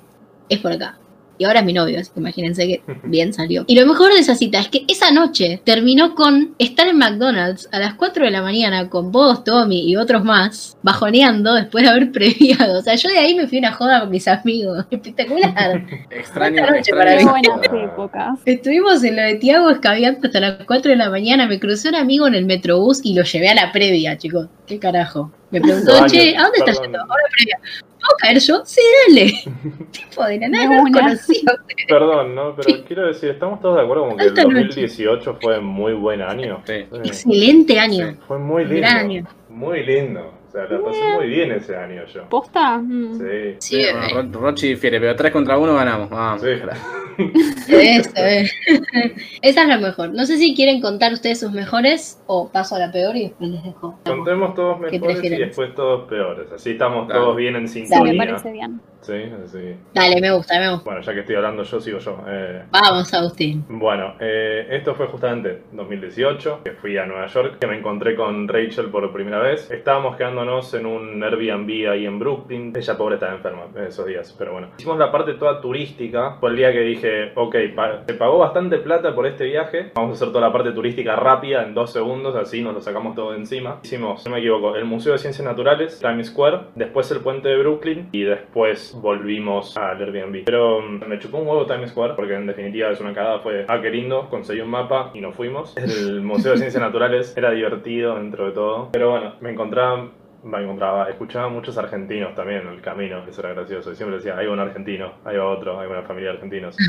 es 0.49 0.59
por 0.59 0.73
acá. 0.73 0.97
Y 1.37 1.45
ahora 1.45 1.59
es 1.59 1.65
mi 1.65 1.73
novio, 1.73 1.99
así 1.99 2.11
que 2.13 2.19
imagínense 2.19 2.67
que 2.67 2.81
bien 3.03 3.33
salió. 3.33 3.63
Y 3.67 3.79
lo 3.79 3.85
mejor 3.85 4.13
de 4.13 4.19
esa 4.19 4.35
cita 4.35 4.59
es 4.59 4.69
que 4.69 4.85
esa 4.87 5.11
noche 5.11 5.61
terminó 5.63 6.15
con 6.15 6.55
estar 6.57 6.87
en 6.87 6.97
McDonald's 6.97 7.69
a 7.71 7.79
las 7.79 7.93
4 7.95 8.25
de 8.25 8.31
la 8.31 8.41
mañana 8.41 8.89
con 8.89 9.11
vos, 9.11 9.43
Tommy 9.43 9.89
y 9.89 9.95
otros 9.95 10.23
más, 10.23 10.77
bajoneando 10.81 11.53
después 11.53 11.83
de 11.83 11.89
haber 11.89 12.11
previado. 12.11 12.79
O 12.79 12.81
sea, 12.81 12.95
yo 12.95 13.09
de 13.09 13.17
ahí 13.17 13.35
me 13.35 13.47
fui 13.47 13.57
a 13.57 13.61
una 13.61 13.73
joda 13.73 14.01
con 14.01 14.09
mis 14.09 14.27
amigos. 14.27 14.85
Espectacular. 14.89 15.85
Extraño, 16.09 16.65
noche 16.65 16.91
para 16.93 17.15
mí. 17.15 17.23
buenas 17.23 17.91
épocas. 17.91 18.39
Estuvimos 18.45 19.03
en 19.03 19.15
lo 19.15 19.21
de 19.21 19.35
Tiago 19.35 19.69
escabeando 19.69 20.19
hasta 20.23 20.39
las 20.39 20.65
4 20.65 20.91
de 20.91 20.97
la 20.97 21.09
mañana. 21.09 21.47
Me 21.47 21.59
crucé 21.59 21.89
un 21.89 21.95
amigo 21.95 22.27
en 22.27 22.35
el 22.35 22.45
metrobús 22.45 23.01
y 23.03 23.13
lo 23.13 23.23
llevé 23.23 23.49
a 23.49 23.55
la 23.55 23.71
previa, 23.71 24.17
chicos. 24.17 24.47
¿Qué 24.65 24.79
carajo? 24.79 25.31
Me 25.51 25.61
preguntó, 25.61 26.05
che, 26.07 26.35
¿a 26.35 26.43
dónde 26.43 26.57
estás 26.59 26.81
yendo? 26.81 26.99
Previa. 27.37 27.59
¿Puedo 28.07 28.17
caer 28.19 28.39
yo? 28.39 28.61
Sí, 28.65 28.81
dale. 29.07 29.33
tipo 29.91 30.23
de 30.23 30.39
la 30.39 30.47
nada, 30.49 30.69
De 30.69 30.75
no 30.75 30.83
una. 30.83 30.99
conocido. 31.01 31.53
Perdón, 31.87 32.35
¿no? 32.35 32.55
Pero 32.55 32.83
quiero 32.85 33.07
decir, 33.07 33.29
estamos 33.31 33.59
todos 33.61 33.75
de 33.77 33.81
acuerdo 33.83 34.03
como 34.05 34.17
que 34.17 34.23
el 34.23 34.29
Alta 34.29 34.43
noche. 34.43 34.65
2018 34.67 35.37
fue 35.41 35.59
muy 35.59 35.93
buen 35.93 36.21
año. 36.21 36.61
Sí. 36.65 36.85
Sí. 36.91 36.97
Excelente 37.03 37.79
año. 37.79 38.11
Sí, 38.11 38.17
Fue 38.27 38.37
muy 38.39 38.63
lindo. 38.65 38.79
Gran 38.79 38.97
año. 38.97 39.27
Muy 39.49 39.83
lindo. 39.85 40.33
O 40.63 40.67
sea, 40.67 40.77
la 40.77 40.83
pasé 40.83 41.13
muy 41.15 41.27
bien 41.27 41.51
ese 41.51 41.75
año 41.75 42.03
yo. 42.07 42.27
¿Posta? 42.29 42.77
Mm. 42.79 43.19
Sí. 43.19 43.55
Sí, 43.59 43.85
Bueno, 44.13 44.31
Ro- 44.33 44.41
Rochi 44.41 44.69
difiere, 44.69 44.99
pero 44.99 45.15
3 45.15 45.31
contra 45.31 45.57
1 45.57 45.75
ganamos. 45.75 46.09
Vamos. 46.09 46.41
Sí. 46.41 46.47
Eso, 47.69 48.11
eh. 48.15 48.47
Esa 49.41 49.61
es 49.63 49.67
la 49.67 49.77
mejor. 49.77 50.13
No 50.13 50.25
sé 50.25 50.37
si 50.37 50.55
quieren 50.55 50.81
contar 50.81 51.13
ustedes 51.13 51.39
sus 51.39 51.51
mejores 51.51 52.21
o 52.27 52.49
paso 52.49 52.75
a 52.75 52.79
la 52.79 52.91
peor 52.91 53.15
y 53.15 53.23
después 53.23 53.49
les 53.49 53.63
dejo. 53.63 53.99
Contemos 54.05 54.53
todos 54.55 54.77
¿Qué 54.89 54.99
mejores 54.99 55.23
y 55.23 55.29
después 55.29 55.73
todos 55.75 56.07
peores. 56.07 56.51
Así 56.51 56.71
estamos 56.71 57.07
Dale. 57.07 57.19
todos 57.19 57.35
bien 57.35 57.55
en 57.55 57.67
Sí, 57.67 57.81
me 57.81 57.87
sintonía. 57.87 58.17
parece 58.25 58.51
bien. 58.51 58.79
Sí, 59.07 59.31
sí. 59.45 59.75
Dale, 59.93 60.19
me 60.19 60.31
gusta, 60.31 60.59
me 60.59 60.69
gusta. 60.69 60.83
Bueno, 60.83 61.01
ya 61.01 61.13
que 61.13 61.21
estoy 61.21 61.35
hablando 61.37 61.63
yo, 61.63 61.79
sigo 61.79 61.99
yo. 61.99 62.17
Eh, 62.27 62.63
Vamos, 62.71 63.13
Agustín. 63.13 63.63
Bueno, 63.69 64.15
eh, 64.19 64.67
esto 64.71 64.93
fue 64.95 65.07
justamente 65.07 65.63
2018, 65.71 66.61
que 66.65 66.71
fui 66.71 66.97
a 66.97 67.05
Nueva 67.05 67.27
York, 67.27 67.57
que 67.59 67.67
me 67.67 67.77
encontré 67.77 68.15
con 68.15 68.47
Rachel 68.47 68.87
por 68.87 69.11
primera 69.13 69.39
vez. 69.39 69.71
Estábamos 69.71 70.17
quedándonos 70.17 70.73
en 70.73 70.85
un 70.85 71.23
Airbnb 71.23 71.89
ahí 71.89 72.05
en 72.05 72.19
Brooklyn. 72.19 72.73
Ella 72.75 72.97
pobre 72.97 73.15
estaba 73.15 73.33
enferma 73.33 73.67
en 73.75 73.83
esos 73.85 74.05
días, 74.05 74.35
pero 74.37 74.51
bueno. 74.51 74.67
Hicimos 74.77 74.97
la 74.99 75.11
parte 75.11 75.33
toda 75.35 75.61
turística. 75.61 76.35
Fue 76.39 76.49
el 76.49 76.57
día 76.57 76.71
que 76.73 76.81
dije, 76.81 77.31
ok, 77.35 77.55
pa- 77.75 78.03
se 78.05 78.13
pagó 78.15 78.37
bastante 78.39 78.77
plata 78.79 79.15
por 79.15 79.25
este 79.25 79.45
viaje. 79.45 79.91
Vamos 79.95 80.11
a 80.11 80.13
hacer 80.15 80.27
toda 80.33 80.47
la 80.47 80.51
parte 80.53 80.71
turística 80.71 81.15
rápida 81.15 81.63
en 81.63 81.73
dos 81.73 81.93
segundos, 81.93 82.35
así 82.35 82.61
nos 82.61 82.73
lo 82.73 82.81
sacamos 82.81 83.15
todo 83.15 83.31
de 83.31 83.37
encima. 83.37 83.79
Hicimos, 83.83 84.25
no 84.25 84.31
me 84.33 84.39
equivoco, 84.39 84.75
el 84.75 84.83
Museo 84.85 85.13
de 85.13 85.19
Ciencias 85.19 85.45
Naturales, 85.47 85.99
Times 85.99 86.27
Square, 86.27 86.59
después 86.75 87.09
el 87.11 87.19
puente 87.21 87.47
de 87.49 87.57
Brooklyn 87.57 88.09
y 88.11 88.23
después 88.23 88.96
volvimos 89.01 89.75
al 89.77 90.01
Airbnb. 90.01 90.45
Pero 90.45 90.81
mm, 90.81 91.07
me 91.07 91.19
chupó 91.19 91.37
un 91.37 91.47
huevo 91.47 91.65
Times 91.65 91.91
Square 91.91 92.13
porque 92.15 92.35
en 92.35 92.47
definitiva 92.47 92.89
es 92.89 92.99
una 92.99 93.13
cagada. 93.13 93.39
Fue, 93.39 93.65
ah, 93.67 93.79
qué 93.81 93.89
lindo, 93.89 94.29
conseguí 94.29 94.61
un 94.61 94.69
mapa 94.69 95.11
y 95.13 95.21
nos 95.21 95.35
fuimos. 95.35 95.75
El 95.77 96.21
Museo 96.21 96.53
de 96.53 96.57
Ciencias 96.59 96.81
Naturales 96.81 97.35
era 97.37 97.51
divertido 97.51 98.15
dentro 98.15 98.47
de 98.47 98.51
todo. 98.51 98.89
Pero 98.91 99.11
bueno, 99.11 99.35
me 99.41 99.51
encontraba 99.51 100.09
me 100.43 100.61
encontraba, 100.61 101.09
escuchaba 101.09 101.49
muchos 101.49 101.77
argentinos 101.77 102.35
también 102.35 102.61
en 102.61 102.67
el 102.67 102.81
camino, 102.81 103.23
eso 103.27 103.41
era 103.41 103.53
gracioso. 103.53 103.91
Y 103.91 103.95
siempre 103.95 104.17
decía, 104.17 104.37
hay 104.37 104.47
un 104.47 104.59
argentino, 104.59 105.13
hay 105.25 105.37
otro, 105.37 105.79
hay 105.79 105.87
una 105.87 106.03
familia 106.03 106.31
de 106.31 106.35
argentinos. 106.35 106.77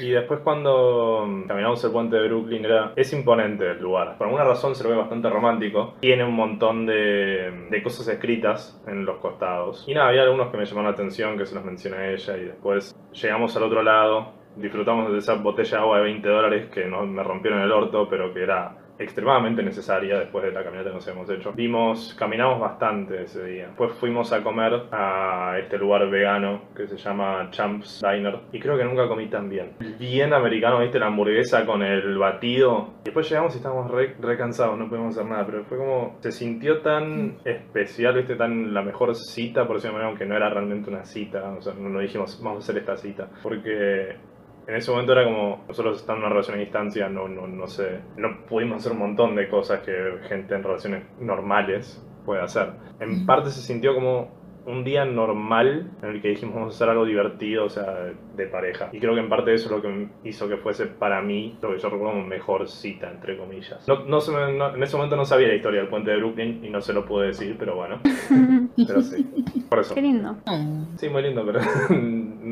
Y, 0.00 0.10
después 0.10 0.40
cuando 0.40 1.26
mm, 1.26 1.46
caminamos 1.46 1.82
el 1.84 1.92
puente 1.92 2.16
de 2.16 2.28
Brooklyn, 2.28 2.64
era, 2.64 2.92
es 2.96 3.12
imponente 3.12 3.70
el 3.70 3.80
lugar. 3.80 4.16
Por 4.18 4.26
alguna 4.26 4.44
razón 4.44 4.74
se 4.74 4.82
lo 4.84 4.90
ve 4.90 4.96
bastante 4.96 5.28
romántico. 5.30 5.94
Tiene 6.00 6.24
un 6.24 6.34
montón 6.34 6.86
de, 6.86 7.68
de 7.70 7.82
cosas 7.82 8.08
escritas 8.08 8.80
en 8.86 9.04
los 9.04 9.18
costados. 9.18 9.84
Y 9.86 9.94
nada, 9.94 10.08
había 10.08 10.22
algunos 10.22 10.50
que 10.50 10.56
me 10.56 10.64
llamaron 10.64 10.90
la 10.90 10.94
atención, 10.94 11.38
que 11.38 11.46
se 11.46 11.54
los 11.54 11.64
mencioné 11.64 11.96
a 11.96 12.10
ella. 12.10 12.36
Y 12.36 12.44
después 12.44 12.96
llegamos 13.12 13.56
al 13.56 13.62
otro 13.64 13.82
lado, 13.82 14.32
disfrutamos 14.56 15.10
de 15.12 15.18
esa 15.18 15.34
botella 15.34 15.78
de 15.78 15.82
agua 15.82 15.98
de 15.98 16.04
20 16.04 16.28
dólares 16.28 16.70
que 16.70 16.84
no, 16.86 17.06
me 17.06 17.22
rompieron 17.22 17.60
el 17.60 17.72
orto, 17.72 18.08
pero 18.08 18.32
que 18.32 18.42
era 18.42 18.76
extremadamente 19.02 19.62
necesaria 19.62 20.18
después 20.18 20.44
de 20.44 20.52
la 20.52 20.62
caminata 20.62 20.90
que 20.90 20.94
nos 20.94 21.08
habíamos 21.08 21.30
hecho. 21.30 21.52
Vimos, 21.52 22.14
caminamos 22.18 22.60
bastante 22.60 23.22
ese 23.22 23.44
día. 23.44 23.66
Después 23.66 23.92
fuimos 23.92 24.32
a 24.32 24.42
comer 24.42 24.84
a 24.92 25.56
este 25.60 25.78
lugar 25.78 26.08
vegano 26.08 26.62
que 26.76 26.86
se 26.86 26.96
llama 26.96 27.48
Champs 27.50 28.02
Diner 28.02 28.40
y 28.52 28.60
creo 28.60 28.76
que 28.76 28.84
nunca 28.84 29.08
comí 29.08 29.28
tan 29.28 29.48
bien. 29.48 29.72
Bien 29.98 30.32
americano, 30.32 30.80
viste, 30.80 30.98
la 30.98 31.06
hamburguesa 31.06 31.64
con 31.66 31.82
el 31.82 32.18
batido. 32.18 32.94
Después 33.04 33.28
llegamos 33.28 33.54
y 33.54 33.58
estábamos 33.58 33.90
re, 33.90 34.14
re 34.20 34.36
cansados, 34.36 34.78
no 34.78 34.88
pudimos 34.88 35.16
hacer 35.16 35.30
nada, 35.30 35.46
pero 35.46 35.64
fue 35.64 35.78
como, 35.78 36.18
se 36.20 36.32
sintió 36.32 36.80
tan 36.80 37.38
especial, 37.44 38.14
viste, 38.14 38.36
tan 38.36 38.72
la 38.72 38.82
mejor 38.82 39.14
cita, 39.14 39.66
por 39.66 39.76
decirlo 39.76 39.98
de 39.98 40.02
manera, 40.02 40.08
aunque 40.10 40.26
no 40.26 40.36
era 40.36 40.48
realmente 40.50 40.90
una 40.90 41.04
cita, 41.04 41.54
o 41.58 41.60
sea, 41.60 41.74
no 41.74 42.00
dijimos, 42.00 42.40
vamos 42.42 42.62
a 42.62 42.62
hacer 42.64 42.78
esta 42.78 42.96
cita, 42.96 43.28
porque 43.42 44.16
en 44.66 44.74
ese 44.76 44.90
momento 44.90 45.12
era 45.12 45.24
como, 45.24 45.64
nosotros 45.68 45.98
estamos 46.00 46.18
en 46.20 46.24
una 46.26 46.30
relación 46.30 46.56
a 46.56 46.60
distancia, 46.60 47.08
no, 47.08 47.28
no, 47.28 47.46
no 47.46 47.66
sé, 47.66 48.00
no 48.16 48.44
pudimos 48.46 48.78
hacer 48.78 48.92
un 48.92 48.98
montón 48.98 49.34
de 49.36 49.48
cosas 49.48 49.80
que 49.80 49.92
gente 50.28 50.54
en 50.54 50.62
relaciones 50.62 51.02
normales 51.20 52.04
puede 52.24 52.42
hacer. 52.42 52.70
En 53.00 53.26
parte 53.26 53.50
se 53.50 53.60
sintió 53.60 53.94
como 53.94 54.40
un 54.64 54.84
día 54.84 55.04
normal 55.04 55.90
en 56.04 56.08
el 56.10 56.22
que 56.22 56.28
dijimos 56.28 56.54
vamos 56.54 56.74
a 56.74 56.76
hacer 56.76 56.88
algo 56.88 57.04
divertido, 57.04 57.64
o 57.64 57.68
sea, 57.68 58.12
de 58.36 58.46
pareja. 58.46 58.90
Y 58.92 59.00
creo 59.00 59.12
que 59.14 59.18
en 59.20 59.28
parte 59.28 59.52
eso 59.52 59.66
es 59.66 59.72
lo 59.72 59.82
que 59.82 60.06
hizo 60.22 60.48
que 60.48 60.56
fuese 60.56 60.86
para 60.86 61.20
mí 61.20 61.58
lo 61.60 61.72
que 61.72 61.78
yo 61.80 61.88
recuerdo 61.90 62.12
como 62.14 62.24
mejor 62.24 62.68
cita, 62.68 63.10
entre 63.10 63.36
comillas. 63.36 63.84
No, 63.88 64.04
no 64.04 64.20
se 64.20 64.30
me- 64.30 64.52
no- 64.56 64.72
en 64.72 64.80
ese 64.80 64.94
momento 64.96 65.16
no 65.16 65.24
sabía 65.24 65.48
la 65.48 65.56
historia 65.56 65.80
del 65.80 65.88
puente 65.90 66.12
de 66.12 66.18
Brooklyn 66.18 66.64
y 66.64 66.70
no 66.70 66.80
se 66.80 66.92
lo 66.92 67.04
pude 67.04 67.26
decir, 67.26 67.56
pero 67.58 67.74
bueno, 67.74 67.98
pero 68.86 69.02
sí. 69.02 69.26
Por 69.68 69.80
eso. 69.80 69.96
Qué 69.96 70.02
lindo. 70.02 70.36
Oh. 70.46 70.86
Sí, 70.94 71.08
muy 71.08 71.22
lindo, 71.22 71.44
pero 71.44 71.58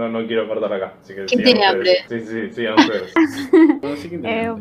no, 0.01 0.21
no 0.21 0.27
quiero 0.27 0.49
cortar 0.49 0.73
acá. 0.73 0.95
Así 1.01 1.15
que 1.15 1.25
¿Quién 1.27 1.45
tiene 1.45 1.65
hambre? 1.65 1.97
Sí, 2.09 2.21
sí, 2.21 2.53
sigan 2.53 2.75
ustedes. 2.79 3.13
Bueno, 3.81 3.97
sí 3.97 4.21
Eh. 4.25 4.55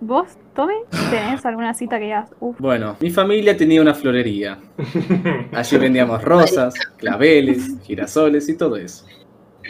¿Vos, 0.00 0.36
Tommy, 0.54 0.74
tenés 1.10 1.46
alguna 1.46 1.74
cita 1.74 1.98
que 1.98 2.06
digas, 2.06 2.30
uff, 2.40 2.58
Bueno, 2.58 2.96
mi 3.00 3.10
familia 3.10 3.56
tenía 3.56 3.80
una 3.80 3.94
florería. 3.94 4.58
Allí 5.52 5.76
vendíamos 5.76 6.22
rosas, 6.22 6.74
claveles, 6.96 7.78
girasoles 7.84 8.48
y 8.48 8.56
todo 8.56 8.76
eso. 8.76 9.06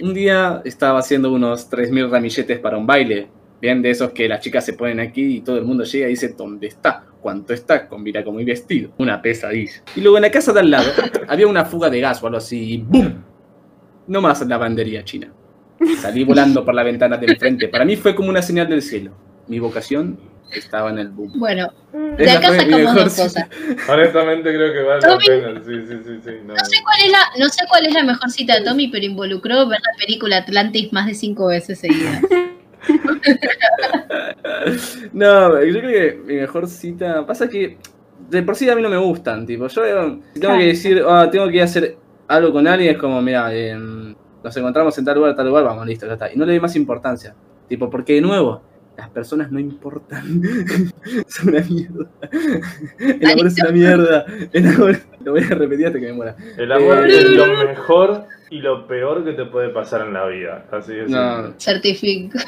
Un 0.00 0.14
día 0.14 0.62
estaba 0.64 1.00
haciendo 1.00 1.32
unos 1.32 1.70
3.000 1.70 2.11
ramilletes 2.11 2.59
para 2.61 2.78
un 2.78 2.86
baile 2.86 3.28
Bien, 3.62 3.80
de 3.80 3.90
esos 3.90 4.11
que 4.11 4.28
las 4.28 4.40
chicas 4.40 4.66
se 4.66 4.72
ponen 4.72 4.98
aquí 4.98 5.36
y 5.36 5.40
todo 5.40 5.57
el 5.57 5.64
mundo 5.64 5.84
llega 5.84 6.09
y 6.09 6.11
dice, 6.11 6.34
¿dónde 6.36 6.66
está? 6.66 7.05
¿Cuánto 7.20 7.55
está? 7.55 7.86
Combina 7.86 8.24
como 8.24 8.38
mi 8.38 8.44
vestido. 8.44 8.90
Una 8.98 9.22
pesadilla. 9.22 9.84
Y 9.94 10.00
luego 10.00 10.18
en 10.18 10.22
la 10.22 10.32
casa 10.32 10.53
de 10.53 10.59
al 10.59 10.70
lado 10.72 10.90
había 11.28 11.46
una 11.46 11.64
fuga 11.64 11.88
de 11.88 12.00
gas 12.00 12.20
o 12.20 12.26
algo 12.26 12.38
así 12.38 12.74
y 12.74 12.78
¡boom! 12.78 13.22
No 14.12 14.20
más 14.20 14.46
lavandería 14.46 15.02
china. 15.04 15.32
Salí 15.98 16.22
volando 16.22 16.62
por 16.66 16.74
la 16.74 16.82
ventana 16.82 17.16
de 17.16 17.32
enfrente. 17.32 17.68
Para 17.68 17.86
mí 17.86 17.96
fue 17.96 18.14
como 18.14 18.28
una 18.28 18.42
señal 18.42 18.68
del 18.68 18.82
cielo. 18.82 19.12
Mi 19.48 19.58
vocación 19.58 20.20
estaba 20.52 20.90
en 20.90 20.98
el 20.98 21.08
boom. 21.08 21.32
Bueno, 21.36 21.72
de 22.18 22.30
acá 22.30 22.54
sacamos 22.54 22.94
dos 22.94 23.04
cosas. 23.16 23.48
Honestamente 23.88 24.54
creo 24.54 24.70
que 24.70 24.82
vale 24.82 25.00
la 25.00 25.08
Tommy. 25.08 25.24
pena. 25.26 25.62
Sí, 25.64 25.86
sí, 25.88 25.94
sí, 26.04 26.20
sí. 26.22 26.30
No. 26.44 26.52
No 26.52 26.62
sé 26.62 26.76
cuál 26.84 27.00
es 27.06 27.10
la, 27.10 27.18
no 27.38 27.48
sé 27.48 27.64
cuál 27.70 27.86
es 27.86 27.94
la 27.94 28.02
mejor 28.02 28.30
cita 28.30 28.58
de 28.58 28.66
Tommy, 28.66 28.88
pero 28.88 29.06
involucró 29.06 29.66
ver 29.66 29.80
la 29.80 29.98
película 29.98 30.36
Atlantis 30.36 30.92
más 30.92 31.06
de 31.06 31.14
cinco 31.14 31.46
veces 31.46 31.78
seguidas. 31.78 32.20
No, 35.12 35.62
yo 35.64 35.78
creo 35.78 35.90
que 35.90 36.20
mi 36.26 36.34
mejor 36.34 36.68
cita. 36.68 37.24
Pasa 37.24 37.48
que 37.48 37.78
de 38.28 38.42
por 38.42 38.56
sí 38.56 38.68
a 38.68 38.74
mí 38.74 38.82
no 38.82 38.88
me 38.90 38.96
gustan. 38.96 39.46
Tipo, 39.46 39.68
yo 39.68 39.84
eh, 39.84 40.18
si 40.34 40.40
tengo 40.40 40.58
que 40.58 40.66
decir, 40.66 41.02
ah, 41.06 41.28
tengo 41.30 41.48
que 41.48 41.62
hacer 41.62 41.96
algo 42.28 42.52
con 42.52 42.66
alguien, 42.66 42.94
es 42.94 43.00
como, 43.00 43.20
mira, 43.20 43.54
eh, 43.54 43.76
nos 44.43 44.57
encontramos 44.57 44.97
en 44.99 45.05
tal 45.05 45.16
lugar, 45.16 45.34
tal 45.36 45.47
lugar, 45.47 45.64
vamos, 45.64 45.86
listo, 45.86 46.07
ya 46.07 46.14
está. 46.14 46.32
Y 46.32 46.36
no 46.36 46.45
le 46.45 46.53
doy 46.53 46.61
más 46.61 46.76
importancia. 46.76 47.34
Tipo, 47.68 47.88
porque 47.88 48.14
de 48.14 48.20
nuevo, 48.20 48.62
las 48.97 49.09
personas 49.11 49.51
no 49.51 49.59
importan. 49.59 50.43
Son 51.26 51.49
una 51.49 51.61
mierda. 51.62 52.07
El 52.99 53.30
amor 53.30 53.47
es 53.47 53.59
una 53.62 53.70
mierda. 53.70 54.26
El 54.53 54.66
amor. 54.68 54.99
Lo 55.24 55.32
voy 55.32 55.43
a 55.43 55.55
repetir 55.55 55.86
hasta 55.86 56.01
que 56.01 56.07
me 56.07 56.12
muera. 56.12 56.36
El 56.57 56.72
amor 56.72 57.09
Eh, 57.09 57.18
es 57.18 57.30
lo 57.30 57.47
mejor 57.47 58.24
y 58.51 58.59
lo 58.59 58.86
peor 58.86 59.24
que 59.24 59.32
te 59.32 59.47
puede 59.47 59.70
pasar 59.70 60.07
en 60.07 60.12
la 60.12 60.26
vida. 60.26 60.66
Así 60.70 60.93
es. 60.93 61.11
No, 61.11 61.55
Certifico. 61.59 62.38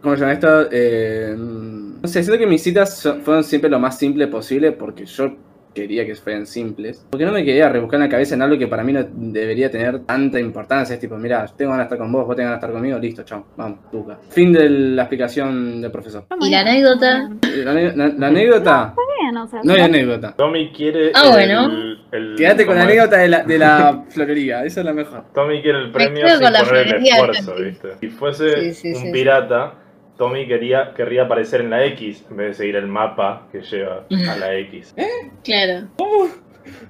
¿Cómo 0.00 0.14
se 0.14 0.20
llama 0.20 0.32
esto? 0.32 0.68
Eh, 0.72 1.34
no 1.36 2.08
sé, 2.08 2.22
siento 2.22 2.38
que 2.38 2.46
mis 2.46 2.62
citas 2.62 3.06
fueron 3.22 3.44
siempre 3.44 3.68
lo 3.68 3.78
más 3.78 3.98
simple 3.98 4.26
posible 4.28 4.72
porque 4.72 5.04
yo 5.04 5.36
quería 5.74 6.04
que 6.06 6.14
fueran 6.14 6.46
simples. 6.46 7.06
Porque 7.10 7.24
no 7.24 7.32
me 7.32 7.44
quería 7.44 7.68
rebuscar 7.68 7.98
en 7.98 8.04
la 8.06 8.10
cabeza 8.10 8.34
en 8.34 8.42
algo 8.42 8.58
que 8.58 8.66
para 8.66 8.82
mí 8.84 8.92
no 8.92 9.04
debería 9.12 9.70
tener 9.70 10.00
tanta 10.00 10.38
importancia. 10.40 10.94
Es 10.94 11.00
tipo, 11.00 11.16
mira, 11.16 11.46
tengo 11.56 11.70
ganas 11.72 11.84
de 11.88 11.94
estar 11.94 11.98
con 11.98 12.12
vos, 12.12 12.26
vos 12.26 12.36
tenés 12.36 12.48
ganas 12.50 12.60
de 12.60 12.66
estar 12.66 12.72
conmigo, 12.80 12.98
listo, 12.98 13.22
chao, 13.22 13.46
vamos, 13.56 13.78
tuca. 13.90 14.18
Fin 14.30 14.52
de 14.52 14.68
la 14.68 15.02
explicación 15.02 15.80
del 15.80 15.90
profesor. 15.90 16.24
¿Y 16.30 16.50
la 16.50 16.62
bien. 16.62 16.68
anécdota? 16.68 17.30
La, 17.64 17.70
ane- 17.72 17.94
la- 17.96 18.08
la 18.08 18.26
anécdota, 18.28 18.94
Bien, 19.20 19.36
o 19.36 19.46
sea, 19.46 19.60
no 19.62 19.72
hay 19.74 19.80
anécdota. 19.82 20.34
Tommy 20.36 20.70
quiere. 20.72 21.12
Ah, 21.14 21.22
el- 21.26 21.30
bueno. 21.32 21.96
el- 22.12 22.34
Quédate 22.36 22.66
con 22.66 22.76
la 22.76 22.82
anécdota 22.84 23.16
de 23.18 23.28
la, 23.28 23.42
de 23.42 23.58
la 23.58 24.04
florería, 24.10 24.64
esa 24.64 24.80
es 24.80 24.86
la 24.86 24.92
mejor. 24.92 25.24
Tommy 25.34 25.60
quiere 25.62 25.78
el 25.80 25.90
premio 25.92 26.26
sin 26.28 26.40
con 26.40 26.52
la 26.52 26.60
poner 26.64 26.86
el 26.88 27.06
esfuerzo. 27.06 27.54
¿viste? 27.62 27.88
Si 28.00 28.08
fuese 28.08 28.72
Sí, 28.72 28.74
sí, 28.74 28.88
un 28.98 29.02
sí, 29.06 29.12
pirata, 29.12 29.74
Tommy 30.20 30.46
quería, 30.46 30.92
querría 30.92 31.22
aparecer 31.22 31.62
en 31.62 31.70
la 31.70 31.82
X 31.86 32.26
en 32.30 32.36
vez 32.36 32.48
de 32.48 32.54
seguir 32.54 32.76
el 32.76 32.88
mapa 32.88 33.48
que 33.50 33.62
lleva 33.62 34.04
a 34.10 34.36
la 34.36 34.54
X. 34.58 34.94
Claro. 35.42 35.88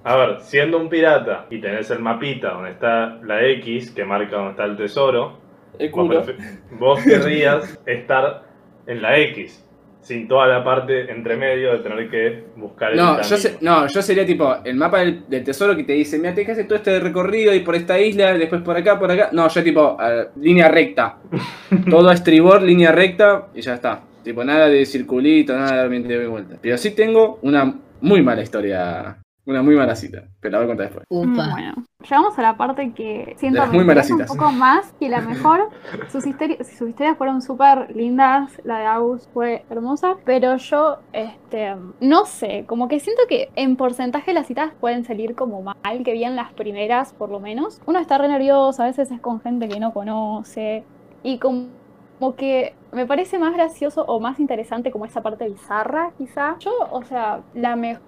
A 0.02 0.16
ver, 0.16 0.40
siendo 0.40 0.78
un 0.78 0.88
pirata 0.88 1.46
y 1.48 1.60
tenés 1.60 1.88
el 1.92 2.00
mapita 2.00 2.54
donde 2.54 2.70
está 2.70 3.20
la 3.22 3.46
X 3.46 3.92
que 3.92 4.04
marca 4.04 4.34
donde 4.34 4.50
está 4.50 4.64
el 4.64 4.76
tesoro, 4.76 5.38
El 5.78 5.92
vos 5.92 7.04
querrías 7.04 7.78
estar 7.86 8.42
en 8.88 9.00
la 9.00 9.16
X, 9.18 9.64
sin 10.02 10.26
toda 10.26 10.46
la 10.46 10.64
parte 10.64 11.10
entre 11.10 11.36
medio 11.36 11.72
de 11.72 11.78
tener 11.80 12.08
que 12.10 12.44
buscar 12.56 12.92
el 12.92 12.96
No 12.96 13.20
yo, 13.22 13.36
se- 13.36 13.58
no, 13.60 13.86
yo 13.86 14.02
sería 14.02 14.24
tipo 14.24 14.56
el 14.64 14.74
mapa 14.76 15.00
del, 15.00 15.28
del 15.28 15.44
tesoro 15.44 15.76
que 15.76 15.84
te 15.84 15.92
dice, 15.92 16.18
mira, 16.18 16.34
te 16.34 16.50
hacer 16.50 16.66
todo 16.66 16.76
este 16.76 16.98
recorrido 17.00 17.54
y 17.54 17.60
por 17.60 17.74
esta 17.74 17.98
isla, 18.00 18.32
después 18.34 18.62
por 18.62 18.76
acá, 18.76 18.98
por 18.98 19.10
acá. 19.10 19.28
No, 19.32 19.46
yo 19.48 19.62
tipo, 19.62 19.96
línea 20.36 20.68
recta. 20.68 21.16
todo 21.90 22.08
a 22.08 22.14
estribor, 22.14 22.62
línea 22.62 22.92
recta 22.92 23.48
y 23.54 23.60
ya 23.60 23.74
está. 23.74 24.00
Tipo, 24.24 24.42
nada 24.44 24.68
de 24.68 24.84
circulito, 24.84 25.54
nada 25.54 25.70
de 25.72 25.76
dar 25.78 25.88
20 25.88 26.18
de 26.18 26.26
vuelta. 26.26 26.56
Pero 26.60 26.76
sí 26.76 26.90
tengo 26.92 27.38
una 27.42 27.74
muy 28.00 28.22
mala 28.22 28.42
historia, 28.42 29.16
una 29.50 29.62
muy 29.62 29.74
mala 29.76 29.94
cita. 29.96 30.24
Pero 30.40 30.52
la 30.52 30.58
voy 30.58 30.64
a 30.64 30.68
contar 30.68 30.86
después. 30.86 31.06
Upa. 31.10 31.50
Bueno, 31.52 31.74
llegamos 32.02 32.38
a 32.38 32.42
la 32.42 32.56
parte 32.56 32.92
que 32.92 33.34
siento 33.36 33.66
me 33.66 33.78
interesa 33.78 34.14
un 34.14 34.24
poco 34.26 34.52
más 34.52 34.92
que 34.98 35.08
la 35.08 35.20
mejor. 35.28 35.68
Sus, 36.10 36.24
histori- 36.26 36.58
sus 36.62 36.88
historias 36.88 37.16
fueron 37.18 37.42
súper 37.42 37.94
lindas, 37.94 38.60
la 38.64 38.78
de 38.78 38.86
Agus 38.86 39.28
fue 39.32 39.64
hermosa, 39.70 40.16
pero 40.24 40.56
yo, 40.56 40.98
este, 41.12 41.74
no 42.00 42.26
sé, 42.26 42.64
como 42.66 42.88
que 42.88 43.00
siento 43.00 43.22
que 43.28 43.50
en 43.56 43.76
porcentaje 43.76 44.32
las 44.32 44.46
citas 44.46 44.72
pueden 44.80 45.04
salir 45.04 45.34
como 45.34 45.62
mal, 45.62 45.74
que 46.04 46.12
bien 46.12 46.36
las 46.36 46.52
primeras 46.52 47.12
por 47.12 47.30
lo 47.30 47.40
menos. 47.40 47.80
Uno 47.86 47.98
está 47.98 48.18
re 48.18 48.28
nervioso, 48.28 48.82
a 48.82 48.86
veces 48.86 49.10
es 49.10 49.20
con 49.20 49.40
gente 49.40 49.68
que 49.68 49.80
no 49.80 49.92
conoce 49.92 50.84
y 51.22 51.38
como 51.38 51.80
como 52.18 52.36
que 52.36 52.76
me 52.92 53.06
parece 53.06 53.38
más 53.38 53.54
gracioso 53.54 54.04
o 54.06 54.20
más 54.20 54.40
interesante 54.40 54.90
como 54.90 55.06
esa 55.06 55.22
parte 55.22 55.48
bizarra, 55.48 56.12
quizá. 56.18 56.56
Yo, 56.58 56.70
o 56.90 57.02
sea, 57.02 57.44
la 57.54 57.76
mejor 57.76 58.02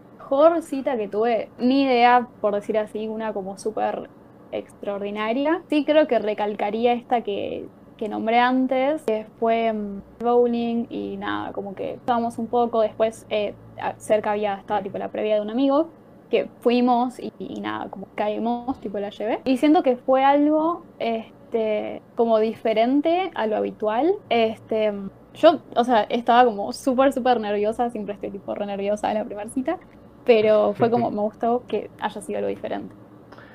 cita 0.63 0.97
que 0.97 1.09
tuve, 1.09 1.51
ni 1.59 1.83
idea, 1.83 2.29
por 2.41 2.55
decir 2.55 2.79
así, 2.79 3.09
una 3.09 3.33
como 3.33 3.59
súper 3.59 4.09
extraordinaria. 4.53 5.63
Sí 5.69 5.85
creo 5.85 6.07
que 6.07 6.19
recalcaría 6.19 6.93
esta 6.93 7.23
que, 7.23 7.67
que 7.97 8.09
nombré 8.09 8.39
antes, 8.39 9.03
que 9.03 9.27
fue 9.39 9.73
mm, 9.73 10.03
bowling 10.21 10.87
y 10.91 11.17
nada, 11.17 11.53
como 11.53 11.75
que 11.75 11.95
estábamos 11.95 12.39
un 12.39 12.47
poco, 12.47 12.81
después 12.81 13.27
eh, 13.31 13.55
cerca 13.99 14.33
había, 14.33 14.55
estaba 14.55 14.83
tipo 14.83 14.99
la 14.99 15.09
previa 15.09 15.37
de 15.37 15.41
un 15.41 15.51
amigo, 15.51 15.89
que 16.31 16.49
fuimos 16.61 17.21
y, 17.21 17.61
nada, 17.61 17.91
como 17.91 18.07
caímos, 18.15 18.81
tipo 18.81 18.99
la 18.99 19.11
llevé. 19.11 19.41
Y 19.45 19.59
siento 19.59 19.83
que 19.83 19.97
fue 19.97 20.25
algo, 20.25 20.83
este, 20.99 22.01
como 22.17 22.39
diferente 22.39 23.31
a 23.35 23.47
lo 23.47 23.57
habitual. 23.57 24.15
Este, 24.31 24.95
yo, 25.35 25.61
o 25.77 25.85
sea, 25.85 26.05
estaba 26.05 26.47
como 26.47 26.73
súper, 26.73 27.13
súper 27.13 27.39
nerviosa, 27.39 27.91
siempre 27.91 28.15
estoy 28.15 28.31
tipo 28.31 28.55
re 28.55 28.65
nerviosa 28.65 29.11
en 29.11 29.19
la 29.19 29.25
primera 29.25 29.51
cita, 29.51 29.79
pero 30.25 30.75
fue 30.75 30.91
como, 30.91 31.11
me 31.11 31.21
gustó 31.21 31.63
que 31.69 31.91
haya 32.01 32.21
sido 32.21 32.39
algo 32.39 32.49
diferente. 32.49 32.95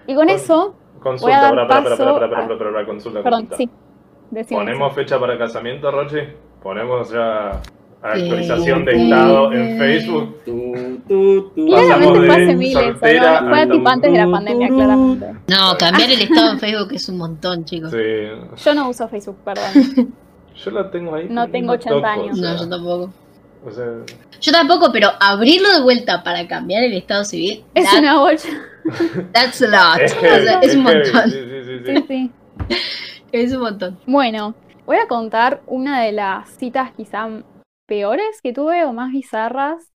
Y 0.08 0.16
con 0.16 0.28
Con- 0.28 0.36
eso, 0.36 0.76
Consulta, 1.02 1.42
dar 1.42 1.50
para, 1.56 1.68
para, 1.68 1.84
para, 1.84 1.90
paso 1.98 2.04
para, 2.04 2.14
para, 2.14 2.26
a- 2.26 2.48
para, 2.48 2.58
para, 2.58 2.72
para, 2.72 2.86
consulta, 2.86 3.24
perdón, 3.24 3.46
consulta. 3.48 3.58
sí, 3.58 3.70
decime, 4.32 4.60
¿Ponemos 4.62 4.94
fecha 4.94 5.20
para 5.20 5.38
casamiento, 5.38 5.92
Rochi? 5.92 6.18
¿Ponemos 6.64 7.12
ya 7.12 7.62
actualización 8.02 8.86
de 8.86 9.04
estado 9.04 9.52
en. 9.54 9.78
Facebook? 9.78 10.38
Claramente 11.56 12.20
fue 12.28 12.30
hace 12.44 12.56
miles, 12.56 12.76
¿o 12.76 12.82
soltera 12.82 13.42
no? 13.42 13.50
Fue 13.50 13.68
tipo 13.68 13.90
antes 13.90 14.12
de 14.12 14.18
la 14.18 14.32
pandemia, 14.32 14.68
claramente. 14.70 15.26
No, 15.48 15.78
cambiar 15.78 16.10
el 16.12 16.22
estado 16.22 16.52
en 16.52 16.60
Facebook 16.60 16.94
es 16.94 17.10
un 17.10 17.18
montón, 17.18 17.66
chicos. 17.66 17.92
Sí. 17.92 18.64
Yo 18.64 18.74
no 18.76 18.90
uso 18.90 19.08
Facebook, 19.08 19.38
perdón. 19.44 20.14
Yo 20.56 20.72
la 20.72 20.90
tengo 20.90 21.16
ahí. 21.16 21.28
No 21.30 21.48
tengo 21.50 21.68
la 21.68 21.80
80 21.80 21.96
toco, 21.96 22.08
años. 22.08 22.32
o 22.40 22.42
sea, 22.42 22.54
No, 22.54 22.60
yo 22.60 22.70
tampoco. 22.70 23.10
O 23.66 23.72
sea, 23.72 23.86
Yo 24.40 24.52
tampoco, 24.52 24.92
pero 24.92 25.10
abrirlo 25.20 25.72
de 25.74 25.82
vuelta 25.82 26.24
para 26.24 26.48
cambiar 26.48 26.84
el 26.84 26.94
estado 26.94 27.26
civil, 27.26 27.64
Es 27.74 27.86
that- 27.86 28.00
una 28.00 28.20
bocha. 28.20 28.50
that's 29.34 29.62
a 29.62 29.68
lot. 29.68 30.02
es, 30.02 30.14
O 30.18 30.20
sea, 30.20 30.60
es 30.62 30.76
un 30.76 30.84
montón. 30.84 31.32
Sí, 31.32 31.38
sí, 31.40 31.64
sí, 31.66 31.80
sí. 31.86 31.96
Sí, 31.98 32.06
sí. 32.08 32.32
Es 33.32 33.52
un 33.54 33.60
montón. 33.62 34.00
Bueno, 34.06 34.56
voy 34.86 34.98
a 34.98 35.08
contar 35.08 35.62
una 35.68 36.02
de 36.04 36.12
las 36.14 36.50
citas 36.58 36.92
quizá 36.96 37.28
peores 37.88 38.42
que 38.42 38.54
tuve 38.54 38.86
o 38.86 38.94
más 38.94 39.12
bizarras, 39.12 39.92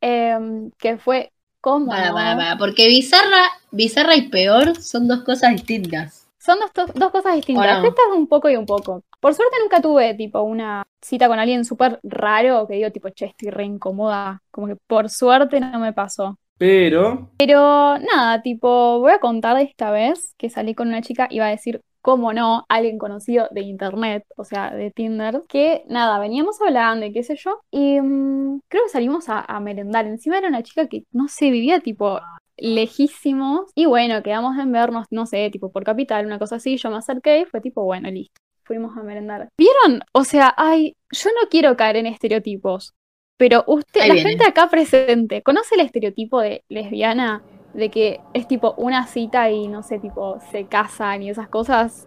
em, 0.00 0.70
que 0.78 0.98
fue 0.98 1.32
como... 1.60 1.86
Para, 1.88 2.12
para, 2.12 2.36
para. 2.36 2.58
Porque 2.58 2.86
bizarra, 2.88 3.44
bizarra 3.70 4.16
y 4.16 4.28
peor 4.28 4.76
son 4.80 5.08
dos 5.08 5.22
cosas 5.24 5.52
distintas. 5.52 6.19
Son 6.40 6.58
dos, 6.58 6.94
dos 6.94 7.10
cosas 7.12 7.34
distintas. 7.34 7.78
¿O 7.78 7.82
no? 7.82 7.88
Esta 7.88 8.02
es 8.10 8.16
un 8.16 8.26
poco 8.26 8.48
y 8.48 8.56
un 8.56 8.66
poco. 8.66 9.02
Por 9.20 9.34
suerte 9.34 9.56
nunca 9.60 9.80
tuve 9.80 10.14
tipo 10.14 10.40
una 10.40 10.82
cita 11.00 11.28
con 11.28 11.38
alguien 11.38 11.64
súper 11.64 12.00
raro 12.02 12.66
que 12.66 12.74
digo 12.74 12.90
tipo, 12.90 13.10
che, 13.10 13.26
estoy 13.26 13.50
re 13.50 13.64
incómoda. 13.64 14.42
Como 14.50 14.66
que 14.66 14.76
por 14.76 15.10
suerte 15.10 15.60
no 15.60 15.78
me 15.78 15.92
pasó. 15.92 16.38
Pero, 16.56 17.30
Pero 17.38 17.98
nada, 17.98 18.42
tipo, 18.42 19.00
voy 19.00 19.12
a 19.12 19.18
contar 19.18 19.56
de 19.56 19.62
esta 19.62 19.90
vez 19.90 20.34
que 20.36 20.50
salí 20.50 20.74
con 20.74 20.88
una 20.88 21.00
chica, 21.00 21.26
iba 21.30 21.46
a 21.46 21.50
decir, 21.50 21.80
cómo 22.02 22.32
no, 22.32 22.64
alguien 22.68 22.98
conocido 22.98 23.48
de 23.50 23.62
internet, 23.62 24.24
o 24.36 24.44
sea, 24.44 24.70
de 24.70 24.90
Tinder, 24.90 25.42
que 25.48 25.84
nada, 25.88 26.18
veníamos 26.18 26.60
hablando 26.60 27.06
y 27.06 27.12
qué 27.12 27.22
sé 27.22 27.36
yo, 27.36 27.60
y 27.70 28.00
mm, 28.00 28.60
creo 28.68 28.84
que 28.84 28.90
salimos 28.90 29.28
a, 29.28 29.40
a 29.40 29.60
merendar. 29.60 30.06
Encima 30.06 30.38
era 30.38 30.48
una 30.48 30.62
chica 30.62 30.86
que, 30.86 31.04
no 31.12 31.28
sé, 31.28 31.50
vivía 31.50 31.80
tipo 31.80 32.20
lejísimos, 32.60 33.70
y 33.74 33.86
bueno, 33.86 34.22
quedamos 34.22 34.58
en 34.58 34.72
vernos, 34.72 35.06
no 35.10 35.26
sé, 35.26 35.50
tipo 35.50 35.70
por 35.72 35.84
capital, 35.84 36.26
una 36.26 36.38
cosa 36.38 36.56
así, 36.56 36.76
yo 36.76 36.90
me 36.90 36.96
acerqué 36.98 37.40
y 37.40 37.44
fue 37.44 37.60
tipo, 37.60 37.84
bueno, 37.84 38.10
listo. 38.10 38.34
Fuimos 38.64 38.96
a 38.96 39.02
merendar. 39.02 39.48
¿Vieron? 39.58 40.02
O 40.12 40.22
sea, 40.24 40.54
ay, 40.56 40.94
yo 41.10 41.30
no 41.30 41.48
quiero 41.50 41.76
caer 41.76 41.96
en 41.96 42.06
estereotipos, 42.06 42.92
pero 43.36 43.64
usted, 43.66 44.02
Ahí 44.02 44.08
la 44.08 44.14
viene. 44.14 44.30
gente 44.30 44.44
acá 44.46 44.68
presente, 44.70 45.42
¿conoce 45.42 45.74
el 45.74 45.80
estereotipo 45.80 46.40
de 46.40 46.62
lesbiana? 46.68 47.42
De 47.74 47.88
que 47.90 48.20
es 48.34 48.46
tipo 48.48 48.74
una 48.76 49.06
cita 49.06 49.50
y 49.50 49.66
no 49.68 49.82
sé, 49.82 49.98
tipo 49.98 50.38
se 50.52 50.66
casan 50.66 51.22
y 51.22 51.30
esas 51.30 51.48
cosas. 51.48 52.06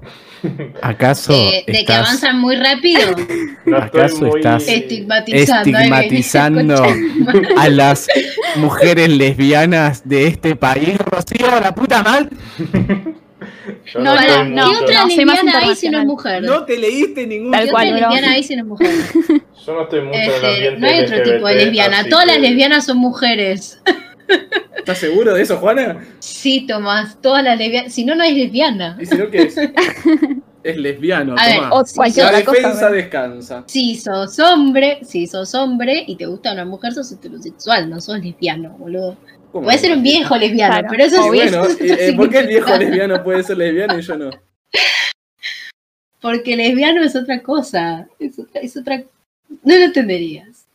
¿Acaso 0.82 1.32
Eh, 1.34 1.64
de 1.66 1.84
que 1.84 1.92
avanzan 1.92 2.38
muy 2.40 2.56
rápido. 2.56 3.00
No 3.66 3.76
¿Acaso 3.82 4.24
muy... 4.26 4.40
estás- 4.40 4.66
Estigmatizando. 4.68 5.70
¿eh? 5.78 5.82
estigmatizando 5.82 6.82
a 7.58 7.68
las 7.68 8.06
mujeres 8.56 9.08
lesbianas 9.08 10.08
de 10.08 10.26
este 10.26 10.56
país, 10.56 10.98
Rocío, 10.98 11.46
la 11.60 11.74
puta 11.74 12.02
madre? 12.02 12.28
Yo 13.92 14.00
No, 14.00 14.14
no, 14.14 14.44
no, 14.44 14.70
¿Qué 14.70 14.76
otra 14.84 15.02
no, 15.02 15.06
lesbiana 15.08 15.58
hay 15.58 15.74
si 15.76 15.88
no 15.88 15.98
es 16.00 16.06
mujer? 16.06 16.42
No 16.42 16.64
te 16.64 16.78
leíste 16.78 17.26
ningún 17.26 17.52
Tal 17.52 17.64
¿Qué 17.64 17.70
cual, 17.70 17.88
otra 17.94 18.00
lesbiana 18.08 18.32
hay 18.32 18.42
si 18.42 18.56
no 18.56 18.62
es 18.62 18.68
mujer? 18.68 18.90
Yo 19.66 19.74
no 19.74 19.82
estoy 19.82 20.00
mucho 20.02 20.18
en 20.18 20.24
el 20.24 20.30
Este, 20.30 20.46
ambiente 20.46 20.80
no 20.80 20.86
hay 20.88 21.00
otro 21.00 21.22
tipo 21.22 21.46
de 21.48 21.54
LGBT, 21.54 21.64
lesbiana. 21.64 22.04
Todas 22.08 22.26
las 22.26 22.36
que- 22.36 22.42
lesbianas 22.42 22.86
son 22.86 22.98
mujeres. 22.98 23.80
¿Estás 24.76 24.98
seguro 24.98 25.34
de 25.34 25.42
eso, 25.42 25.56
Juana? 25.58 26.04
Sí, 26.20 26.66
Tomás, 26.66 27.20
todas 27.20 27.42
las 27.44 27.58
lesbianas. 27.58 27.92
Si 27.92 28.04
no, 28.04 28.14
no 28.14 28.22
es 28.24 28.34
lesbiana. 28.34 28.96
Y 29.00 29.06
si 29.06 29.14
no, 29.16 29.28
¿qué 29.30 29.42
es? 29.42 29.56
Es 30.62 30.76
lesbiano, 30.76 31.34
A 31.38 31.46
ver, 31.46 31.56
tomá. 31.56 31.70
O 31.72 31.84
cualquier 31.94 32.26
La 32.26 32.30
otra 32.32 32.44
cosa. 32.44 32.58
defensa 32.58 32.90
descansa. 32.90 33.64
Si 33.66 33.96
sos 33.96 34.38
hombre, 34.40 34.98
si 35.04 35.26
sos 35.26 35.54
hombre 35.54 36.04
y 36.06 36.16
te 36.16 36.26
gusta 36.26 36.52
una 36.52 36.64
mujer, 36.64 36.92
sos 36.92 37.10
heterosexual, 37.12 37.88
no 37.88 38.00
sos 38.00 38.18
lesbiano, 38.20 38.70
boludo. 38.78 39.16
¿Cómo 39.52 39.64
Puede 39.64 39.78
ser 39.78 39.96
un 39.96 40.02
viejo 40.02 40.36
lesbiano, 40.36 40.74
Claro. 40.74 40.88
pero 40.90 41.04
eso 41.04 41.16
Y 41.16 41.22
sí 41.22 41.28
bueno, 41.28 41.64
eso 41.64 41.76
eh, 41.80 42.12
¿por 42.16 42.28
qué 42.30 42.38
el 42.40 42.46
viejo 42.48 42.70
lesbiano 42.78 43.22
puede 43.24 43.42
ser 43.42 43.56
lesbiano 43.56 43.98
y 43.98 44.02
yo 44.02 44.16
no? 44.16 44.30
Porque 46.20 46.56
lesbiano 46.56 47.02
es 47.02 47.16
otra 47.16 47.42
cosa. 47.42 48.06
Es 48.18 48.38
otra, 48.38 48.60
es 48.60 48.76
otra... 48.76 48.98
No 49.64 49.76
lo 49.76 49.84
entenderías. 49.84 50.66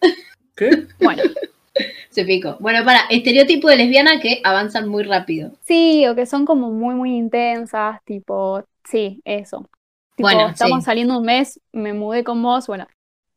¿Qué? 0.55 0.87
Bueno, 0.99 1.23
Se 2.09 2.23
pico. 2.25 2.55
Bueno, 2.59 2.83
para, 2.85 3.01
estereotipo 3.09 3.69
de 3.69 3.75
lesbiana 3.77 4.19
que 4.21 4.39
avanzan 4.43 4.87
muy 4.87 5.03
rápido. 5.03 5.51
sí, 5.61 6.07
o 6.07 6.15
que 6.15 6.25
son 6.25 6.45
como 6.45 6.71
muy, 6.71 6.95
muy 6.95 7.15
intensas, 7.15 7.99
tipo, 8.05 8.63
sí, 8.89 9.21
eso. 9.25 9.69
Tipo, 10.15 10.27
Bueno, 10.27 10.47
estamos 10.47 10.79
sí. 10.79 10.85
saliendo 10.85 11.17
un 11.19 11.25
mes, 11.25 11.59
me 11.71 11.93
mudé 11.93 12.23
con 12.23 12.41
vos, 12.41 12.67
bueno. 12.67 12.87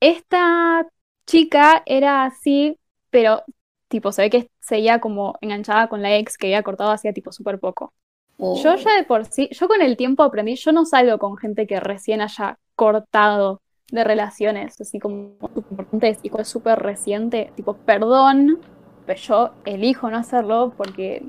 Esta 0.00 0.86
chica 1.26 1.82
era 1.86 2.24
así, 2.24 2.78
pero, 3.10 3.42
tipo, 3.88 4.12
se 4.12 4.22
ve 4.22 4.30
que 4.30 4.50
seguía 4.60 5.00
como 5.00 5.36
enganchada 5.40 5.88
con 5.88 6.02
la 6.02 6.16
ex 6.16 6.38
que 6.38 6.46
había 6.48 6.62
cortado 6.62 6.90
hacía, 6.90 7.12
tipo, 7.12 7.32
súper 7.32 7.58
poco. 7.58 7.92
Yo 8.38 8.76
ya 8.76 8.96
de 8.96 9.04
por 9.04 9.24
sí, 9.24 9.48
yo 9.52 9.66
con 9.66 9.82
el 9.82 9.96
tiempo 9.96 10.22
aprendí, 10.22 10.54
yo 10.54 10.70
no 10.72 10.84
salgo 10.84 11.18
con 11.18 11.36
gente 11.36 11.66
que 11.66 11.80
recién 11.80 12.20
haya 12.20 12.56
cortado 12.76 13.60
de 13.90 14.04
relaciones, 14.04 14.80
así 14.80 15.00
como 15.00 15.36
súper 15.54 15.72
importantes 15.72 16.18
y 16.22 16.30
cosas 16.30 16.48
súper 16.48 16.78
reciente, 16.78 17.52
tipo, 17.56 17.74
perdón, 17.74 18.60
pero 19.06 19.18
yo 19.20 19.50
elijo 19.64 20.08
no 20.10 20.18
hacerlo 20.18 20.72
porque 20.76 21.22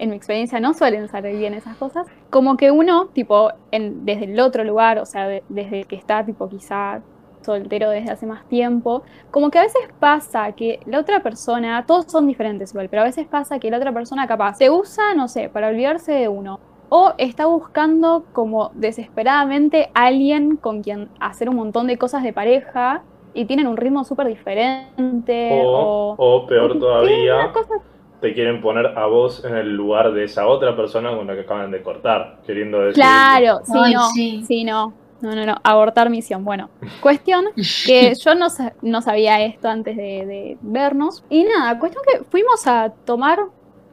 en 0.00 0.10
mi 0.10 0.16
experiencia 0.16 0.60
no 0.60 0.74
suelen 0.74 1.08
salir 1.08 1.36
bien 1.36 1.54
esas 1.54 1.76
cosas. 1.76 2.06
Como 2.30 2.56
que 2.56 2.70
uno, 2.70 3.08
tipo, 3.08 3.50
en, 3.70 4.04
desde 4.04 4.24
el 4.24 4.40
otro 4.40 4.64
lugar, 4.64 4.98
o 4.98 5.06
sea, 5.06 5.28
de- 5.28 5.44
desde 5.48 5.84
que 5.84 5.96
está, 5.96 6.24
tipo, 6.24 6.48
quizá 6.48 7.02
soltero 7.42 7.88
desde 7.90 8.10
hace 8.12 8.26
más 8.26 8.46
tiempo, 8.48 9.02
como 9.30 9.50
que 9.50 9.58
a 9.58 9.62
veces 9.62 9.80
pasa 9.98 10.52
que 10.52 10.80
la 10.86 10.98
otra 11.00 11.22
persona, 11.22 11.84
todos 11.86 12.06
son 12.10 12.26
diferentes 12.26 12.70
igual, 12.72 12.88
pero 12.90 13.02
a 13.02 13.06
veces 13.06 13.26
pasa 13.28 13.58
que 13.58 13.70
la 13.70 13.78
otra 13.78 13.92
persona 13.92 14.26
capaz 14.26 14.54
se 14.56 14.70
usa, 14.70 15.14
no 15.14 15.28
sé, 15.28 15.48
para 15.48 15.68
olvidarse 15.68 16.12
de 16.12 16.28
uno. 16.28 16.60
O 16.90 17.12
está 17.18 17.46
buscando 17.46 18.24
como 18.32 18.70
desesperadamente 18.74 19.90
alguien 19.94 20.56
con 20.56 20.82
quien 20.82 21.08
hacer 21.20 21.48
un 21.48 21.56
montón 21.56 21.86
de 21.86 21.96
cosas 21.98 22.22
de 22.22 22.32
pareja 22.32 23.02
y 23.32 23.44
tienen 23.44 23.68
un 23.68 23.76
ritmo 23.76 24.04
súper 24.04 24.26
diferente. 24.26 25.62
O, 25.66 26.16
O, 26.18 26.36
o 26.42 26.46
peor 26.46 26.78
todavía, 26.78 27.36
una 27.36 27.52
cosa- 27.52 27.74
te 28.20 28.34
quieren 28.34 28.60
poner 28.60 28.86
a 28.98 29.06
vos 29.06 29.44
en 29.44 29.56
el 29.56 29.74
lugar 29.74 30.12
de 30.12 30.24
esa 30.24 30.46
otra 30.46 30.76
persona 30.76 31.14
con 31.16 31.26
la 31.26 31.34
que 31.34 31.40
acaban 31.42 31.70
de 31.70 31.82
cortar, 31.82 32.40
queriendo 32.46 32.80
decir... 32.80 33.26
Claro, 33.32 33.60
sí, 33.64 33.78
Ay, 33.78 33.92
no. 33.94 34.08
sí. 34.14 34.44
Sí, 34.46 34.64
no. 34.64 34.98
No, 35.20 35.34
no, 35.34 35.46
no. 35.46 35.56
Abortar 35.64 36.10
misión. 36.10 36.44
Bueno, 36.44 36.70
cuestión 36.98 37.44
que 37.82 38.14
yo 38.14 38.34
no, 38.34 38.50
sa- 38.50 38.74
no 38.82 39.02
sabía 39.02 39.40
esto 39.44 39.68
antes 39.68 39.96
de, 39.96 40.26
de 40.26 40.58
vernos. 40.60 41.24
Y 41.28 41.44
nada, 41.44 41.78
cuestión 41.78 42.02
que 42.10 42.24
fuimos 42.24 42.66
a 42.66 42.94
tomar, 43.04 43.38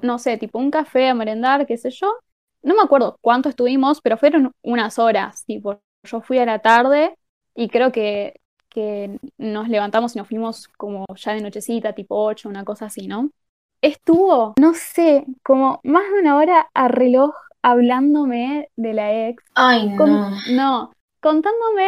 no 0.02 0.18
sé, 0.20 0.38
tipo 0.38 0.58
un 0.60 0.72
café, 0.72 1.10
a 1.10 1.14
merendar, 1.14 1.66
qué 1.68 1.78
sé 1.78 1.90
yo. 1.92 2.12
No 2.64 2.76
me 2.76 2.82
acuerdo 2.82 3.18
cuánto 3.22 3.50
estuvimos, 3.50 4.02
pero 4.02 4.18
fueron 4.18 4.52
unas 4.64 4.98
horas. 5.00 5.46
Tipo, 5.46 5.80
yo 6.04 6.22
fui 6.22 6.40
a 6.40 6.46
la 6.46 6.60
tarde 6.60 7.16
y 7.56 7.70
creo 7.70 7.92
que, 7.92 8.40
que 8.70 9.20
nos 9.38 9.68
levantamos 9.70 10.16
y 10.16 10.20
nos 10.20 10.28
fuimos 10.28 10.68
como 10.70 11.06
ya 11.16 11.34
de 11.34 11.42
nochecita, 11.42 11.94
tipo 11.94 12.16
8, 12.24 12.50
una 12.50 12.64
cosa 12.66 12.86
así, 12.86 13.08
¿no? 13.08 13.30
Estuvo, 13.82 14.54
no 14.60 14.74
sé, 14.74 15.26
como 15.44 15.80
más 15.84 16.04
de 16.12 16.20
una 16.20 16.36
hora 16.38 16.70
a 16.74 16.88
reloj 16.88 17.34
hablándome 17.62 18.70
de 18.76 18.94
la 18.94 19.28
ex. 19.30 19.44
Ay, 19.56 19.88
Con- 19.98 20.08
no. 20.08 20.32
no, 20.56 20.92
contándome 21.22 21.88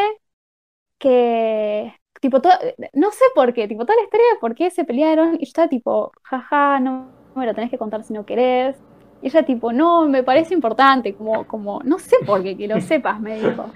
que, 0.97 1.93
tipo, 2.21 2.41
todo, 2.41 2.53
no 2.93 3.11
sé 3.11 3.23
por 3.35 3.53
qué, 3.53 3.67
tipo, 3.67 3.85
toda 3.85 3.97
la 3.97 4.03
historia 4.03 4.25
de 4.33 4.39
por 4.39 4.55
qué 4.55 4.69
se 4.71 4.85
pelearon, 4.85 5.35
y 5.35 5.39
yo 5.39 5.49
estaba 5.49 5.67
tipo, 5.69 6.11
jaja, 6.23 6.79
no 6.79 7.15
me 7.35 7.45
lo 7.45 7.53
tenés 7.53 7.71
que 7.71 7.77
contar 7.77 8.03
si 8.03 8.13
no 8.13 8.25
querés. 8.25 8.77
Y 9.21 9.27
ella 9.27 9.43
tipo, 9.43 9.71
no, 9.73 10.07
me 10.07 10.23
parece 10.23 10.53
importante, 10.53 11.15
como, 11.15 11.45
como, 11.47 11.81
no 11.83 11.99
sé 11.99 12.15
por 12.25 12.43
qué, 12.43 12.57
que 12.57 12.67
lo 12.67 12.79
sepas, 12.81 13.19
me 13.21 13.37
dijo. 13.39 13.71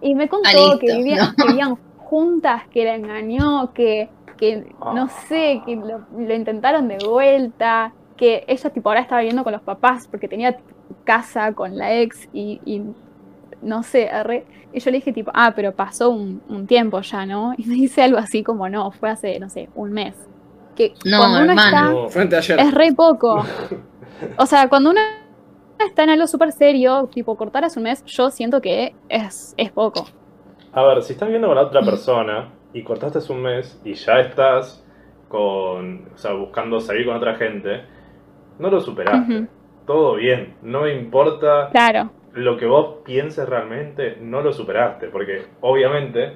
Y 0.00 0.14
me 0.14 0.28
contó 0.28 0.48
Ah, 0.48 0.52
listo, 0.54 0.78
que 0.80 0.92
vivían, 0.92 1.18
no. 1.18 1.34
que 1.38 1.46
vivían 1.48 1.76
juntas, 1.96 2.62
que 2.70 2.84
la 2.84 2.94
engañó, 2.96 3.72
que, 3.72 4.10
que 4.36 4.74
no 4.94 5.04
Ah. 5.04 5.08
sé, 5.28 5.62
que 5.66 5.76
lo, 5.76 6.00
lo 6.16 6.34
intentaron 6.34 6.88
de 6.88 6.98
vuelta, 7.06 7.92
que 8.16 8.44
ella 8.46 8.70
tipo 8.70 8.88
ahora 8.88 9.00
estaba 9.00 9.20
viviendo 9.20 9.42
con 9.44 9.52
los 9.52 9.62
papás 9.62 10.06
porque 10.08 10.28
tenía 10.28 10.56
casa 11.04 11.52
con 11.52 11.76
la 11.76 11.94
ex 11.94 12.28
y, 12.32 12.60
y 12.64 12.82
no 13.62 13.82
sé, 13.82 14.10
arre- 14.10 14.44
y 14.72 14.80
yo 14.80 14.90
le 14.90 14.98
dije 14.98 15.12
tipo, 15.12 15.30
ah, 15.34 15.52
pero 15.56 15.72
pasó 15.72 16.10
un, 16.10 16.42
un 16.48 16.66
tiempo 16.66 17.00
ya, 17.00 17.26
¿no? 17.26 17.54
Y 17.58 17.64
me 17.66 17.74
dice 17.74 18.02
algo 18.02 18.18
así 18.18 18.42
como, 18.42 18.68
no, 18.68 18.90
fue 18.92 19.10
hace, 19.10 19.38
no 19.40 19.48
sé, 19.48 19.68
un 19.74 19.92
mes. 19.92 20.14
Que 20.76 20.92
No, 21.04 21.18
cuando 21.18 21.38
uno 21.42 21.50
hermano. 21.52 22.06
está, 22.08 22.20
anteayer. 22.22 22.60
es 22.60 22.74
re 22.74 22.92
poco. 22.92 23.44
O 24.38 24.46
sea, 24.46 24.68
cuando 24.68 24.90
uno 24.90 25.00
está 25.78 26.04
en 26.04 26.10
algo 26.10 26.26
súper 26.28 26.52
serio, 26.52 27.08
tipo 27.12 27.36
cortar 27.36 27.64
hace 27.64 27.78
un 27.80 27.82
mes, 27.82 28.02
yo 28.04 28.30
siento 28.30 28.60
que 28.60 28.94
es, 29.08 29.54
es 29.56 29.70
poco. 29.72 30.06
A 30.72 30.82
ver, 30.84 31.02
si 31.02 31.12
estás 31.14 31.28
viendo 31.28 31.48
con 31.48 31.56
la 31.56 31.62
otra 31.62 31.82
persona 31.82 32.48
y 32.74 32.82
cortaste 32.82 33.18
hace 33.18 33.32
un 33.32 33.40
mes 33.42 33.80
y 33.84 33.94
ya 33.94 34.20
estás 34.20 34.84
con, 35.28 36.08
o 36.14 36.18
sea, 36.18 36.32
buscando 36.34 36.80
salir 36.80 37.06
con 37.06 37.16
otra 37.16 37.36
gente, 37.36 37.82
no 38.58 38.68
lo 38.70 38.80
superaste. 38.80 39.46
Todo 39.86 40.16
bien, 40.16 40.54
no 40.62 40.82
me 40.82 40.92
importa 40.94 41.70
Claro, 41.70 42.10
lo 42.34 42.56
que 42.56 42.66
vos 42.66 42.96
pienses 43.04 43.48
realmente, 43.48 44.16
no 44.20 44.42
lo 44.42 44.52
superaste, 44.52 45.08
porque 45.08 45.46
obviamente 45.60 46.34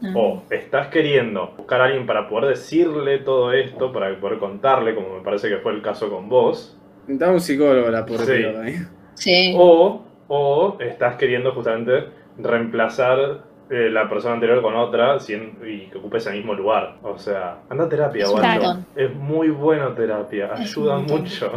No. 0.00 0.18
o 0.18 0.42
estás 0.50 0.88
queriendo 0.88 1.52
buscar 1.56 1.80
a 1.80 1.84
alguien 1.84 2.06
para 2.06 2.26
poder 2.28 2.50
decirle 2.50 3.18
todo 3.18 3.52
esto, 3.52 3.92
para 3.92 4.18
poder 4.18 4.38
contarle, 4.38 4.94
como 4.94 5.16
me 5.16 5.22
parece 5.22 5.48
que 5.48 5.58
fue 5.58 5.72
el 5.72 5.82
caso 5.82 6.08
con 6.10 6.28
vos, 6.28 6.76
Necesitaba 7.06 7.32
un 7.32 7.40
psicólogo 7.40 7.88
la 7.90 8.06
pobre 8.06 8.24
Sí. 8.24 8.44
ahí. 8.44 8.74
Sí. 9.14 9.54
o, 9.58 10.02
o 10.28 10.76
estás 10.80 11.16
queriendo 11.16 11.52
justamente 11.52 12.04
reemplazar 12.38 13.44
eh, 13.70 13.88
la 13.90 14.08
persona 14.08 14.34
anterior 14.34 14.60
con 14.62 14.74
otra 14.76 15.18
sin- 15.20 15.56
y 15.64 15.86
que 15.88 15.98
ocupe 15.98 16.18
ese 16.18 16.32
mismo 16.32 16.54
lugar. 16.54 16.96
O 17.02 17.16
sea, 17.18 17.58
anda 17.68 17.84
a 17.84 17.88
terapia, 17.88 18.26
montón. 18.28 18.86
Es 18.96 19.14
muy 19.14 19.50
bueno 19.50 19.92
terapia, 19.94 20.52
ayuda 20.54 20.98
mucho. 20.98 21.52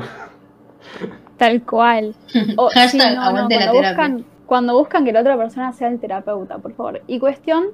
tal 1.37 1.63
cual. 1.65 2.15
O, 2.57 2.69
sí, 2.69 2.79
Hashtag 2.79 3.15
no, 3.15 3.21
no, 3.21 3.27
aguante 3.27 3.55
la 3.55 3.65
cuando 3.65 3.81
terapia. 3.81 3.89
buscan, 4.07 4.25
cuando 4.45 4.77
buscan 4.77 5.05
que 5.05 5.13
la 5.13 5.21
otra 5.21 5.37
persona 5.37 5.73
sea 5.73 5.87
el 5.89 5.99
terapeuta, 5.99 6.59
por 6.59 6.73
favor. 6.73 7.01
Y 7.07 7.19
cuestión 7.19 7.65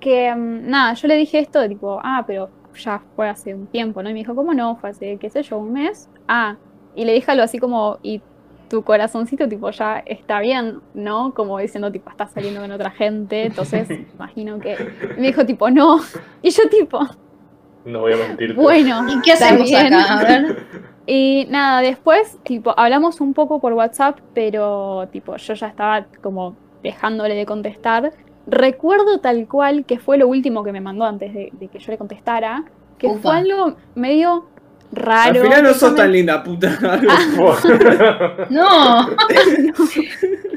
que, 0.00 0.34
mm, 0.34 0.68
nada, 0.70 0.94
yo 0.94 1.08
le 1.08 1.16
dije 1.16 1.38
esto 1.38 1.60
de 1.60 1.68
tipo, 1.68 2.00
ah, 2.02 2.24
pero 2.26 2.50
ya 2.74 3.02
fue 3.14 3.28
hace 3.28 3.54
un 3.54 3.66
tiempo, 3.66 4.02
¿no? 4.02 4.10
Y 4.10 4.12
me 4.12 4.20
dijo, 4.20 4.34
¿cómo 4.34 4.54
no? 4.54 4.76
Fue 4.76 4.90
hace, 4.90 5.18
qué 5.18 5.30
sé 5.30 5.42
yo, 5.42 5.58
un 5.58 5.72
mes. 5.72 6.08
Ah, 6.28 6.56
y 6.94 7.04
le 7.04 7.12
dije 7.14 7.30
algo 7.30 7.42
así 7.44 7.58
como, 7.58 7.98
y 8.02 8.22
tu 8.72 8.82
corazoncito, 8.82 9.46
tipo, 9.46 9.70
ya 9.70 10.02
está 10.06 10.40
bien, 10.40 10.80
¿no? 10.94 11.34
Como 11.34 11.58
diciendo, 11.58 11.92
tipo, 11.92 12.08
estás 12.08 12.30
saliendo 12.32 12.62
con 12.62 12.70
otra 12.72 12.90
gente, 12.90 13.44
entonces 13.44 13.86
imagino 14.14 14.58
que. 14.58 14.76
Me 15.18 15.26
dijo, 15.26 15.44
tipo, 15.44 15.68
no. 15.68 16.00
Y 16.40 16.48
yo, 16.48 16.62
tipo, 16.70 17.00
No 17.84 18.00
voy 18.00 18.14
a 18.14 18.16
mentirte. 18.16 18.54
bueno. 18.54 19.06
¿Y 19.12 19.20
qué 19.20 19.32
hacemos 19.32 19.68
bien. 19.68 19.92
acá? 19.92 20.18
A 20.18 20.24
ver. 20.24 20.66
Y 21.04 21.46
nada, 21.50 21.80
después, 21.82 22.38
tipo, 22.44 22.72
hablamos 22.78 23.20
un 23.20 23.34
poco 23.34 23.60
por 23.60 23.72
WhatsApp, 23.74 24.20
pero, 24.34 25.06
tipo, 25.12 25.36
yo 25.36 25.52
ya 25.54 25.66
estaba 25.66 26.06
como 26.22 26.54
dejándole 26.82 27.34
de 27.34 27.44
contestar. 27.44 28.12
Recuerdo 28.46 29.18
tal 29.20 29.46
cual 29.48 29.84
que 29.84 29.98
fue 29.98 30.16
lo 30.16 30.28
último 30.28 30.62
que 30.64 30.72
me 30.72 30.80
mandó 30.80 31.04
antes 31.04 31.34
de, 31.34 31.50
de 31.52 31.68
que 31.68 31.78
yo 31.80 31.90
le 31.92 31.98
contestara, 31.98 32.64
que 32.98 33.08
Upa. 33.08 33.18
fue 33.20 33.36
algo 33.36 33.76
medio 33.96 34.46
raro. 34.92 35.40
Al 35.40 35.46
final 35.46 35.62
no 35.64 35.74
sos 35.74 35.94
tan 35.94 36.12
linda, 36.12 36.42
puta. 36.42 36.78
No. 38.50 39.08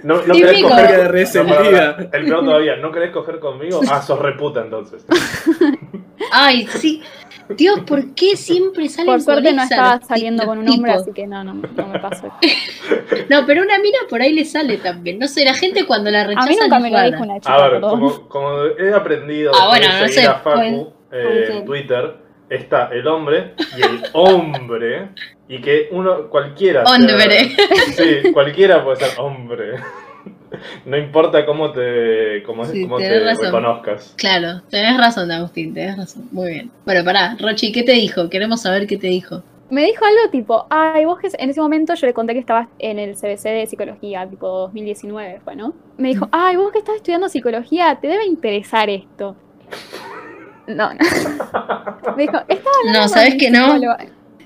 no, 0.04 0.22
no 0.26 0.34
querés 0.34 0.62
coger 0.64 0.92
de 0.98 1.04
No, 1.04 1.12
resentida. 1.12 1.96
pará. 1.98 2.10
El 2.14 2.26
peor 2.26 2.46
todavía, 2.46 2.76
¿no 2.78 2.92
querés 2.92 3.12
coger 3.12 3.40
conmigo? 3.40 3.82
Ah, 3.90 4.02
sos 4.02 4.20
reputa 4.20 4.62
entonces. 4.62 5.06
Ay, 6.32 6.68
sí. 6.68 7.02
Dios, 7.50 7.82
¿por 7.82 8.16
qué 8.16 8.36
siempre 8.36 8.90
salen 8.90 9.06
Por 9.14 9.22
suerte 9.22 9.54
no 9.54 9.62
estaba 9.62 10.02
saliendo 10.02 10.46
con 10.46 10.58
un 10.58 10.68
hombre, 10.68 10.94
así 10.94 11.12
que 11.14 11.28
no, 11.28 11.44
no, 11.44 11.54
no 11.54 11.88
me 11.88 12.00
pasó. 12.00 12.34
No, 13.30 13.46
pero 13.46 13.62
una 13.62 13.78
mina 13.78 14.00
por 14.10 14.20
ahí 14.22 14.34
le 14.34 14.46
sale 14.46 14.78
también. 14.78 15.20
No 15.20 15.28
sé, 15.28 15.46
la 15.46 15.54
gente 15.54 15.86
cuando 15.86 16.10
la 16.10 16.22
A 16.22 16.28
rechaza 16.28 16.50
mí 16.50 16.58
nunca 16.60 16.78
es 16.78 16.82
me 16.82 16.90
lo 16.92 17.04
dijo 17.04 17.24
una 17.24 17.40
chica, 17.40 17.54
A 17.54 17.70
ver, 17.70 17.82
como, 17.82 18.28
como 18.30 18.64
he 18.66 18.92
aprendido 18.94 19.52
Ah, 19.54 19.68
bueno, 19.68 19.86
no 20.02 20.08
sé, 20.08 20.26
a 20.26 20.36
Facu 20.36 20.92
eh, 21.12 21.48
en 21.52 21.66
Twitter, 21.66 22.16
está 22.50 22.90
el 22.92 23.08
hombre 23.08 23.54
y 23.78 23.82
el 23.82 24.04
hombre, 24.14 25.10
y 25.48 25.60
que 25.62 25.88
uno, 25.92 26.30
cualquiera... 26.30 26.86
sea- 26.86 26.96
Hombre. 26.96 27.50
sí, 27.96 28.32
cualquiera 28.34 28.84
puede 28.84 28.98
ser 28.98 29.20
hombre. 29.20 29.76
No 30.86 30.96
importa 30.98 31.46
cómo 31.46 31.72
te, 31.72 32.42
cómo, 32.46 32.64
Sí, 32.66 32.84
cómo 32.84 32.98
tenés 32.98 33.20
te 33.20 33.26
razón. 33.26 33.46
reconozcas. 33.46 34.14
Claro, 34.18 34.62
tenés 34.70 34.98
razón, 34.98 35.30
Agustín, 35.30 35.74
tenés 35.74 35.98
razón. 35.98 36.30
Muy 36.32 36.50
bien. 36.54 36.72
Bueno, 36.86 37.04
pará, 37.04 37.36
Rochi, 37.40 37.72
¿qué 37.74 37.84
te 37.84 37.92
dijo? 37.92 38.30
Queremos 38.30 38.62
saber 38.62 38.88
qué 38.88 38.96
te 38.98 39.08
dijo. 39.08 39.44
Me 39.70 39.84
dijo 39.84 40.06
algo 40.06 40.30
tipo, 40.32 40.66
ay, 40.70 41.04
vos 41.06 41.20
que 41.20 41.28
en 41.38 41.50
ese 41.50 41.60
momento 41.60 41.94
yo 41.96 42.08
le 42.08 42.14
conté 42.14 42.34
que 42.34 42.40
estabas 42.40 42.70
en 42.80 43.00
el 43.00 43.16
CBC 43.16 43.44
de 43.50 43.68
psicología, 43.68 44.26
tipo 44.30 44.48
2019 44.48 45.42
fue, 45.44 45.56
¿no? 45.58 45.74
Me 45.98 46.08
dijo, 46.10 46.30
ay, 46.32 46.56
vos 46.56 46.72
que 46.72 46.80
estás 46.80 46.96
estudiando 46.96 47.28
psicología, 47.28 47.98
te 48.00 48.08
debe 48.08 48.26
interesar 48.26 48.90
esto. 48.90 49.36
No, 50.68 50.94
no. 50.94 51.00
Me 52.16 52.24
dijo, 52.24 52.38
estaba 52.48 52.76
hablando 52.82 53.04
No, 53.04 53.08
con 53.10 53.12
¿sabes 53.14 53.36
mi 53.36 53.40
que 53.40 53.50
no? 53.50 53.68
psicóloga". 53.68 53.98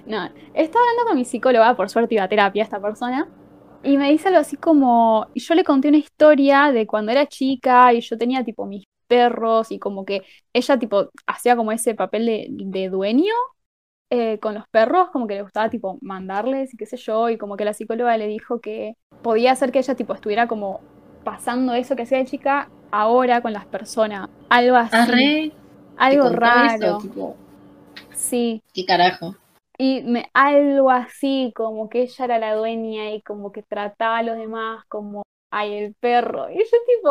No, 0.05 0.25
estaba 0.53 0.83
hablando 0.85 1.05
con 1.07 1.17
mi 1.17 1.25
psicóloga, 1.25 1.75
por 1.75 1.89
suerte 1.89 2.15
iba 2.15 2.23
a 2.23 2.29
terapia 2.29 2.63
esta 2.63 2.79
persona, 2.81 3.29
y 3.83 3.97
me 3.97 4.09
dice 4.11 4.27
algo 4.29 4.39
así 4.41 4.57
como, 4.57 5.27
yo 5.35 5.55
le 5.55 5.63
conté 5.63 5.89
una 5.89 5.97
historia 5.97 6.71
de 6.71 6.87
cuando 6.87 7.11
era 7.11 7.27
chica 7.27 7.93
y 7.93 8.01
yo 8.01 8.17
tenía 8.17 8.43
tipo 8.43 8.65
mis 8.65 8.85
perros 9.07 9.71
y 9.71 9.79
como 9.79 10.05
que 10.05 10.23
ella 10.53 10.77
tipo 10.79 11.09
hacía 11.27 11.55
como 11.55 11.71
ese 11.71 11.95
papel 11.95 12.25
de, 12.25 12.47
de 12.49 12.89
dueño 12.89 13.33
eh, 14.09 14.39
con 14.39 14.55
los 14.55 14.67
perros, 14.69 15.09
como 15.11 15.27
que 15.27 15.35
le 15.35 15.43
gustaba 15.43 15.69
tipo 15.69 15.97
mandarles 16.01 16.73
y 16.73 16.77
qué 16.77 16.85
sé 16.85 16.97
yo, 16.97 17.29
y 17.29 17.37
como 17.37 17.57
que 17.57 17.65
la 17.65 17.73
psicóloga 17.73 18.17
le 18.17 18.27
dijo 18.27 18.59
que 18.61 18.95
podía 19.21 19.55
ser 19.55 19.71
que 19.71 19.79
ella 19.79 19.95
tipo 19.95 20.13
estuviera 20.13 20.47
como 20.47 20.81
pasando 21.23 21.73
eso 21.73 21.95
que 21.95 22.03
hacía 22.03 22.19
de 22.19 22.25
chica 22.25 22.71
ahora 22.91 23.41
con 23.41 23.53
las 23.53 23.65
personas, 23.67 24.29
algo 24.49 24.75
así, 24.77 25.01
Arre, 25.01 25.51
algo 25.99 26.29
¿te 26.29 26.39
contó 26.39 26.49
raro, 26.49 26.95
eso? 26.95 26.97
Tipo, 26.97 27.35
sí, 28.13 28.63
¿Qué 28.73 28.83
carajo? 28.85 29.35
y 29.77 30.01
me, 30.03 30.29
algo 30.33 30.91
así, 30.91 31.53
como 31.55 31.89
que 31.89 32.01
ella 32.03 32.25
era 32.25 32.39
la 32.39 32.55
dueña 32.55 33.11
y 33.11 33.21
como 33.21 33.51
que 33.51 33.63
trataba 33.63 34.17
a 34.19 34.23
los 34.23 34.37
demás 34.37 34.83
como, 34.87 35.23
ay, 35.51 35.73
el 35.75 35.95
perro, 35.95 36.49
y 36.49 36.57
yo 36.57 36.63
tipo, 36.87 37.09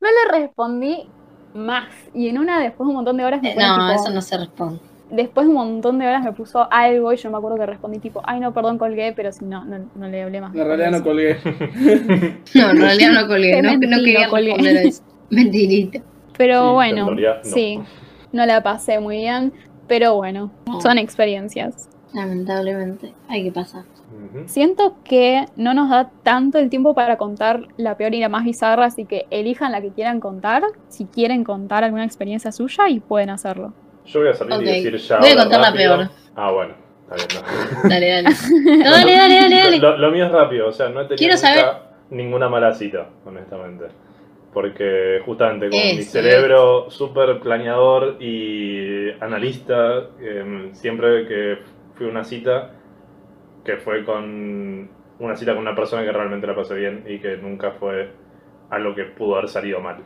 no 0.00 0.08
le 0.10 0.38
respondí 0.38 1.14
más, 1.52 1.94
y 2.12 2.28
en 2.28 2.38
una 2.38 2.60
después 2.60 2.86
de 2.86 2.90
un 2.90 2.94
montón 2.96 3.16
de 3.16 3.24
horas 3.24 3.42
me 3.42 3.50
Eh, 3.50 3.54
pone, 3.54 3.70
no, 3.70 3.72
tipo, 3.72 3.92
eso 3.94 4.10
no 4.10 4.22
se 4.22 4.36
responde. 4.38 4.80
después 5.08 5.46
de 5.46 5.50
un 5.50 5.56
montón 5.56 5.98
de 5.98 6.06
horas 6.08 6.24
me 6.24 6.32
puso 6.32 6.70
algo 6.72 7.12
y 7.12 7.16
yo 7.16 7.30
me 7.30 7.38
acuerdo 7.38 7.58
que 7.58 7.66
respondí 7.66 8.00
tipo, 8.00 8.22
ay 8.24 8.40
no, 8.40 8.52
perdón, 8.54 8.78
colgué, 8.78 9.12
pero 9.14 9.32
si 9.32 9.44
no, 9.46 9.64
no, 9.64 9.90
no 9.94 10.08
le 10.08 10.22
hablé 10.22 10.40
más. 10.40 10.54
En 10.54 10.64
realidad 10.66 10.90
no 10.90 11.02
colgué. 11.02 11.38
No, 12.54 12.70
en 12.70 12.80
realidad 12.80 13.12
no 13.12 13.26
colgué, 13.28 13.60
no, 13.62 13.70
no 13.72 13.78
mentí, 13.78 14.02
quería 14.02 14.26
no 14.26 14.30
colgué. 14.30 14.56
responder 14.56 14.76
a 14.76 14.82
eso. 14.82 15.02
Mentirita. 15.30 16.00
Pero 16.36 16.60
Sí, 16.60 16.74
bueno, 16.74 17.10
no. 17.10 17.20
sí, 17.42 17.80
no 18.32 18.46
la 18.46 18.62
pasé 18.62 19.00
muy 19.00 19.18
bien, 19.18 19.52
pero 19.86 20.14
bueno, 20.14 20.50
No. 20.66 20.80
son 20.80 20.98
experiencias. 20.98 21.88
Lamentablemente, 22.14 23.12
hay 23.28 23.44
que 23.44 23.52
pasar. 23.52 23.84
Siento 24.46 24.96
que 25.04 25.44
no 25.56 25.74
nos 25.74 25.90
da 25.90 26.10
tanto 26.22 26.58
el 26.58 26.70
tiempo 26.70 26.94
para 26.94 27.16
contar 27.18 27.68
la 27.76 27.96
peor 27.96 28.14
y 28.14 28.20
la 28.20 28.28
más 28.28 28.44
bizarra, 28.44 28.86
así 28.86 29.04
que 29.04 29.26
elijan 29.30 29.72
la 29.72 29.80
que 29.82 29.90
quieran 29.90 30.18
contar, 30.18 30.62
si 30.88 31.04
quieren 31.04 31.44
contar 31.44 31.84
alguna 31.84 32.04
experiencia 32.04 32.50
suya 32.50 32.88
y 32.88 33.00
pueden 33.00 33.30
hacerlo. 33.30 33.72
Yo 34.06 34.20
voy 34.20 34.30
a 34.30 34.34
salir 34.34 34.62
y 34.62 34.64
decir 34.64 34.96
ya. 34.96 35.18
Voy 35.18 35.30
a 35.30 35.36
contar 35.36 35.60
la 35.60 35.72
peor. 35.72 36.10
Ah, 36.34 36.50
bueno. 36.50 36.74
Está 37.10 37.16
bien, 37.16 37.44
no. 37.82 37.88
Dale, 37.88 38.08
dale. 38.10 38.28
No, 38.84 38.90
dale, 38.90 39.12
dale, 39.12 39.34
dale, 39.40 39.56
dale. 39.56 39.78
Lo, 39.78 39.96
lo 39.98 40.10
mío 40.10 40.26
es 40.26 40.32
rápido, 40.32 40.68
o 40.68 40.72
sea, 40.72 40.88
no 40.88 41.00
he 41.02 41.04
tenido 41.04 41.16
Quiero 41.18 41.34
nunca 41.36 41.48
saber- 41.48 41.82
ninguna 42.10 42.48
mala 42.48 42.74
cita, 42.74 43.06
honestamente. 43.26 43.84
Porque 44.52 45.20
justamente 45.24 45.68
con 45.68 45.78
mi 45.78 46.02
cerebro 46.02 46.90
súper 46.90 47.38
planeador 47.40 48.16
y 48.18 49.10
analista, 49.20 50.08
em, 50.20 50.72
siempre 50.74 51.26
que 51.26 51.58
fui 51.94 52.06
a 52.06 52.10
una 52.10 52.24
cita, 52.24 52.72
que 53.64 53.76
fue 53.76 54.04
con 54.04 54.88
una 55.18 55.36
cita 55.36 55.52
con 55.52 55.62
una 55.62 55.74
persona 55.74 56.02
que 56.04 56.12
realmente 56.12 56.46
la 56.46 56.54
pasé 56.54 56.74
bien 56.74 57.04
y 57.06 57.18
que 57.18 57.36
nunca 57.36 57.72
fue 57.72 58.10
algo 58.70 58.94
que 58.94 59.04
pudo 59.04 59.36
haber 59.36 59.48
salido 59.48 59.80
mal. 59.80 59.98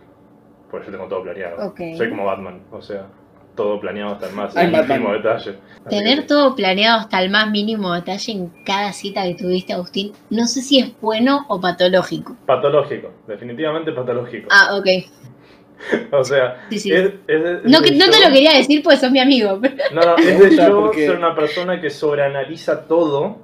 Porque 0.70 0.86
yo 0.86 0.92
tengo 0.92 1.06
todo 1.06 1.22
planeado. 1.22 1.60
Soy 1.96 2.08
como 2.08 2.24
Batman, 2.24 2.62
o 2.72 2.80
sea, 2.80 3.06
todo 3.54 3.80
planeado 3.80 4.12
hasta 4.14 4.28
el 4.28 4.34
más 4.34 4.56
Ay, 4.56 4.68
mínimo 4.68 5.12
detalle. 5.12 5.50
Así 5.84 5.88
Tener 5.90 6.20
que- 6.20 6.26
todo 6.26 6.54
planeado 6.54 7.00
hasta 7.00 7.20
el 7.22 7.30
más 7.30 7.50
mínimo 7.50 7.92
detalle 7.94 8.32
en 8.32 8.52
cada 8.64 8.92
cita 8.92 9.24
que 9.24 9.34
tuviste, 9.34 9.72
Agustín, 9.72 10.12
no 10.30 10.46
sé 10.46 10.62
si 10.62 10.78
es 10.78 10.92
bueno 11.00 11.44
o 11.48 11.60
patológico. 11.60 12.36
Patológico, 12.46 13.10
definitivamente 13.26 13.92
patológico. 13.92 14.48
Ah, 14.50 14.76
ok. 14.76 14.86
O 16.12 16.22
sea, 16.22 16.64
Sí, 16.70 16.78
sí. 16.78 16.92
es, 16.92 17.06
es 17.26 17.42
de- 17.42 17.60
No, 17.64 17.80
que, 17.82 17.90
te 17.90 18.06
lo 18.06 18.32
quería 18.32 18.52
decir 18.56 18.82
porque 18.84 18.98
sos 19.00 19.10
mi 19.10 19.18
amigo. 19.18 19.60
No, 19.92 20.00
no, 20.00 20.16
es 20.16 20.38
de 20.50 20.56
yo 20.56 20.80
porque- 20.80 21.06
ser 21.06 21.16
una 21.16 21.34
persona 21.34 21.80
que 21.80 21.90
sobreanaliza 21.90 22.86
todo. 22.86 23.38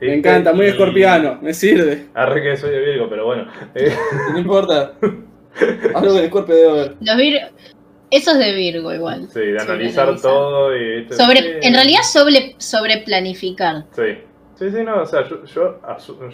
Me 0.00 0.14
encanta, 0.14 0.52
muy 0.54 0.66
Y- 0.66 0.68
escorpiano, 0.70 1.38
me 1.42 1.52
sirve. 1.54 2.06
Arre 2.14 2.42
que 2.42 2.56
soy 2.56 2.70
de 2.70 2.80
Virgo, 2.80 3.08
pero 3.10 3.26
bueno. 3.26 3.46
Eh, 3.74 3.94
No 4.32 4.38
importa. 4.38 4.92
Hablo 5.94 6.12
con 6.14 6.26
Scorpio 6.26 6.54
de 6.54 6.72
ver. 6.72 6.96
Los 7.00 7.16
Vir- 7.16 7.50
Eso 8.10 8.32
es 8.32 8.38
de 8.38 8.54
Virgo 8.54 8.92
igual. 8.94 9.28
sí, 9.28 9.40
de 9.40 9.60
analizar 9.60 10.20
todo 10.20 10.76
y. 10.76 11.00
¿viste? 11.00 11.14
Sobre, 11.16 11.36
Sí. 11.38 11.50
en 11.62 11.74
realidad 11.74 12.02
sobre, 12.02 12.54
sobre 12.58 12.98
planificar. 12.98 13.84
Sí. 13.92 14.18
Sí, 14.54 14.70
sí, 14.70 14.82
no, 14.84 15.02
o 15.02 15.06
sea, 15.06 15.22
yo, 15.28 15.44
yo, 15.44 15.80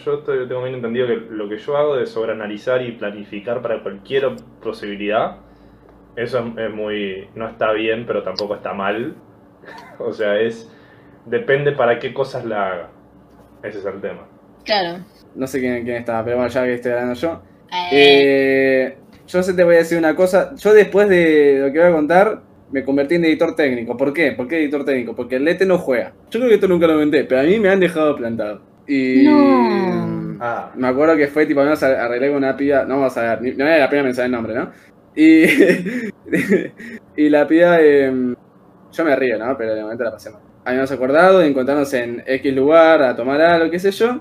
yo 0.04 0.14
estoy- 0.18 0.46
tengo 0.46 0.62
bien 0.62 0.76
entendido 0.76 1.08
que 1.08 1.16
lo 1.30 1.48
que 1.48 1.58
yo 1.58 1.76
hago 1.76 1.96
de 1.96 2.06
sobreanalizar 2.06 2.80
y 2.82 2.92
planificar 2.92 3.60
para 3.62 3.82
cualquier 3.82 4.30
posibilidad, 4.62 5.38
eso 6.14 6.38
es, 6.38 6.44
es 6.66 6.70
muy. 6.72 7.28
no 7.34 7.48
está 7.48 7.72
bien, 7.72 8.04
pero 8.06 8.22
tampoco 8.22 8.54
está 8.54 8.72
mal. 8.74 9.14
O 9.98 10.12
sea, 10.12 10.38
es. 10.40 10.70
depende 11.26 11.72
para 11.72 11.98
qué 11.98 12.12
cosas 12.12 12.44
la 12.44 12.68
haga. 12.70 12.88
Ese 13.62 13.78
es 13.78 13.86
el 13.86 14.00
tema. 14.00 14.26
Claro. 14.64 14.98
No 15.34 15.46
sé 15.46 15.60
quién, 15.60 15.82
quién 15.84 15.96
estaba, 15.96 16.24
pero 16.24 16.36
bueno, 16.36 16.50
ya 16.50 16.64
que 16.64 16.74
estoy 16.74 16.92
hablando 16.92 17.14
yo. 17.14 17.42
Eh, 17.72 17.88
Eh, 17.92 18.98
yo 19.26 19.42
se 19.42 19.54
te 19.54 19.64
voy 19.64 19.76
a 19.76 19.78
decir 19.78 19.98
una 19.98 20.14
cosa. 20.14 20.54
Yo 20.56 20.72
después 20.74 21.08
de 21.08 21.58
lo 21.66 21.72
que 21.72 21.78
voy 21.78 21.88
a 21.88 21.92
contar, 21.92 22.42
me 22.70 22.84
convertí 22.84 23.16
en 23.16 23.24
editor 23.24 23.54
técnico. 23.54 23.96
¿Por 23.96 24.12
qué? 24.12 24.32
¿Por 24.32 24.48
qué 24.48 24.58
editor 24.62 24.84
técnico? 24.84 25.14
Porque 25.14 25.36
el 25.36 25.44
Lete 25.44 25.66
no 25.66 25.78
juega. 25.78 26.12
Yo 26.30 26.38
creo 26.40 26.48
que 26.48 26.54
esto 26.56 26.68
nunca 26.68 26.86
lo 26.86 26.94
comenté, 26.94 27.24
pero 27.24 27.40
a 27.40 27.44
mí 27.44 27.58
me 27.58 27.68
han 27.68 27.80
dejado 27.80 28.16
plantado. 28.16 28.62
Y. 28.86 29.24
No. 29.24 30.36
Ah, 30.40 30.72
Me 30.76 30.88
acuerdo 30.88 31.16
que 31.16 31.28
fue 31.28 31.46
tipo, 31.46 31.60
vamos 31.60 31.82
a 31.82 32.04
arreglar 32.04 32.30
con 32.30 32.38
una 32.38 32.56
piba. 32.56 32.84
No 32.84 32.96
vamos 32.96 33.16
a 33.16 33.22
ver, 33.22 33.42
ni- 33.42 33.52
no 33.52 33.64
era 33.66 33.78
la 33.78 33.90
pena 33.90 34.02
mencionar 34.02 34.26
el 34.26 34.32
nombre, 34.32 34.54
¿no? 34.54 34.70
Y. 35.14 35.44
y 37.16 37.28
la 37.28 37.46
piba. 37.46 37.78
eh, 37.80 38.34
yo 38.92 39.04
me 39.04 39.16
río, 39.16 39.38
¿no? 39.38 39.56
Pero 39.56 39.74
de 39.74 39.82
momento 39.82 40.04
la 40.04 40.10
pasé 40.12 40.30
mal. 40.30 40.40
Habíamos 40.64 40.90
acordado 40.92 41.38
de 41.38 41.48
encontrarnos 41.48 41.92
en 41.94 42.22
X 42.26 42.54
lugar 42.54 43.02
a 43.02 43.16
tomar 43.16 43.40
algo, 43.40 43.70
qué 43.70 43.78
sé 43.78 43.90
yo. 43.90 44.20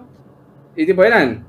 Y 0.76 0.86
tipo, 0.86 1.04
eran 1.04 1.46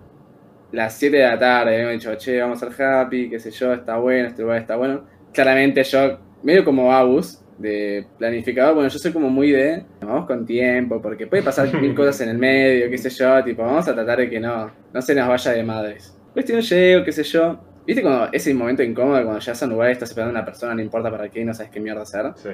las 0.73 0.95
7 0.95 1.17
de 1.19 1.23
la 1.25 1.39
tarde. 1.39 1.75
Habíamos 1.75 1.93
dicho, 1.95 2.15
che, 2.17 2.41
vamos 2.41 2.63
al 2.63 2.73
happy, 2.81 3.29
qué 3.31 3.39
sé 3.39 3.51
yo, 3.51 3.73
está 3.73 3.97
bueno, 3.99 4.29
este 4.29 4.43
lugar 4.43 4.59
está 4.59 4.77
bueno. 4.77 5.05
Claramente 5.33 5.83
yo, 5.85 6.19
medio 6.43 6.65
como 6.65 6.93
Abus, 6.93 7.39
de 7.59 8.07
planificador, 8.19 8.75
bueno, 8.75 8.89
yo 8.89 8.99
soy 8.99 9.13
como 9.13 9.29
muy 9.31 9.53
de. 9.53 9.85
Vamos 10.01 10.27
con 10.27 10.45
tiempo, 10.45 11.01
porque 11.01 11.27
puede 11.27 11.43
pasar 11.43 11.73
mil 11.81 11.95
cosas 11.95 12.21
en 12.23 12.31
el 12.31 12.39
medio, 12.39 12.91
qué 12.91 12.99
sé 12.99 13.11
yo, 13.11 13.43
tipo, 13.45 13.63
vamos 13.63 13.87
a 13.89 13.95
tratar 13.95 14.19
de 14.19 14.29
que 14.29 14.41
no, 14.41 14.71
no 14.93 15.03
se 15.03 15.15
nos 15.15 15.29
vaya 15.29 15.53
de 15.53 15.63
madres. 15.63 16.17
Cuestión 16.33 16.61
llego, 16.61 17.05
qué 17.05 17.13
sé 17.13 17.23
yo. 17.23 17.61
¿Viste 17.87 18.01
cuando 18.03 18.29
ese 18.33 18.55
momento 18.55 18.83
incómodo 18.83 19.23
cuando 19.25 19.41
ya 19.41 19.53
a 19.53 19.65
un 19.65 19.71
lugar 19.73 19.89
y 19.89 19.93
estás 19.93 20.11
esperando 20.11 20.37
a 20.37 20.41
una 20.41 20.45
persona, 20.45 20.75
no 20.75 20.81
importa 20.83 21.11
para 21.11 21.29
qué 21.29 21.41
y 21.41 21.45
no 21.45 21.53
sabes 21.53 21.71
qué 21.73 21.81
mierda 21.81 22.03
hacer? 22.03 22.27
sí. 22.37 22.51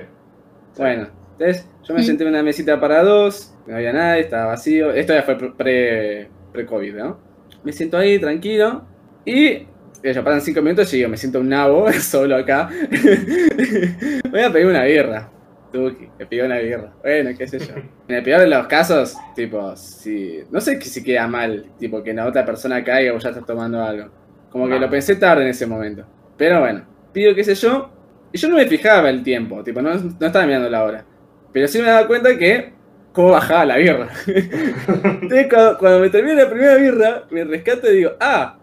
Bueno, 0.77 1.09
entonces 1.33 1.69
yo 1.83 1.95
me 1.95 2.03
senté 2.03 2.23
en 2.25 2.31
una 2.31 2.43
mesita 2.43 2.79
para 2.81 3.03
dos, 3.03 3.55
no 3.67 3.77
había 3.77 3.93
nadie, 3.93 4.23
estaba 4.23 4.47
vacío. 4.47 4.91
Esto 4.93 5.13
ya 5.15 5.23
fue 5.23 5.37
pre- 5.37 6.29
pre-COVID, 6.53 6.95
¿no? 6.95 7.28
Me 7.65 7.73
siento 7.73 7.99
ahí 7.99 8.19
tranquilo 8.19 8.85
y 9.25 9.67
ya 10.03 10.23
pasan 10.23 10.41
cinco 10.41 10.63
minutos 10.63 10.93
y 10.95 11.01
yo 11.01 11.09
me 11.09 11.17
siento 11.17 11.41
un 11.41 11.49
nabo 11.49 11.93
solo 12.01 12.37
acá. 12.37 12.71
Voy 14.31 14.41
a 14.41 14.53
pedir 14.53 14.67
una 14.67 14.85
birra. 14.85 15.31
Tuki, 15.73 16.09
me 16.19 16.27
pidió 16.27 16.47
una 16.47 16.59
birra. 16.59 16.93
Bueno, 17.03 17.31
qué 17.37 17.47
sé 17.47 17.59
yo. 17.59 17.75
En 18.09 18.17
el 18.17 18.23
peor 18.23 18.41
de 18.41 18.47
los 18.47 18.67
casos, 18.67 19.17
tipo, 19.35 19.77
si. 19.77 20.41
No 20.51 20.61
sé 20.61 20.81
si 20.81 21.05
queda 21.05 21.27
mal, 21.27 21.73
tipo, 21.79 22.03
que 22.03 22.15
la 22.15 22.27
otra 22.27 22.45
persona 22.47 22.83
caiga 22.83 23.13
o 23.13 23.19
ya 23.19 23.29
estás 23.29 23.45
tomando 23.45 23.83
algo. 23.83 24.11
Como 24.51 24.67
que 24.67 24.79
lo 24.79 24.89
pensé 24.89 25.17
tarde 25.17 25.43
en 25.43 25.49
ese 25.49 25.67
momento. 25.67 26.07
Pero 26.39 26.61
bueno, 26.61 26.87
pido 27.13 27.35
qué 27.35 27.45
sé 27.45 27.55
yo. 27.55 27.91
Y 28.33 28.39
yo 28.39 28.49
no 28.49 28.57
me 28.57 28.67
fijaba 28.67 29.11
el 29.11 29.23
tiempo, 29.23 29.63
tipo, 29.63 29.83
no, 29.83 29.95
no 29.95 30.27
estaba 30.27 30.47
mirando 30.47 30.71
la 30.71 30.85
hora. 30.85 31.05
Pero 31.53 31.69
sí 31.69 31.79
me 31.79 31.85
daba 31.85 32.07
cuenta 32.07 32.37
que. 32.39 32.73
Cómo 33.19 33.31
bajaba 33.31 33.65
la 33.65 33.77
birra. 33.79 34.09
Entonces, 34.29 35.49
cuando, 35.51 35.79
cuando 35.79 35.99
me 35.99 36.09
termina 36.09 36.45
la 36.45 36.49
primera 36.49 36.77
birra, 36.77 37.25
me 37.31 37.43
rescato 37.43 37.91
y 37.91 37.97
digo, 37.97 38.13
ah, 38.21 38.57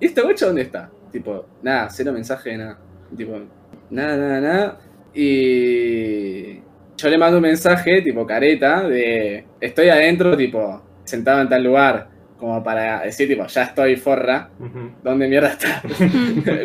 ¿y 0.00 0.06
esta 0.06 0.22
bocha 0.22 0.46
dónde 0.46 0.62
está? 0.62 0.88
Tipo, 1.10 1.44
nada, 1.60 1.90
cero 1.90 2.10
mensaje, 2.10 2.56
nada. 2.56 2.78
Tipo, 3.14 3.38
nada, 3.90 4.16
nada, 4.16 4.40
nada. 4.40 4.78
Y 5.12 6.54
yo 6.96 7.10
le 7.10 7.18
mando 7.18 7.36
un 7.36 7.42
mensaje, 7.42 8.00
tipo 8.00 8.26
careta, 8.26 8.88
de 8.88 9.44
estoy 9.60 9.90
adentro, 9.90 10.38
tipo, 10.38 10.82
sentado 11.04 11.42
en 11.42 11.50
tal 11.50 11.62
lugar, 11.62 12.08
como 12.38 12.64
para 12.64 13.02
decir, 13.02 13.28
tipo, 13.28 13.46
ya 13.46 13.64
estoy 13.64 13.96
forra. 13.96 14.48
¿Dónde 15.04 15.28
mierda 15.28 15.50
está? 15.50 15.82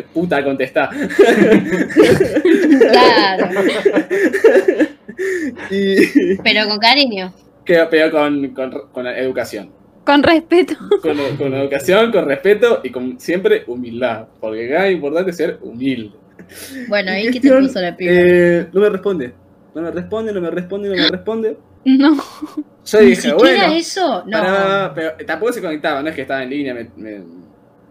Puta, 0.14 0.42
contestá. 0.42 0.88
Claro. 2.90 3.48
y 5.70 6.36
Pero 6.42 6.68
con 6.68 6.78
cariño. 6.78 7.32
quedó 7.64 7.88
peor 7.90 8.10
con, 8.10 8.54
con, 8.92 9.06
educación. 9.06 9.70
Con 10.04 10.22
respeto. 10.22 10.74
con, 11.02 11.16
con 11.36 11.54
educación, 11.54 12.10
con 12.12 12.26
respeto 12.26 12.80
y 12.82 12.90
con 12.90 13.20
siempre 13.20 13.64
humildad. 13.66 14.26
Porque 14.40 14.66
acá 14.72 14.86
es 14.88 14.94
importante 14.94 15.32
ser 15.32 15.58
humilde. 15.62 16.12
Bueno, 16.88 17.10
ahí 17.12 17.24
que 17.30 17.40
te 17.40 17.48
Cuestión, 17.48 17.66
puso 17.66 17.80
la 17.80 17.96
piba. 17.96 18.12
eh, 18.14 18.66
no 18.72 18.80
me 18.80 18.88
responde. 18.88 19.34
No 19.74 19.82
me 19.82 19.90
responde, 19.90 20.32
no 20.32 20.40
me 20.40 20.50
responde, 20.50 20.88
no 20.88 20.94
me 20.96 21.08
responde. 21.10 21.56
No. 21.84 22.16
Yo 22.86 23.00
Ni 23.00 23.06
dije, 23.08 23.22
siquiera 23.22 23.36
bueno. 23.66 23.74
eso. 23.74 24.24
No. 24.26 24.92
pero 24.94 25.12
tampoco 25.26 25.52
se 25.52 25.60
conectaba, 25.60 26.02
no 26.02 26.08
es 26.08 26.14
que 26.14 26.22
estaba 26.22 26.42
en 26.42 26.50
línea 26.50 26.74
me- 26.74 26.90
me- 26.96 27.22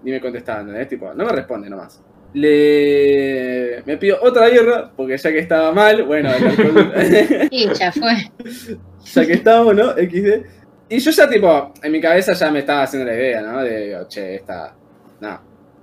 ni 0.04 0.12
me 0.12 0.20
contestaba, 0.22 0.62
¿entendés? 0.62 0.88
Tipo, 0.90 1.14
no 1.14 1.26
me 1.26 1.32
responde 1.32 1.70
nomás. 1.70 2.02
Le 2.34 3.84
me 3.86 3.98
pido 3.98 4.18
otra 4.22 4.48
birra, 4.50 4.92
porque 4.96 5.18
ya 5.18 5.32
que 5.32 5.40
estaba 5.40 5.72
mal, 5.72 6.04
bueno, 6.04 6.30
el 6.34 6.44
alcohol- 6.48 7.48
Y 7.52 7.74
ya 7.74 7.92
fue. 7.92 8.14
ya 9.06 9.26
que 9.26 9.34
estamos, 9.34 9.76
¿no? 9.76 9.92
XD. 9.92 10.46
Y 10.90 11.00
yo 11.00 11.12
ya, 11.12 11.30
tipo, 11.30 11.74
en 11.84 11.92
mi 11.92 12.00
cabeza 12.02 12.34
ya 12.34 12.52
me 12.52 12.60
estaba 12.60 12.84
haciendo 12.84 13.10
la 13.10 13.16
idea, 13.18 13.42
¿no? 13.42 13.62
De, 13.64 13.88
digo, 13.88 14.08
che, 14.08 14.36
esta. 14.36 14.74
No. 15.20 15.40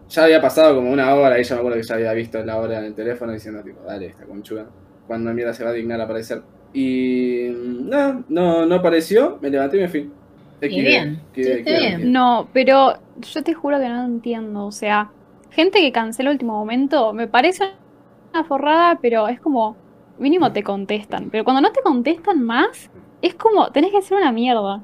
Ya 0.09 0.25
había 0.25 0.41
pasado 0.41 0.75
como 0.77 0.91
una 0.91 1.15
hora 1.15 1.39
y 1.39 1.45
ya 1.45 1.55
me 1.55 1.61
acuerdo 1.61 1.79
que 1.79 1.87
ya 1.87 1.95
había 1.95 2.13
visto 2.13 2.43
la 2.45 2.57
hora 2.59 2.79
en 2.79 2.85
el 2.85 2.95
teléfono 2.95 3.33
diciendo, 3.33 3.63
tipo, 3.63 3.83
dale, 3.87 4.07
esta 4.07 4.25
conchuda. 4.25 4.67
Cuando 5.07 5.33
mierda 5.35 5.53
se 5.55 5.65
va 5.65 5.71
a 5.71 5.75
dignar 5.75 6.01
a 6.01 6.05
aparecer. 6.05 6.43
Y. 6.73 7.49
Nada, 7.51 8.23
no, 8.29 8.67
no 8.67 8.75
apareció, 8.77 9.39
me 9.41 9.51
levanté 9.51 9.77
y 9.77 9.81
me 9.81 9.89
fui. 9.89 10.11
Y 10.63 10.81
bien, 10.81 11.21
sí, 11.35 11.43
está 11.43 11.79
bien. 11.79 12.13
No, 12.13 12.49
pero 12.53 12.95
yo 13.21 13.43
te 13.43 13.53
juro 13.53 13.79
que 13.79 13.89
no 13.89 14.05
entiendo. 14.07 14.65
O 14.67 14.73
sea, 14.73 15.11
gente 15.55 15.81
que 15.81 15.93
cancela 15.93 16.31
último 16.31 16.53
momento, 16.55 17.13
me 17.13 17.27
parece 17.29 17.65
una 18.33 18.45
forrada, 18.45 18.99
pero 19.01 19.29
es 19.29 19.41
como, 19.41 19.77
mínimo 20.19 20.53
te 20.53 20.63
contestan. 20.63 21.31
Pero 21.31 21.45
cuando 21.45 21.61
no 21.63 21.73
te 21.73 21.81
contestan 21.81 22.43
más, 22.43 22.91
es 23.23 23.35
como, 23.35 23.71
tenés 23.71 23.91
que 23.91 23.99
hacer 23.99 24.17
una 24.19 24.33
mierda. 24.33 24.83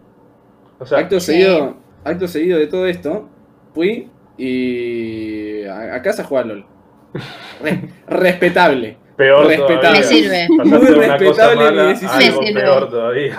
O 0.79 0.87
sea, 0.87 0.99
acto, 0.99 1.21
sí. 1.21 1.33
seguido, 1.33 1.77
acto 2.05 2.27
seguido 2.29 2.59
de 2.59 2.66
todo 2.66 2.87
esto, 2.87 3.29
fui 3.75 4.09
y. 4.39 5.64
a, 5.64 5.97
a 5.97 6.03
casa 6.03 6.23
a 6.23 6.25
jugar 6.25 6.47
LOL. 6.47 6.64
Re- 7.61 7.89
respetable. 8.07 8.97
peor 9.16 9.47
respetable. 9.47 9.77
todavía. 9.81 10.01
Me 10.01 10.05
sirve. 10.07 10.47
Muy 10.49 10.87
de 10.87 10.95
una 10.95 11.18
cosa 11.18 11.49
respetable 11.49 11.83
mi 11.83 11.89
decisión. 11.89 12.23
algo 12.23 12.41
Me 12.41 12.47
sirve. 12.47 12.61
peor 12.62 12.91
todavía. 12.91 13.39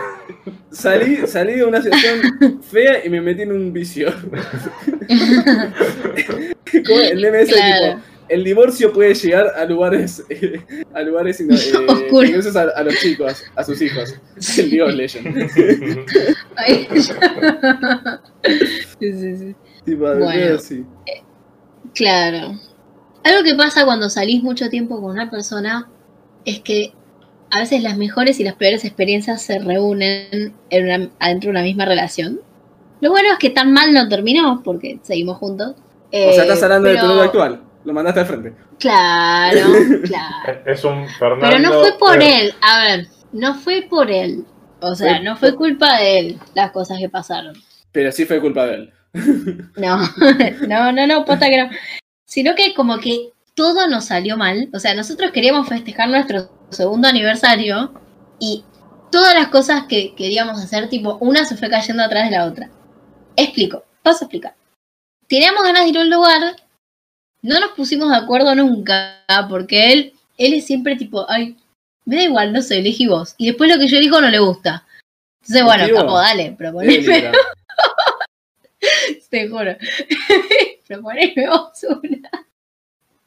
Salí, 0.71 1.17
salí 1.27 1.53
de 1.53 1.63
una 1.65 1.81
situación 1.81 2.61
fea 2.63 3.05
y 3.05 3.09
me 3.09 3.21
metí 3.21 3.43
en 3.43 3.51
un 3.51 3.71
vicio. 3.73 4.07
Como 6.85 6.99
el 7.01 7.19
Claro. 7.47 7.95
tipo, 7.95 8.01
el 8.29 8.43
divorcio 8.45 8.93
puede 8.93 9.13
llegar 9.13 9.47
a 9.57 9.65
lugares 9.65 10.23
eh, 10.29 10.61
a 10.93 11.01
lugares 11.01 11.41
ino- 11.41 11.53
eh, 11.55 12.41
a, 12.55 12.61
a 12.79 12.83
los 12.83 12.95
chicos, 12.95 13.43
a 13.55 13.63
sus 13.63 13.81
hijos. 13.81 14.15
El 14.57 14.69
Dios 14.69 14.95
Legend. 14.95 15.49
Sí, 18.99 19.13
sí, 19.13 19.37
sí. 19.37 19.55
tipo, 19.85 20.09
de 20.09 20.19
Bueno. 20.23 20.55
así. 20.55 20.85
Claro. 21.93 22.59
Algo 23.23 23.43
que 23.43 23.55
pasa 23.55 23.85
cuando 23.85 24.09
salís 24.09 24.41
mucho 24.43 24.69
tiempo 24.69 25.01
con 25.01 25.11
una 25.11 25.29
persona 25.29 25.89
es 26.45 26.59
que 26.61 26.93
a 27.51 27.59
veces 27.59 27.83
las 27.83 27.97
mejores 27.97 28.39
y 28.39 28.43
las 28.43 28.55
peores 28.55 28.85
experiencias 28.85 29.41
se 29.41 29.59
reúnen 29.59 30.53
en 30.69 30.83
una, 30.85 31.09
adentro 31.19 31.47
de 31.47 31.51
una 31.51 31.63
misma 31.63 31.85
relación. 31.85 32.39
Lo 33.01 33.09
bueno 33.09 33.29
es 33.33 33.37
que 33.39 33.49
tan 33.49 33.71
mal 33.73 33.93
no 33.93 34.07
terminó 34.07 34.61
porque 34.63 34.99
seguimos 35.03 35.37
juntos. 35.37 35.71
o 35.77 36.11
sea, 36.11 36.19
Eh, 36.21 36.35
estás 36.37 36.63
hablando 36.63 36.89
de 36.89 36.95
tu 36.95 37.01
pero- 37.01 37.09
novio 37.09 37.23
actual. 37.23 37.61
Lo 37.83 37.93
mandaste 37.93 38.19
al 38.19 38.25
frente. 38.27 38.53
Claro, 38.77 39.59
claro. 40.05 40.61
Es 40.67 40.83
un 40.83 41.07
Fernando. 41.09 41.47
Pero 41.47 41.59
no 41.59 41.79
fue 41.79 41.97
por 41.97 42.21
eh, 42.21 42.41
él. 42.41 42.53
A 42.61 42.79
ver, 42.83 43.07
no 43.31 43.55
fue 43.55 43.87
por 43.89 44.11
él. 44.11 44.45
O 44.81 44.93
sea, 44.93 45.19
no 45.19 45.35
fue 45.35 45.55
culpa 45.55 45.97
de 45.97 46.19
él 46.19 46.39
las 46.53 46.71
cosas 46.71 46.99
que 46.99 47.09
pasaron. 47.09 47.55
Pero 47.91 48.11
sí 48.11 48.25
fue 48.25 48.39
culpa 48.39 48.65
de 48.67 48.73
él. 48.75 48.93
No, 49.77 49.97
no, 50.67 50.91
no, 50.91 51.07
no, 51.07 51.25
posta 51.25 51.49
que 51.49 51.57
no. 51.57 51.69
Sino 52.25 52.53
que 52.55 52.73
como 52.75 52.99
que 52.99 53.31
todo 53.61 53.87
nos 53.87 54.05
salió 54.05 54.37
mal. 54.37 54.69
O 54.73 54.79
sea, 54.79 54.95
nosotros 54.95 55.29
queríamos 55.29 55.69
festejar 55.69 56.09
nuestro 56.09 56.49
segundo 56.71 57.07
aniversario 57.07 57.93
y 58.39 58.63
todas 59.11 59.35
las 59.35 59.49
cosas 59.49 59.83
que 59.87 60.15
queríamos 60.15 60.59
hacer, 60.59 60.89
tipo, 60.89 61.17
una 61.21 61.45
se 61.45 61.55
fue 61.55 61.69
cayendo 61.69 62.01
atrás 62.01 62.27
de 62.27 62.37
la 62.37 62.45
otra. 62.45 62.71
Explico, 63.35 63.83
paso 64.01 64.23
a 64.23 64.25
explicar. 64.25 64.55
Teníamos 65.27 65.61
ganas 65.61 65.83
de 65.83 65.89
ir 65.91 65.97
a 65.99 66.01
un 66.01 66.09
lugar, 66.09 66.55
no 67.43 67.59
nos 67.59 67.71
pusimos 67.73 68.09
de 68.09 68.17
acuerdo 68.17 68.55
nunca, 68.55 69.23
porque 69.47 69.93
él, 69.93 70.13
él 70.39 70.55
es 70.55 70.65
siempre 70.65 70.95
tipo, 70.95 71.29
ay, 71.29 71.55
me 72.05 72.15
da 72.15 72.23
igual, 72.23 72.53
no 72.53 72.63
sé, 72.63 72.79
elegí 72.79 73.05
vos. 73.05 73.35
Y 73.37 73.45
después 73.45 73.69
lo 73.71 73.77
que 73.77 73.87
yo 73.87 73.99
elijo 73.99 74.19
no 74.19 74.29
le 74.29 74.39
gusta. 74.39 74.87
Entonces, 75.41 75.63
bueno, 75.63 75.85
capo, 75.95 76.17
dale, 76.17 76.55
proponeme. 76.57 77.31
Te 79.29 79.47
juro. 79.47 79.75
Proponeme 80.87 81.47
vos 81.47 81.85
una. 82.01 82.50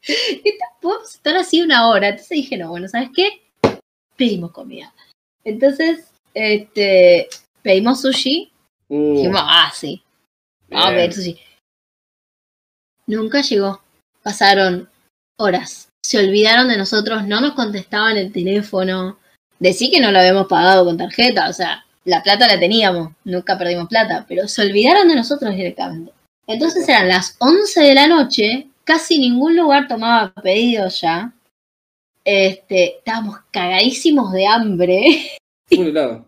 Esta- 0.07 0.67
Podemos 0.81 1.15
estar 1.15 1.37
así 1.37 1.63
una 1.63 1.89
hora. 1.89 2.09
Entonces 2.09 2.31
dije, 2.31 2.57
no, 2.59 2.69
bueno, 2.69 2.89
¿sabes 2.89 3.11
qué? 3.15 3.43
Pedimos 4.17 4.53
comida. 4.53 4.93
Entonces, 5.45 6.11
este, 6.35 7.29
pedimos 7.63 8.01
sushi. 8.03 8.53
Uh, 8.89 9.17
Dijimos, 9.17 9.41
ah, 9.43 9.73
sí, 9.75 10.03
vamos 10.69 10.89
a 10.89 10.91
pedir 10.95 11.13
sushi. 11.13 11.39
Nunca 13.07 13.41
llegó. 13.43 13.83
Pasaron 14.23 14.89
horas. 15.39 15.89
Se 16.03 16.19
olvidaron 16.19 16.69
de 16.69 16.77
nosotros, 16.77 17.27
no 17.27 17.41
nos 17.41 17.55
contestaban 17.55 18.17
el 18.17 18.33
teléfono. 18.33 19.19
Decí 19.59 19.91
que 19.91 20.01
no 20.01 20.11
lo 20.13 20.19
habíamos 20.19 20.47
pagado 20.47 20.85
con 20.85 20.99
tarjeta, 20.99 21.49
o 21.49 21.53
sea, 21.53 21.85
la 22.05 22.23
plata 22.23 22.47
la 22.47 22.59
teníamos, 22.59 23.13
nunca 23.25 23.57
perdimos 23.57 23.89
plata, 23.89 24.27
pero 24.29 24.47
se 24.49 24.61
olvidaron 24.63 25.09
de 25.09 25.15
nosotros 25.15 25.55
directamente. 25.55 26.13
Entonces 26.47 26.87
eran 26.89 27.09
las 27.09 27.37
11 27.39 27.81
de 27.81 27.95
la 27.95 28.07
noche, 28.07 28.67
casi 28.85 29.18
ningún 29.18 29.57
lugar 29.57 29.89
tomaba 29.89 30.32
pedidos 30.43 31.01
ya. 31.01 31.32
Este, 32.24 32.99
estábamos 32.99 33.39
cagadísimos 33.51 34.32
de 34.32 34.47
hambre. 34.47 35.32
Helado. 35.70 36.24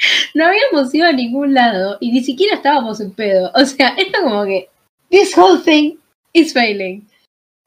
no 0.34 0.46
habíamos 0.46 0.94
ido 0.94 1.06
a 1.06 1.12
ningún 1.12 1.54
lado 1.54 1.98
y 2.00 2.12
ni 2.12 2.22
siquiera 2.22 2.56
estábamos 2.56 3.00
en 3.00 3.12
pedo. 3.12 3.50
O 3.54 3.64
sea, 3.64 3.94
esto 3.96 4.20
como 4.22 4.44
que 4.44 4.68
this 5.10 5.36
whole 5.36 5.60
thing 5.60 5.96
is 6.32 6.52
failing. 6.52 7.06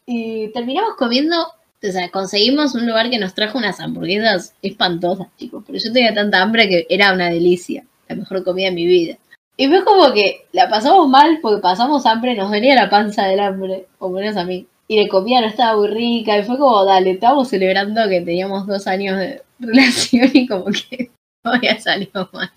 Y 0.06 0.50
terminamos 0.50 0.96
comiendo, 0.98 1.42
o 1.44 1.92
sea, 1.92 2.10
conseguimos 2.10 2.76
un 2.76 2.88
lugar 2.88 3.10
que 3.10 3.20
nos 3.20 3.34
trajo 3.34 3.58
unas 3.58 3.80
hamburguesas 3.80 4.54
espantosas, 4.62 5.28
chicos. 5.38 5.64
Pero 5.66 5.80
yo 5.80 5.94
tenía 5.94 6.14
tanta 6.14 6.42
hambre 6.42 6.68
que 6.68 6.86
era 6.90 7.14
una 7.14 7.30
delicia, 7.30 7.86
la 8.08 8.16
mejor 8.16 8.44
comida 8.44 8.68
de 8.70 8.76
mi 8.76 8.86
vida. 8.86 9.18
Y 9.56 9.68
fue 9.68 9.84
como 9.84 10.12
que 10.14 10.48
la 10.52 10.70
pasamos 10.70 11.08
mal 11.08 11.40
porque 11.42 11.62
pasamos 11.62 12.06
hambre, 12.06 12.36
nos 12.36 12.50
venía 12.50 12.76
la 12.76 12.90
panza 12.90 13.26
del 13.26 13.40
hambre, 13.40 13.88
o 14.00 14.10
menos 14.10 14.36
a 14.36 14.46
mí. 14.46 14.68
Y 14.88 15.02
la 15.02 15.10
comida 15.10 15.42
no 15.42 15.48
estaba 15.48 15.78
muy 15.78 15.88
rica, 15.88 16.38
y 16.38 16.44
fue 16.44 16.58
como, 16.58 16.84
dale, 16.86 17.12
estábamos 17.12 17.50
celebrando 17.50 18.08
que 18.10 18.22
teníamos 18.22 18.68
dos 18.68 18.88
años 18.88 19.18
de 19.18 19.42
relación 19.60 20.30
y 20.34 20.48
como 20.48 20.66
que 20.66 21.12
no 21.44 21.54
había 21.54 21.80
salido 21.80 22.30
mal. 22.34 22.52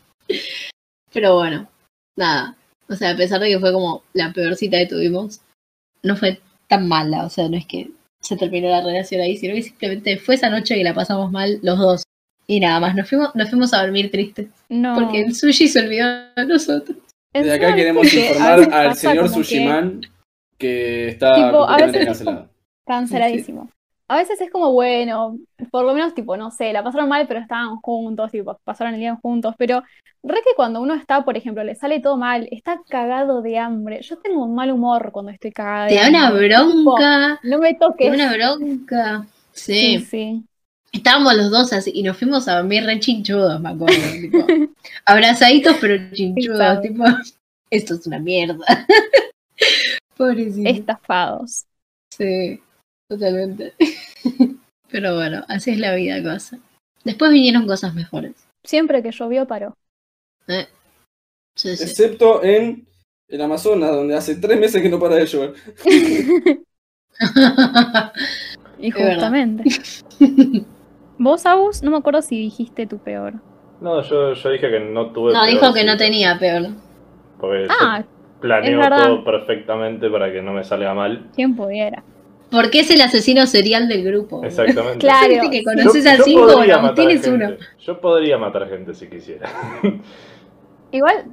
Pero 1.12 1.34
bueno, 1.36 1.68
nada. 2.16 2.56
O 2.88 2.94
sea, 2.94 3.10
a 3.10 3.16
pesar 3.16 3.40
de 3.40 3.48
que 3.48 3.58
fue 3.58 3.72
como 3.72 4.02
la 4.12 4.32
peor 4.32 4.54
cita 4.56 4.78
que 4.78 4.86
tuvimos, 4.86 5.40
no 6.02 6.16
fue 6.16 6.40
tan 6.68 6.88
mala. 6.88 7.26
O 7.26 7.30
sea, 7.30 7.48
no 7.48 7.56
es 7.56 7.66
que 7.66 7.90
se 8.22 8.36
terminó 8.36 8.68
la 8.68 8.82
relación 8.82 9.20
ahí, 9.20 9.36
sino 9.36 9.54
que 9.54 9.62
simplemente 9.62 10.18
fue 10.18 10.34
esa 10.36 10.50
noche 10.50 10.74
que 10.74 10.84
la 10.84 10.94
pasamos 10.94 11.30
mal 11.30 11.58
los 11.62 11.78
dos. 11.78 12.02
Y 12.48 12.60
nada 12.60 12.78
más, 12.80 12.94
nos 12.94 13.08
fuimos, 13.08 13.34
nos 13.34 13.50
fuimos 13.50 13.74
a 13.74 13.82
dormir 13.82 14.10
tristes. 14.10 14.48
No. 14.68 14.94
Porque 14.94 15.22
el 15.22 15.34
sushi 15.34 15.68
se 15.68 15.80
olvidó 15.80 16.06
de 16.36 16.46
nosotros. 16.46 16.96
Desde 17.32 17.52
acá 17.54 17.74
queremos 17.74 18.12
informar 18.12 18.72
al 18.72 18.94
señor 18.94 19.28
como 19.28 19.38
que 19.38 19.44
Sushiman 19.44 20.00
que 20.58 21.08
está 21.08 21.34
Tipo, 21.34 21.68
a 21.68 21.76
veces 21.76 21.94
es 21.96 22.06
cancelado. 22.06 22.48
Canceladísimo. 22.86 23.70
A 24.08 24.16
veces 24.18 24.40
es 24.40 24.50
como, 24.50 24.72
bueno, 24.72 25.36
por 25.72 25.84
lo 25.84 25.92
menos, 25.92 26.14
tipo, 26.14 26.36
no 26.36 26.52
sé, 26.52 26.72
la 26.72 26.84
pasaron 26.84 27.08
mal, 27.08 27.26
pero 27.26 27.40
estaban 27.40 27.76
juntos, 27.76 28.30
tipo, 28.30 28.56
pasaron 28.62 28.94
el 28.94 29.00
día 29.00 29.18
juntos. 29.20 29.54
Pero 29.58 29.82
re 30.22 30.36
que 30.44 30.54
cuando 30.54 30.80
uno 30.80 30.94
está, 30.94 31.24
por 31.24 31.36
ejemplo, 31.36 31.64
le 31.64 31.74
sale 31.74 31.98
todo 32.00 32.16
mal, 32.16 32.48
está 32.52 32.80
cagado 32.88 33.42
de 33.42 33.58
hambre. 33.58 34.00
Yo 34.02 34.16
tengo 34.18 34.44
un 34.44 34.54
mal 34.54 34.70
humor 34.70 35.10
cuando 35.10 35.32
estoy 35.32 35.50
cagada 35.50 35.86
de 35.86 35.90
Te 35.90 36.00
da 36.00 36.08
una 36.08 36.30
bronca. 36.30 37.40
No 37.42 37.58
me 37.58 37.74
Te 37.74 37.80
toques. 37.80 38.08
da 38.08 38.14
una 38.14 38.32
bronca. 38.32 39.26
Sí, 39.52 39.98
Sí. 39.98 40.04
sí. 40.04 40.44
Estábamos 40.96 41.34
los 41.36 41.50
dos 41.50 41.72
así 41.74 41.92
y 41.94 42.02
nos 42.02 42.16
fuimos 42.16 42.48
a 42.48 42.56
dormir 42.56 42.84
re 42.84 42.98
chinchudos, 42.98 43.60
me 43.60 43.68
acuerdo. 43.68 43.96
tipo, 44.20 44.46
abrazaditos, 45.04 45.76
pero 45.78 46.10
chinchudos. 46.10 46.80
Tipo, 46.80 47.04
esto 47.70 47.94
es 47.94 48.06
una 48.06 48.18
mierda. 48.18 48.64
Pobrecito. 50.16 50.70
Estafados. 50.70 51.66
Sí, 52.10 52.62
totalmente. 53.08 53.74
Pero 54.88 55.14
bueno, 55.16 55.44
así 55.48 55.72
es 55.72 55.78
la 55.78 55.94
vida, 55.94 56.22
cosa. 56.22 56.58
Después 57.04 57.30
vinieron 57.30 57.66
cosas 57.66 57.94
mejores. 57.94 58.32
Siempre 58.64 59.02
que 59.02 59.10
llovió, 59.10 59.46
paró. 59.46 59.76
¿eh? 60.46 60.66
Sí, 61.54 61.76
sí. 61.76 61.82
Excepto 61.82 62.42
en 62.42 62.86
el 63.28 63.42
Amazonas, 63.42 63.90
donde 63.90 64.16
hace 64.16 64.36
tres 64.36 64.58
meses 64.58 64.80
que 64.80 64.88
no 64.88 64.98
para 64.98 65.16
de 65.16 65.26
llover. 65.26 65.54
Y 68.78 68.90
justamente. 68.90 69.64
Vos, 71.18 71.46
Abus, 71.46 71.82
no 71.82 71.90
me 71.90 71.96
acuerdo 71.98 72.22
si 72.22 72.38
dijiste 72.38 72.86
tu 72.86 72.98
peor. 72.98 73.34
No, 73.80 74.00
yo, 74.02 74.32
yo 74.34 74.50
dije 74.50 74.70
que 74.70 74.80
no 74.80 75.10
tuve. 75.12 75.32
no, 75.32 75.40
peor 75.40 75.52
dijo 75.52 75.72
que 75.74 75.84
no 75.84 75.96
tenía 75.96 76.38
peor. 76.38 76.68
Porque 77.40 77.66
Ah, 77.68 78.00
yo 78.00 78.06
planeo 78.40 78.80
todo 78.88 79.24
perfectamente 79.24 80.08
para 80.10 80.32
que 80.32 80.42
no 80.42 80.52
me 80.52 80.64
salga 80.64 80.94
mal. 80.94 81.26
quien 81.34 81.54
pudiera. 81.56 82.02
Porque 82.50 82.80
es 82.80 82.90
el 82.90 83.00
asesino 83.00 83.44
serial 83.46 83.88
del 83.88 84.04
grupo. 84.04 84.44
Exactamente. 84.44 84.98
Claro. 84.98 85.28
Viste 85.28 85.50
que 85.50 85.58
Yo- 85.58 85.64
conoces 85.64 86.04
yo 86.04 86.10
a 86.10 86.16
cinco, 86.24 86.40
podría 86.42 86.56
bueno, 86.76 86.82
matar 86.82 86.94
tienes 86.94 87.24
gente. 87.24 87.44
uno. 87.46 87.56
Yo 87.80 88.00
podría 88.00 88.38
matar 88.38 88.68
gente 88.68 88.94
si 88.94 89.08
quisiera. 89.08 89.48
Igual, 90.92 91.24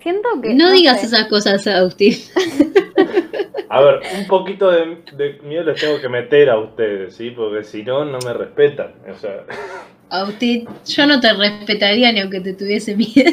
siento 0.00 0.28
que. 0.42 0.54
No 0.54 0.70
digas 0.70 1.00
sé. 1.00 1.06
esas 1.06 1.26
cosas, 1.28 1.66
Agustín. 1.66 2.14
A 3.72 3.80
ver, 3.82 4.00
un 4.18 4.26
poquito 4.26 4.68
de, 4.68 4.96
de 5.12 5.38
miedo 5.44 5.62
les 5.62 5.80
tengo 5.80 6.00
que 6.00 6.08
meter 6.08 6.50
a 6.50 6.58
ustedes, 6.58 7.14
¿sí? 7.14 7.30
Porque 7.30 7.62
si 7.62 7.84
no, 7.84 8.04
no 8.04 8.18
me 8.18 8.32
respetan. 8.32 8.94
O 9.08 9.14
sea, 9.14 9.44
Agustín, 10.10 10.68
yo 10.86 11.06
no 11.06 11.20
te 11.20 11.32
respetaría 11.32 12.10
ni 12.10 12.18
aunque 12.18 12.40
te 12.40 12.52
tuviese 12.54 12.96
miedo. 12.96 13.30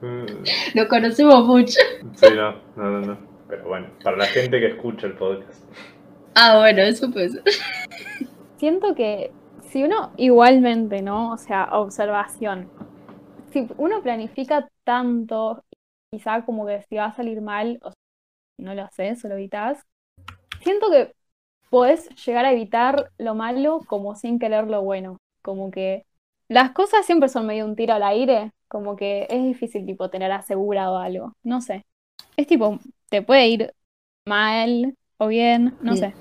Lo 0.74 0.88
conocemos 0.88 1.44
mucho. 1.46 1.78
sí, 2.14 2.26
no, 2.34 2.52
no, 2.76 2.90
no, 2.90 3.00
no. 3.00 3.18
Pero 3.48 3.68
bueno, 3.68 3.88
para 4.02 4.16
la 4.16 4.26
gente 4.26 4.58
que 4.58 4.68
escucha 4.68 5.06
el 5.06 5.12
podcast. 5.12 5.62
Ah, 6.34 6.58
bueno, 6.58 6.80
eso 6.82 7.10
puede 7.10 7.28
ser. 7.28 7.42
Siento 8.56 8.94
que 8.94 9.30
si 9.68 9.84
uno 9.84 10.12
igualmente, 10.16 11.02
¿no? 11.02 11.32
O 11.32 11.36
sea, 11.36 11.68
observación. 11.72 12.70
Si 13.54 13.68
uno 13.78 14.02
planifica 14.02 14.68
tanto, 14.82 15.62
quizá 16.10 16.44
como 16.44 16.66
que 16.66 16.82
si 16.88 16.96
va 16.96 17.04
a 17.04 17.14
salir 17.14 17.40
mal, 17.40 17.78
o 17.82 17.90
si 17.92 18.64
no 18.64 18.74
lo 18.74 18.82
haces 18.82 19.24
o 19.24 19.28
lo 19.28 19.36
evitas, 19.36 19.80
siento 20.64 20.90
que 20.90 21.14
podés 21.70 22.08
llegar 22.26 22.46
a 22.46 22.52
evitar 22.52 23.12
lo 23.16 23.36
malo 23.36 23.82
como 23.86 24.16
sin 24.16 24.40
querer 24.40 24.66
lo 24.66 24.82
bueno. 24.82 25.18
Como 25.40 25.70
que 25.70 26.04
las 26.48 26.72
cosas 26.72 27.06
siempre 27.06 27.28
son 27.28 27.46
medio 27.46 27.64
un 27.64 27.76
tiro 27.76 27.94
al 27.94 28.02
aire, 28.02 28.50
como 28.66 28.96
que 28.96 29.28
es 29.30 29.44
difícil 29.44 29.86
tipo 29.86 30.10
tener 30.10 30.32
asegurado 30.32 30.98
algo. 30.98 31.32
No 31.44 31.60
sé. 31.60 31.84
Es 32.36 32.48
tipo, 32.48 32.80
te 33.08 33.22
puede 33.22 33.46
ir 33.46 33.72
mal 34.26 34.96
o 35.18 35.28
bien, 35.28 35.76
no 35.80 35.94
Sí. 35.94 36.00
sé. 36.00 36.14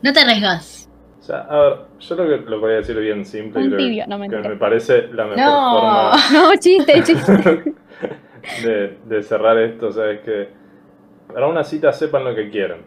No 0.00 0.14
te 0.14 0.20
arriesgas. 0.20 0.88
O 1.28 1.30
sea, 1.30 1.40
a 1.40 1.60
ver, 1.60 1.76
yo 2.00 2.14
lo 2.16 2.26
que 2.26 2.50
lo 2.50 2.58
voy 2.58 2.72
a 2.72 2.76
decir 2.76 2.98
bien 2.98 3.22
simple 3.26 3.60
Un 3.60 3.66
creo 3.68 3.78
tibio, 3.80 4.04
que, 4.04 4.08
no 4.10 4.18
me 4.18 4.30
que 4.30 4.36
me 4.38 4.56
parece 4.56 5.08
la 5.08 5.24
mejor 5.26 5.36
No. 5.44 5.72
forma 5.74 6.12
No, 6.32 6.56
chiste, 6.58 7.02
chiste. 7.04 7.74
de, 8.64 8.96
de 9.04 9.22
cerrar 9.22 9.58
esto, 9.58 9.92
¿sabes? 9.92 10.20
Que 10.20 10.48
para 11.30 11.46
una 11.48 11.64
cita 11.64 11.92
sepan 11.92 12.24
lo 12.24 12.34
que 12.34 12.48
quieren, 12.48 12.78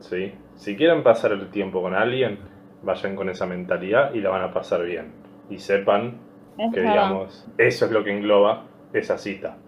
¿sí? 0.00 0.32
Si 0.56 0.74
quieren 0.76 1.04
pasar 1.04 1.30
el 1.30 1.48
tiempo 1.50 1.80
con 1.80 1.94
alguien, 1.94 2.40
vayan 2.82 3.14
con 3.14 3.28
esa 3.30 3.46
mentalidad 3.46 4.12
y 4.14 4.20
la 4.20 4.30
van 4.30 4.42
a 4.42 4.52
pasar 4.52 4.82
bien. 4.84 5.12
Y 5.48 5.58
sepan 5.58 6.18
Es 6.58 6.72
que, 6.74 6.80
verdad. 6.80 6.92
digamos, 6.92 7.46
eso 7.56 7.84
es 7.86 7.92
lo 7.92 8.02
que 8.02 8.10
engloba 8.10 8.64
esa 8.94 9.16
cita. 9.16 9.58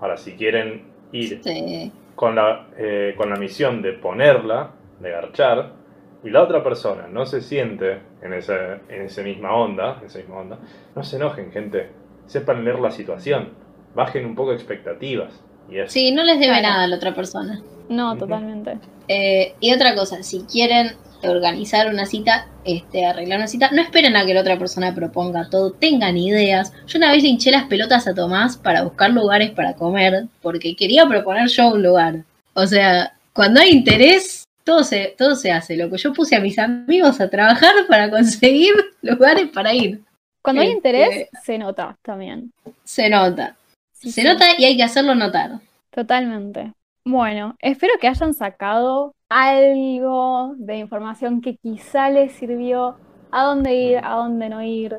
Ahora, 0.00 0.16
si 0.16 0.32
quieren 0.32 0.82
ir 1.12 1.40
Sí. 1.44 1.92
con 2.16 2.34
la, 2.34 2.66
eh, 2.76 3.14
con 3.16 3.30
la 3.30 3.36
misión 3.36 3.82
de 3.82 3.92
ponerla, 3.92 4.70
de 4.98 5.10
garchar, 5.12 5.77
y 6.24 6.30
la 6.30 6.42
otra 6.42 6.62
persona 6.62 7.06
no 7.08 7.26
se 7.26 7.40
siente 7.40 8.00
en 8.22 8.32
esa, 8.32 8.74
en 8.88 9.02
esa 9.02 9.22
misma 9.22 9.54
onda, 9.54 9.98
en 10.00 10.06
esa 10.06 10.18
misma 10.18 10.38
onda, 10.38 10.58
no 10.94 11.02
se 11.02 11.16
enojen, 11.16 11.52
gente. 11.52 11.90
Sepan 12.26 12.64
leer 12.64 12.78
la 12.80 12.90
situación. 12.90 13.50
Bajen 13.94 14.26
un 14.26 14.34
poco 14.34 14.52
expectativas. 14.52 15.32
Y 15.70 15.78
eso. 15.78 15.90
Sí, 15.92 16.12
no 16.12 16.22
les 16.24 16.38
debe 16.38 16.58
Claro. 16.58 16.62
nada 16.68 16.84
a 16.84 16.86
la 16.88 16.96
otra 16.96 17.14
persona. 17.14 17.62
No, 17.88 18.16
totalmente. 18.16 18.78
Eh, 19.06 19.54
y 19.60 19.72
otra 19.72 19.94
cosa, 19.94 20.22
si 20.22 20.42
quieren 20.42 20.92
organizar 21.22 21.88
una 21.92 22.04
cita, 22.06 22.48
este, 22.64 23.04
arreglar 23.06 23.38
una 23.38 23.48
cita, 23.48 23.70
no 23.72 23.80
esperen 23.82 24.14
a 24.16 24.24
que 24.26 24.34
la 24.34 24.42
otra 24.42 24.58
persona 24.58 24.94
proponga 24.94 25.48
todo, 25.50 25.72
tengan 25.72 26.16
ideas. 26.16 26.72
Yo 26.86 26.98
una 26.98 27.10
vez 27.12 27.22
le 27.22 27.30
hinché 27.30 27.50
las 27.50 27.64
pelotas 27.64 28.06
a 28.06 28.14
Tomás 28.14 28.56
para 28.56 28.82
buscar 28.82 29.10
lugares 29.10 29.50
para 29.50 29.74
comer, 29.74 30.26
porque 30.42 30.76
quería 30.76 31.06
proponer 31.06 31.48
yo 31.48 31.68
un 31.72 31.82
lugar. 31.82 32.24
O 32.54 32.66
sea, 32.66 33.14
cuando 33.32 33.60
hay 33.60 33.70
interés, 33.70 34.44
todo 34.68 34.84
se, 34.84 35.14
todo 35.16 35.34
se 35.34 35.50
hace. 35.50 35.78
Lo 35.78 35.88
que 35.88 35.96
yo 35.96 36.12
puse 36.12 36.36
a 36.36 36.40
mis 36.40 36.58
amigos 36.58 37.22
a 37.22 37.30
trabajar 37.30 37.72
para 37.88 38.10
conseguir 38.10 38.74
lugares 39.02 39.48
para 39.48 39.72
ir. 39.72 40.02
Cuando 40.42 40.60
hay 40.60 40.68
Este- 40.68 40.76
interés, 40.76 41.28
se 41.42 41.56
nota 41.56 41.96
también. 42.02 42.52
Se 42.84 43.08
nota. 43.08 43.56
Sí, 43.92 44.12
Se 44.12 44.20
sí, 44.20 44.28
nota 44.28 44.44
y 44.58 44.64
hay 44.66 44.76
que 44.76 44.82
hacerlo 44.82 45.14
notar. 45.14 45.52
Totalmente. 45.90 46.74
Bueno, 47.06 47.56
espero 47.60 47.94
que 47.98 48.08
hayan 48.08 48.34
sacado 48.34 49.14
algo 49.30 50.54
de 50.58 50.76
información 50.76 51.40
que 51.40 51.56
quizá 51.56 52.10
les 52.10 52.32
sirvió 52.32 52.96
a 53.30 53.44
dónde 53.44 53.74
ir, 53.74 53.98
a 54.04 54.16
dónde 54.16 54.50
no 54.50 54.62
ir, 54.62 54.98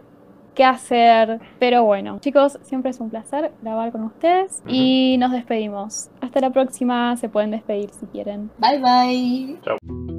qué 0.60 0.66
hacer. 0.66 1.40
Pero 1.58 1.86
bueno, 1.86 2.20
chicos, 2.20 2.60
siempre 2.64 2.92
es 2.92 3.00
un 3.00 3.10
placer 3.10 3.54
grabar 3.62 3.94
con 3.94 4.04
ustedes 4.04 4.62
y 4.68 5.16
nos 5.18 5.32
despedimos. 5.32 6.10
Hasta 6.20 6.42
la 6.42 6.50
próxima, 6.50 7.16
se 7.16 7.30
pueden 7.30 7.52
despedir 7.52 7.90
si 7.92 8.06
quieren. 8.08 8.52
Bye 8.58 8.80
bye. 8.80 9.58
Chao. 9.64 10.19